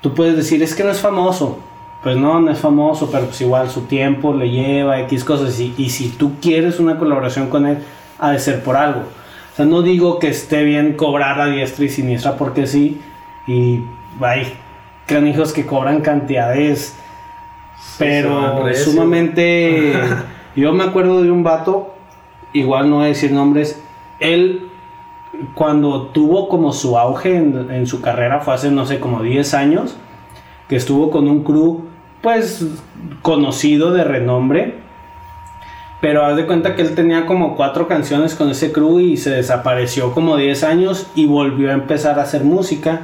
Tú 0.00 0.14
puedes 0.14 0.36
decir, 0.36 0.62
es 0.62 0.74
que 0.74 0.82
no 0.82 0.90
es 0.90 1.00
famoso. 1.00 1.60
Pues 2.02 2.16
no, 2.16 2.40
no 2.40 2.50
es 2.50 2.58
famoso, 2.58 3.10
pero 3.12 3.26
pues 3.26 3.40
igual 3.40 3.70
su 3.70 3.82
tiempo 3.82 4.34
le 4.34 4.50
lleva 4.50 5.00
X 5.00 5.24
cosas. 5.24 5.58
Y, 5.60 5.74
y 5.78 5.90
si 5.90 6.08
tú 6.08 6.32
quieres 6.40 6.80
una 6.80 6.98
colaboración 6.98 7.48
con 7.48 7.66
él, 7.66 7.78
ha 8.18 8.32
de 8.32 8.38
ser 8.38 8.62
por 8.62 8.76
algo. 8.76 9.00
O 9.00 9.56
sea, 9.56 9.66
no 9.66 9.82
digo 9.82 10.18
que 10.18 10.28
esté 10.28 10.64
bien 10.64 10.94
cobrar 10.94 11.40
a 11.40 11.46
diestra 11.46 11.84
y 11.84 11.88
siniestra 11.88 12.36
porque 12.36 12.66
sí. 12.66 13.00
Y 13.46 13.82
hay 14.20 14.52
canijos 15.06 15.52
que 15.52 15.66
cobran 15.66 16.00
cantidades, 16.00 16.96
pero 17.98 18.72
sumamente... 18.74 19.92
Yo 20.54 20.72
me 20.74 20.84
acuerdo 20.84 21.22
de 21.22 21.30
un 21.30 21.42
vato, 21.42 21.94
igual 22.52 22.90
no 22.90 22.96
voy 22.96 23.06
a 23.06 23.08
decir 23.08 23.32
nombres, 23.32 23.82
él 24.20 24.68
cuando 25.54 26.08
tuvo 26.08 26.48
como 26.50 26.74
su 26.74 26.98
auge 26.98 27.36
en, 27.36 27.70
en 27.70 27.86
su 27.86 28.02
carrera 28.02 28.40
fue 28.40 28.52
hace 28.52 28.70
no 28.70 28.84
sé 28.84 29.00
como 29.00 29.22
10 29.22 29.54
años 29.54 29.96
que 30.68 30.76
estuvo 30.76 31.10
con 31.10 31.26
un 31.26 31.42
crew 31.42 31.86
pues 32.22 32.64
conocido 33.22 33.92
de 33.92 34.04
renombre 34.04 34.82
pero 36.00 36.24
haz 36.24 36.36
de 36.36 36.46
cuenta 36.46 36.74
que 36.74 36.82
él 36.82 36.96
tenía 36.96 37.26
como 37.26 37.56
cuatro 37.56 37.86
canciones 37.86 38.34
con 38.34 38.50
ese 38.50 38.72
crew 38.72 38.98
y 38.98 39.16
se 39.16 39.30
desapareció 39.30 40.12
como 40.12 40.36
10 40.36 40.64
años 40.64 41.06
y 41.14 41.26
volvió 41.26 41.70
a 41.70 41.74
empezar 41.74 42.18
a 42.18 42.22
hacer 42.22 42.42
música 42.42 43.02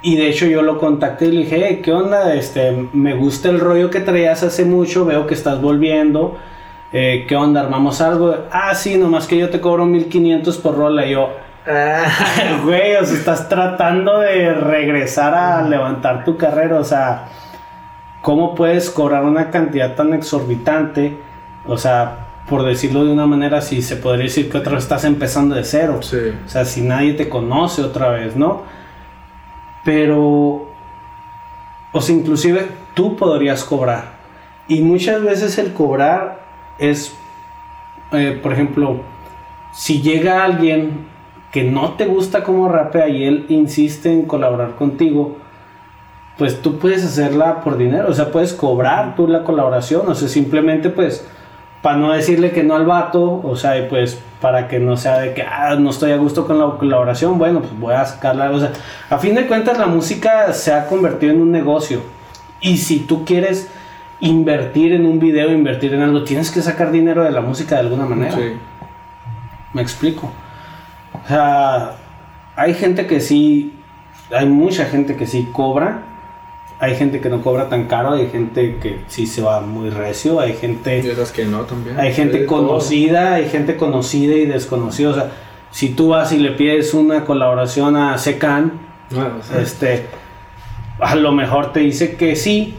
y 0.00 0.16
de 0.16 0.28
hecho 0.28 0.46
yo 0.46 0.62
lo 0.62 0.78
contacté 0.78 1.26
y 1.26 1.32
le 1.32 1.40
dije, 1.42 1.64
"Hey, 1.64 1.80
¿qué 1.84 1.92
onda? 1.92 2.34
Este, 2.34 2.88
me 2.92 3.14
gusta 3.14 3.50
el 3.50 3.60
rollo 3.60 3.90
que 3.90 4.00
traías 4.00 4.42
hace 4.42 4.64
mucho, 4.64 5.04
veo 5.04 5.26
que 5.26 5.34
estás 5.34 5.60
volviendo. 5.60 6.38
Eh, 6.92 7.24
¿Qué 7.28 7.36
onda? 7.36 7.60
¿Armamos 7.60 8.00
algo? 8.00 8.36
Ah, 8.50 8.74
sí, 8.74 8.96
nomás 8.96 9.26
que 9.26 9.38
yo 9.38 9.48
te 9.48 9.60
cobro 9.60 9.86
1500 9.86 10.58
por 10.58 10.76
rola. 10.76 11.06
Y 11.06 11.12
yo, 11.12 11.30
güey, 12.64 12.96
o 12.96 13.04
sea, 13.04 13.16
estás 13.16 13.48
tratando 13.48 14.18
de 14.18 14.52
regresar 14.52 15.34
a 15.34 15.62
levantar 15.62 16.24
tu 16.24 16.36
carrera. 16.36 16.80
O 16.80 16.84
sea, 16.84 17.28
¿cómo 18.22 18.54
puedes 18.54 18.88
cobrar 18.88 19.24
una 19.24 19.50
cantidad 19.50 19.94
tan 19.94 20.14
exorbitante? 20.14 21.18
O 21.66 21.76
sea, 21.76 22.28
por 22.48 22.64
decirlo 22.64 23.04
de 23.04 23.12
una 23.12 23.26
manera, 23.26 23.60
si 23.60 23.82
se 23.82 23.96
podría 23.96 24.24
decir 24.24 24.50
que 24.50 24.58
otra 24.58 24.74
vez 24.74 24.84
estás 24.84 25.04
empezando 25.04 25.54
de 25.54 25.64
cero. 25.64 25.98
Sí. 26.02 26.16
O 26.44 26.48
sea, 26.48 26.64
si 26.64 26.80
nadie 26.80 27.12
te 27.12 27.28
conoce 27.28 27.82
otra 27.82 28.08
vez, 28.08 28.36
¿no? 28.36 28.62
Pero, 29.84 30.68
o 31.92 32.00
sea, 32.00 32.14
inclusive 32.14 32.66
tú 32.94 33.16
podrías 33.16 33.64
cobrar. 33.64 34.12
Y 34.68 34.80
muchas 34.80 35.22
veces 35.22 35.58
el 35.58 35.72
cobrar 35.72 36.40
es, 36.78 37.14
eh, 38.12 38.38
por 38.42 38.52
ejemplo, 38.52 39.00
si 39.72 40.00
llega 40.00 40.44
alguien 40.44 41.06
que 41.50 41.64
no 41.64 41.92
te 41.92 42.06
gusta 42.06 42.42
cómo 42.42 42.68
rapea 42.68 43.08
y 43.08 43.24
él 43.24 43.46
insiste 43.48 44.12
en 44.12 44.22
colaborar 44.22 44.74
contigo, 44.76 45.36
pues 46.38 46.62
tú 46.62 46.78
puedes 46.78 47.04
hacerla 47.04 47.60
por 47.60 47.76
dinero, 47.76 48.08
o 48.08 48.14
sea, 48.14 48.30
puedes 48.30 48.52
cobrar 48.52 49.14
tú 49.16 49.28
la 49.28 49.44
colaboración, 49.44 50.08
o 50.08 50.14
sea, 50.14 50.28
simplemente 50.28 50.88
pues 50.90 51.26
para 51.82 51.96
no 51.96 52.12
decirle 52.12 52.52
que 52.52 52.62
no 52.62 52.76
al 52.76 52.86
vato, 52.86 53.40
o 53.42 53.56
sea, 53.56 53.76
y 53.78 53.88
pues 53.88 54.18
para 54.40 54.68
que 54.68 54.78
no 54.78 54.96
sea 54.96 55.18
de 55.18 55.34
que 55.34 55.42
ah, 55.42 55.74
no 55.74 55.90
estoy 55.90 56.12
a 56.12 56.16
gusto 56.16 56.46
con 56.46 56.58
la 56.58 56.78
colaboración, 56.78 57.38
bueno, 57.38 57.60
pues 57.60 57.78
voy 57.78 57.94
a 57.94 58.04
sacarla, 58.04 58.50
o 58.50 58.60
sea, 58.60 58.70
a 59.10 59.18
fin 59.18 59.34
de 59.34 59.46
cuentas 59.46 59.78
la 59.78 59.86
música 59.86 60.52
se 60.52 60.72
ha 60.72 60.86
convertido 60.86 61.32
en 61.32 61.40
un 61.40 61.50
negocio. 61.50 62.00
Y 62.60 62.76
si 62.76 63.00
tú 63.00 63.24
quieres 63.24 63.68
invertir 64.20 64.92
en 64.92 65.04
un 65.04 65.18
video, 65.18 65.50
invertir 65.50 65.92
en 65.94 66.02
algo, 66.02 66.22
tienes 66.22 66.52
que 66.52 66.62
sacar 66.62 66.92
dinero 66.92 67.24
de 67.24 67.32
la 67.32 67.40
música 67.40 67.74
de 67.74 67.80
alguna 67.80 68.06
manera. 68.06 68.36
Sí. 68.36 68.52
Me 69.72 69.82
explico. 69.82 70.30
O 71.12 71.26
sea, 71.26 71.96
hay 72.54 72.74
gente 72.74 73.08
que 73.08 73.20
sí, 73.20 73.74
hay 74.32 74.46
mucha 74.46 74.84
gente 74.84 75.16
que 75.16 75.26
sí 75.26 75.48
cobra, 75.52 76.02
hay 76.82 76.96
gente 76.96 77.20
que 77.20 77.28
no 77.28 77.40
cobra 77.42 77.68
tan 77.68 77.86
caro, 77.86 78.12
hay 78.14 78.28
gente 78.28 78.76
que 78.82 78.98
sí 79.06 79.26
se 79.26 79.40
va 79.40 79.60
muy 79.60 79.88
recio, 79.88 80.40
hay 80.40 80.50
Y 80.50 80.54
gente, 80.54 80.98
esas 80.98 81.30
que 81.30 81.44
no 81.44 81.60
también. 81.60 81.98
hay 82.00 82.12
gente 82.12 82.38
todo. 82.38 82.58
conocida, 82.66 83.34
hay 83.34 83.48
gente 83.48 83.76
conocida 83.76 84.34
y 84.34 84.46
desconocida. 84.46 85.10
O 85.10 85.14
sea, 85.14 85.30
si 85.70 85.90
tú 85.90 86.08
vas 86.08 86.32
y 86.32 86.38
le 86.38 86.50
pides 86.50 86.92
una 86.92 87.24
colaboración 87.24 87.96
a 87.96 88.18
Secan, 88.18 88.72
Ah, 89.16 89.28
este, 89.60 90.06
a 90.98 91.14
lo 91.14 91.30
mejor 91.32 91.72
te 91.72 91.80
dice 91.80 92.16
que 92.16 92.34
sí, 92.34 92.74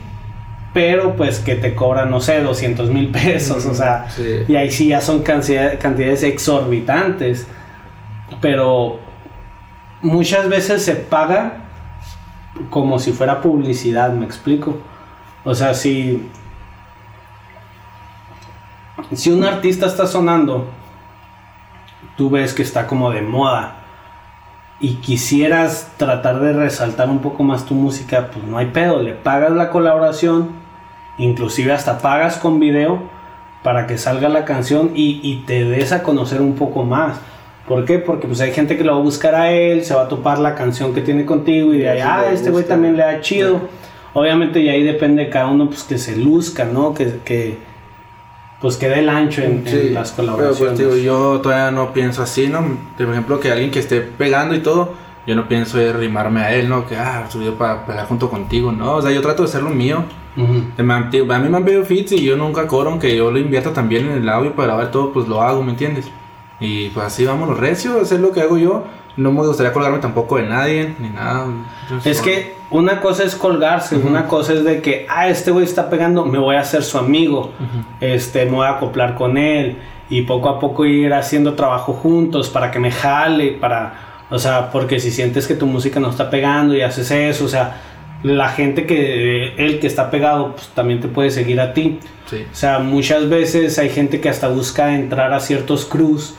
pero 0.74 1.16
pues 1.16 1.40
que 1.40 1.56
te 1.56 1.74
cobran, 1.74 2.10
no 2.12 2.20
sé, 2.20 2.42
200 2.42 2.90
mil 2.90 3.08
pesos, 3.10 3.66
o 3.68 3.74
sea, 3.74 4.08
Sí. 4.10 4.40
y 4.50 4.56
ahí 4.58 4.70
sí 4.70 4.88
ya 4.90 5.00
son 5.00 5.22
cantidad- 5.24 5.80
cantidades 5.80 6.24
exorbitantes, 6.24 7.48
pero 8.42 9.00
muchas 10.02 10.50
veces 10.50 10.84
se 10.84 10.96
paga 10.96 11.63
como 12.70 13.00
si 13.00 13.12
fuera 13.12 13.42
publicidad, 13.42 14.12
me 14.14 14.26
explico. 14.26 14.78
O 15.44 15.56
sea, 15.56 15.74
si, 15.74 16.30
si 19.14 19.32
un 19.32 19.44
artista 19.44 19.86
está 19.86 20.08
sonando, 20.08 20.68
tú 22.18 22.30
ves 22.30 22.54
que 22.54 22.62
está 22.62 22.88
como 22.88 23.12
de 23.12 23.22
moda 23.22 23.78
y 24.80 24.96
quisieras 24.96 25.92
tratar 25.98 26.40
de 26.40 26.54
resaltar 26.54 27.10
un 27.10 27.20
poco 27.20 27.44
más 27.44 27.66
tu 27.66 27.74
música, 27.74 28.30
pues 28.32 28.46
no 28.46 28.58
hay 28.58 28.68
pedo, 28.68 29.02
le 29.02 29.14
pagas 29.14 29.52
la 29.52 29.70
colaboración, 29.70 30.52
inclusive 31.18 31.74
hasta 31.74 32.00
pagas 32.00 32.38
con 32.38 32.60
video, 32.60 33.02
para 33.64 33.88
que 33.88 33.98
salga 33.98 34.28
la 34.28 34.44
canción 34.44 34.92
y, 34.94 35.22
y 35.24 35.44
te 35.46 35.64
des 35.64 35.94
a 35.94 36.04
conocer 36.04 36.42
un 36.42 36.56
poco 36.56 36.84
más. 36.84 37.18
¿Por 37.68 37.86
qué? 37.86 37.98
Porque 38.00 38.28
pues 38.28 38.42
hay 38.42 38.52
gente 38.52 38.78
que 38.78 38.84
lo 38.84 38.92
va 38.94 38.98
a 39.00 39.02
buscar 39.02 39.36
a 39.36 39.52
él, 39.52 39.86
se 39.86 39.94
va 39.96 40.04
a 40.04 40.08
topar 40.10 40.40
la 40.40 40.54
canción 40.56 40.94
que 40.94 41.02
tiene 41.02 41.26
contigo 41.26 41.74
y 41.74 41.78
de 41.80 41.90
ahí, 41.90 42.00
Sí, 42.00 42.04
ah, 42.08 42.26
este 42.34 42.50
güey 42.52 42.66
también 42.66 42.98
le 42.98 43.04
da 43.04 43.22
chido. 43.22 43.62
Obviamente 44.14 44.60
y 44.60 44.70
ahí 44.70 44.84
depende 44.84 45.24
de 45.24 45.30
cada 45.30 45.48
uno 45.48 45.68
pues 45.68 45.84
que 45.84 45.98
se 45.98 46.16
luzca, 46.18 46.66
¿no? 46.66 46.94
Que, 46.94 47.20
que 47.24 47.58
pues 48.62 48.78
que 48.78 48.88
dé 48.88 49.00
el 49.00 49.10
ancho 49.10 49.42
en, 49.42 49.64
las 49.94 50.12
pero 50.12 50.34
colaboraciones. 50.34 50.80
pues 50.80 50.80
digo, 50.80 50.96
yo 50.98 51.42
todavía 51.42 51.72
no 51.72 51.94
pienso 51.94 52.22
así, 52.24 52.48
¿no? 52.48 52.64
Por 52.98 53.10
ejemplo, 53.10 53.40
que 53.40 53.52
alguien 53.52 53.72
que 53.72 53.80
esté 53.80 54.02
pegando 54.02 54.56
y 54.56 54.60
todo, 54.60 54.94
yo 55.28 55.36
no 55.36 55.48
pienso 55.48 55.78
de 55.78 55.92
rimarme 55.94 56.42
a 56.42 56.54
él, 56.54 56.70
¿no? 56.70 56.86
Que, 56.88 56.96
ah, 56.96 57.26
subió 57.30 57.56
para 57.56 57.86
pegar 57.86 58.06
junto 58.08 58.30
contigo, 58.30 58.72
¿no? 58.72 58.96
O 58.96 59.02
sea, 59.02 59.12
yo 59.12 59.22
trato 59.22 59.44
de 59.44 59.50
hacer 59.50 59.64
lo 59.64 59.70
mío. 59.70 60.04
Man- 60.78 61.10
tío, 61.12 61.32
A 61.32 61.40
mí 61.40 61.50
me 61.50 61.58
han 61.58 61.66
pedido 61.66 61.84
fits 61.86 62.12
y 62.14 62.24
yo 62.24 62.36
nunca 62.38 62.66
cobro, 62.68 62.90
aunque 62.90 63.16
yo 63.16 63.32
lo 63.32 63.40
invierto 63.40 63.72
también 63.72 64.06
en 64.10 64.18
el 64.24 64.30
audio 64.30 64.54
para 64.54 64.68
grabar 64.70 64.92
todo, 64.92 65.12
pues 65.14 65.28
lo 65.28 65.42
hago, 65.42 65.62
¿me 65.64 65.72
entiendes? 65.72 66.10
Y 66.64 66.90
pues 66.90 67.08
así 67.08 67.26
vamos 67.26 67.50
los 67.50 67.60
recios, 67.60 68.02
hacer 68.02 68.20
lo 68.20 68.32
que 68.32 68.42
hago 68.42 68.58
yo. 68.58 68.84
No 69.16 69.32
me 69.32 69.42
gustaría 69.46 69.72
colgarme 69.72 70.00
tampoco 70.00 70.38
de 70.38 70.44
nadie, 70.44 70.96
ni 71.00 71.10
nada. 71.10 71.46
Es 72.04 72.18
solo. 72.18 72.32
que 72.32 72.56
una 72.72 73.00
cosa 73.00 73.24
es 73.24 73.36
colgarse, 73.36 73.96
una 73.98 74.28
cosa 74.28 74.54
es 74.54 74.64
de 74.64 74.82
que, 74.82 75.06
ah, 75.08 75.28
este 75.28 75.52
güey 75.52 75.66
está 75.66 75.90
pegando, 75.90 76.26
me 76.26 76.40
voy 76.40 76.56
a 76.56 76.62
hacer 76.62 76.82
su 76.82 76.98
amigo, 76.98 77.52
este, 78.00 78.46
me 78.46 78.54
voy 78.54 78.66
a 78.66 78.72
acoplar 78.72 79.14
con 79.14 79.38
él 79.38 79.78
y 80.10 80.24
poco 80.24 80.50
a 80.50 80.60
poco 80.60 80.86
ir 80.86 81.14
haciendo 81.14 81.54
trabajo 81.54 81.94
juntos 81.94 82.50
para 82.50 82.72
que 82.72 82.80
me 82.80 82.92
jale, 82.92 83.52
para, 83.52 84.26
o 84.32 84.40
sea, 84.40 84.72
porque 84.72 85.00
si 85.00 85.12
sientes 85.12 85.48
que 85.48 85.54
tu 85.54 85.68
música 85.68 86.00
no 86.00 86.10
está 86.10 86.32
pegando 86.32 86.74
y 86.74 86.82
haces 86.82 87.12
eso, 87.12 87.46
o 87.46 87.50
sea, 87.50 87.82
la 88.24 88.50
gente 88.50 88.88
que, 88.88 89.54
él 89.58 89.80
que 89.80 89.86
está 89.86 90.10
pegado, 90.10 90.54
pues 90.56 90.70
también 90.70 91.02
te 91.02 91.08
puede 91.08 91.30
seguir 91.30 91.62
a 91.62 91.74
ti. 91.74 92.00
Sí. 92.26 92.46
O 92.52 92.56
sea, 92.56 92.80
muchas 92.80 93.30
veces 93.30 93.78
hay 93.78 93.90
gente 93.90 94.20
que 94.22 94.30
hasta 94.30 94.48
busca 94.48 94.96
entrar 94.96 95.34
a 95.34 95.40
ciertos 95.40 95.86
crews 95.86 96.36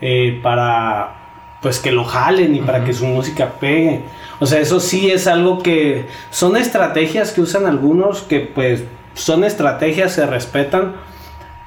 eh, 0.00 0.40
para 0.42 1.16
pues 1.62 1.80
que 1.80 1.90
lo 1.90 2.04
jalen 2.04 2.54
y 2.54 2.60
para 2.60 2.84
que 2.84 2.92
su 2.92 3.06
música 3.06 3.54
pegue. 3.58 4.02
O 4.38 4.46
sea, 4.46 4.60
eso 4.60 4.78
sí 4.78 5.10
es 5.10 5.26
algo 5.26 5.62
que 5.62 6.06
son 6.30 6.56
estrategias 6.56 7.32
que 7.32 7.40
usan 7.40 7.66
algunos 7.66 8.22
que 8.22 8.40
pues 8.40 8.84
son 9.14 9.44
estrategias, 9.44 10.12
se 10.12 10.26
respetan, 10.26 10.94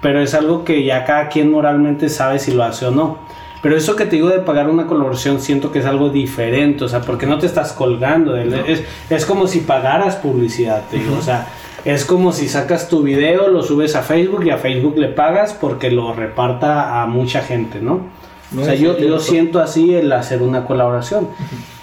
pero 0.02 0.22
es 0.22 0.34
algo 0.34 0.64
que 0.64 0.84
ya 0.84 1.04
cada 1.04 1.28
quien 1.30 1.52
moralmente 1.52 2.10
sabe 2.10 2.40
si 2.40 2.54
lo 2.54 2.64
hace 2.64 2.86
o 2.86 2.92
no. 2.92 3.18
Pero 3.62 3.76
eso 3.76 3.96
que 3.96 4.06
te 4.06 4.16
digo 4.16 4.30
de 4.30 4.40
pagar 4.40 4.70
una 4.70 4.88
colaboración 4.88 5.42
siento 5.42 5.72
que 5.72 5.80
es 5.80 5.86
algo 5.86 6.10
diferente, 6.10 6.86
o 6.86 6.88
sea, 6.88 7.02
porque 7.02 7.26
no 7.26 7.40
te 7.40 7.46
estás 7.46 7.74
colgando. 7.74 8.34
de. 8.34 8.72
Es, 8.72 8.84
es 9.10 9.26
como 9.26 9.48
si 9.48 9.60
pagaras 9.60 10.16
publicidad, 10.16 10.84
te 10.90 10.98
digo, 10.98 11.18
o 11.18 11.22
sea, 11.22 11.48
es 11.84 12.06
como 12.06 12.32
si 12.32 12.48
sacas 12.48 12.88
tu 12.88 13.02
video, 13.02 13.50
lo 13.50 13.64
subes 13.64 13.96
a 13.96 14.02
Facebook 14.02 14.46
y 14.46 14.52
a 14.52 14.58
Facebook 14.58 14.98
le 14.98 15.10
pagas 15.10 15.54
porque 15.54 15.92
lo 15.92 16.14
reparta 16.14 17.02
a 17.02 17.06
mucha 17.08 17.42
gente, 17.42 17.82
¿no? 17.82 18.19
No, 18.52 18.62
o 18.62 18.66
sea, 18.66 18.74
yo, 18.76 18.98
yo 18.98 19.20
siento 19.20 19.60
así 19.60 19.94
el 19.94 20.12
hacer 20.12 20.42
una 20.42 20.66
colaboración. 20.66 21.28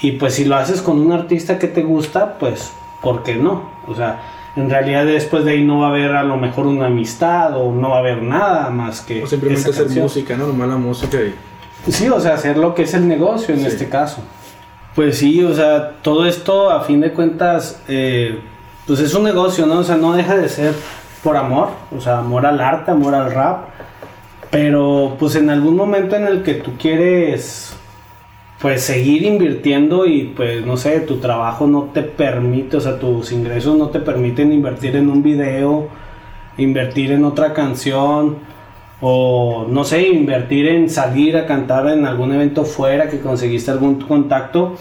Y 0.01 0.12
pues 0.12 0.35
si 0.35 0.45
lo 0.45 0.57
haces 0.57 0.83
con 0.83 0.99
un 0.99 1.12
artista 1.12 1.59
que 1.59 1.69
te 1.69 1.83
gusta, 1.83 2.39
pues, 2.39 2.73
¿por 3.03 3.23
qué 3.23 3.37
no? 3.37 3.71
O 3.87 3.95
sea, 3.95 4.21
en 4.57 4.69
realidad 4.71 5.05
después 5.07 5.45
de 5.45 5.53
ahí 5.53 5.64
no 5.64 5.81
va 5.81 5.87
a 5.87 5.91
haber 5.91 6.17
a 6.17 6.25
lo 6.25 6.37
mejor 6.37 6.67
una 6.67 6.87
amistad 6.87 7.57
o 7.57 7.73
no 7.73 7.91
va 7.91 7.97
a 7.97 8.01
haber 8.01 8.23
nada 8.23 8.71
más 8.71 9.01
que... 9.01 9.23
O 9.23 9.27
simplemente 9.27 9.71
hacer 9.71 9.85
canción. 9.85 10.03
música, 10.05 10.37
¿no? 10.37 10.47
Nomás 10.49 10.69
la 10.69 10.77
música 10.77 11.19
y... 11.21 11.35
Sí, 11.93 12.09
o 12.09 12.19
sea, 12.19 12.35
hacer 12.35 12.57
lo 12.57 12.75
que 12.75 12.83
es 12.83 12.95
el 12.95 13.07
negocio 13.07 13.55
en 13.55 13.61
Sí. 13.61 13.67
este 13.69 13.89
caso. 13.89 14.19
Pues 14.97 15.19
sí, 15.19 15.45
o 15.45 15.55
sea, 15.55 15.93
todo 16.03 16.27
esto 16.27 16.71
a 16.71 16.81
fin 16.83 17.01
de 17.01 17.12
cuentas, 17.12 17.81
eh, 17.87 18.41
pues 18.87 18.99
es 19.01 19.14
un 19.14 19.23
negocio, 19.25 19.67
¿no? 19.67 19.81
O 19.81 19.85
sea, 19.85 19.97
no 19.97 20.14
deja 20.14 20.35
de 20.37 20.49
ser 20.49 20.75
por 21.23 21.37
amor, 21.37 21.69
o 21.97 22.01
sea, 22.01 22.19
amor 22.19 22.45
al 22.47 22.61
arte, 22.61 22.91
amor 22.91 23.14
al 23.14 23.31
rap. 23.31 23.69
Pero 24.51 25.16
pues 25.18 25.34
en 25.36 25.51
algún 25.51 25.76
momento 25.76 26.16
en 26.16 26.26
el 26.26 26.42
que 26.42 26.55
tú 26.55 26.72
quieres 26.78 27.76
pues 28.61 28.82
seguir 28.82 29.22
invirtiendo 29.22 30.07
y 30.07 30.32
pues 30.34 30.64
no 30.64 30.76
sé, 30.76 31.01
tu 31.01 31.18
trabajo 31.18 31.66
no 31.66 31.90
te 31.92 32.03
permite, 32.03 32.78
o 32.78 32.80
sea, 32.80 32.99
tus 32.99 33.32
ingresos 33.32 33.76
no 33.76 33.88
te 33.90 34.01
permiten 34.01 34.53
invertir 34.53 34.97
en 34.97 35.11
un 35.11 35.22
video, 35.22 35.88
invertir 36.57 37.12
en 37.12 37.24
otra 37.24 37.53
canción 37.53 38.38
o 39.01 39.66
no 39.68 39.84
sé, 39.84 40.09
invertir 40.09 40.68
en 40.68 40.88
salir 40.88 41.36
a 41.36 41.47
cantar 41.47 41.88
en 41.88 42.07
algún 42.07 42.32
evento 42.32 42.64
fuera 42.64 43.11
que 43.11 43.20
conseguiste 43.20 43.70
algún 43.70 44.01
contacto, 44.01 44.74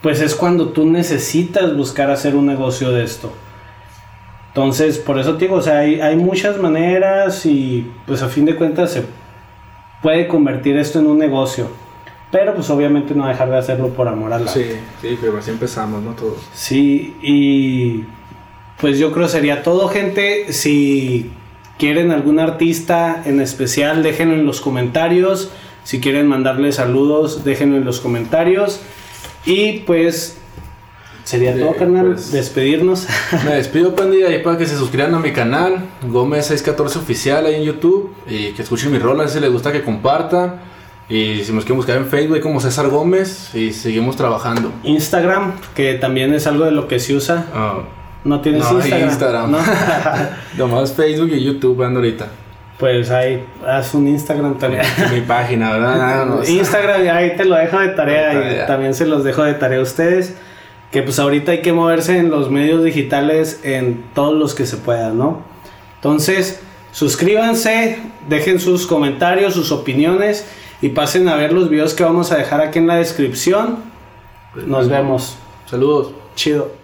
pues 0.00 0.20
es 0.20 0.34
cuando 0.34 0.68
tú 0.68 0.86
necesitas 0.86 1.76
buscar 1.76 2.10
hacer 2.10 2.36
un 2.36 2.46
negocio 2.46 2.92
de 2.92 3.04
esto. 3.04 3.32
Entonces, 4.54 4.98
por 4.98 5.18
eso 5.18 5.34
te 5.34 5.46
digo, 5.46 5.56
o 5.56 5.62
sea, 5.62 5.78
hay, 5.78 6.00
hay 6.00 6.14
muchas 6.14 6.58
maneras 6.58 7.44
y 7.44 7.90
pues 8.06 8.22
a 8.22 8.28
fin 8.28 8.44
de 8.44 8.54
cuentas 8.54 8.92
se 8.92 9.02
puede 10.00 10.28
convertir 10.28 10.76
esto 10.76 11.00
en 11.00 11.08
un 11.08 11.18
negocio. 11.18 11.68
Pero 12.30 12.54
pues 12.54 12.70
obviamente 12.70 13.16
no 13.16 13.26
dejar 13.26 13.50
de 13.50 13.58
hacerlo 13.58 13.88
por 13.88 14.06
amor 14.06 14.32
al 14.32 14.46
arte. 14.46 14.80
Sí, 15.00 15.08
sí, 15.08 15.18
pero 15.20 15.38
así 15.38 15.50
empezamos, 15.50 16.04
¿no? 16.04 16.12
Todos. 16.12 16.38
Sí, 16.52 17.16
y 17.20 18.04
pues 18.80 19.00
yo 19.00 19.10
creo 19.10 19.26
sería 19.26 19.64
todo, 19.64 19.88
gente. 19.88 20.52
Si 20.52 21.32
quieren 21.76 22.12
algún 22.12 22.38
artista 22.38 23.22
en 23.24 23.40
especial, 23.40 24.04
déjenlo 24.04 24.34
en 24.34 24.46
los 24.46 24.60
comentarios. 24.60 25.50
Si 25.82 25.98
quieren 26.00 26.28
mandarle 26.28 26.70
saludos, 26.70 27.42
déjenlo 27.42 27.76
en 27.76 27.84
los 27.84 27.98
comentarios. 27.98 28.80
Y 29.46 29.80
pues 29.80 30.38
sería 31.24 31.58
todo, 31.58 31.74
carnal. 31.74 32.06
pues. 32.12 32.30
Despedirnos. 32.32 33.06
Me 33.44 33.54
despido, 33.56 33.94
pandilla, 33.96 34.30
y 34.34 34.42
para 34.42 34.56
que 34.56 34.66
se 34.66 34.76
suscriban 34.76 35.14
a 35.14 35.18
mi 35.18 35.32
canal, 35.32 35.78
Gómez614 36.08 36.96
Oficial 36.96 37.46
ahí 37.46 37.56
en 37.56 37.62
YouTube, 37.64 38.14
y 38.28 38.52
que 38.52 38.62
escuchen 38.62 38.92
mis 38.92 39.02
rolas, 39.02 39.32
si 39.32 39.40
les 39.40 39.50
gusta 39.50 39.72
que 39.72 39.82
compartan. 39.82 40.60
Y 41.06 41.42
si 41.44 41.52
nos 41.52 41.64
quieren 41.64 41.76
buscar 41.76 41.96
en 41.98 42.06
Facebook, 42.06 42.40
como 42.40 42.60
César 42.60 42.88
Gómez, 42.88 43.54
y 43.54 43.72
seguimos 43.72 44.16
trabajando. 44.16 44.72
Instagram, 44.84 45.52
que 45.74 45.94
también 45.94 46.32
es 46.32 46.46
algo 46.46 46.64
de 46.64 46.70
lo 46.70 46.88
que 46.88 46.98
se 46.98 47.14
usa. 47.14 47.44
Ah, 47.54 47.80
No 48.24 48.40
tienes 48.40 48.62
No, 48.64 48.78
Instagram. 48.78 49.08
Instagram. 49.10 49.50
¿no? 49.50 49.58
nomás 50.56 50.92
Facebook 50.94 51.28
y 51.30 51.44
YouTube 51.44 51.82
ando 51.82 52.00
ahorita. 52.00 52.28
pues 52.78 53.10
ahí, 53.10 53.44
haz 53.66 53.92
un 53.94 54.08
Instagram 54.08 54.58
también. 54.58 54.82
mi 55.12 55.20
página, 55.20 55.72
¿verdad? 55.72 56.24
No, 56.24 56.42
Instagram, 56.48 57.02
ahí 57.14 57.36
te 57.36 57.44
lo 57.44 57.56
dejo 57.56 57.78
de 57.80 57.88
tarea 57.88 58.64
y 58.64 58.66
también 58.66 58.94
se 58.94 59.04
los 59.06 59.24
dejo 59.24 59.42
de 59.44 59.52
tarea 59.54 59.80
a 59.80 59.82
ustedes. 59.82 60.34
Que 60.94 61.02
pues 61.02 61.18
ahorita 61.18 61.50
hay 61.50 61.60
que 61.60 61.72
moverse 61.72 62.18
en 62.18 62.30
los 62.30 62.52
medios 62.52 62.84
digitales 62.84 63.58
en 63.64 64.04
todos 64.14 64.32
los 64.32 64.54
que 64.54 64.64
se 64.64 64.76
puedan, 64.76 65.18
¿no? 65.18 65.42
Entonces, 65.96 66.60
suscríbanse, 66.92 67.98
dejen 68.28 68.60
sus 68.60 68.86
comentarios, 68.86 69.54
sus 69.54 69.72
opiniones 69.72 70.46
y 70.80 70.90
pasen 70.90 71.28
a 71.28 71.34
ver 71.34 71.52
los 71.52 71.68
videos 71.68 71.94
que 71.94 72.04
vamos 72.04 72.30
a 72.30 72.36
dejar 72.36 72.60
aquí 72.60 72.78
en 72.78 72.86
la 72.86 72.94
descripción. 72.94 73.78
Nos 74.54 74.88
vemos. 74.88 75.36
Saludos. 75.66 76.12
Chido. 76.36 76.83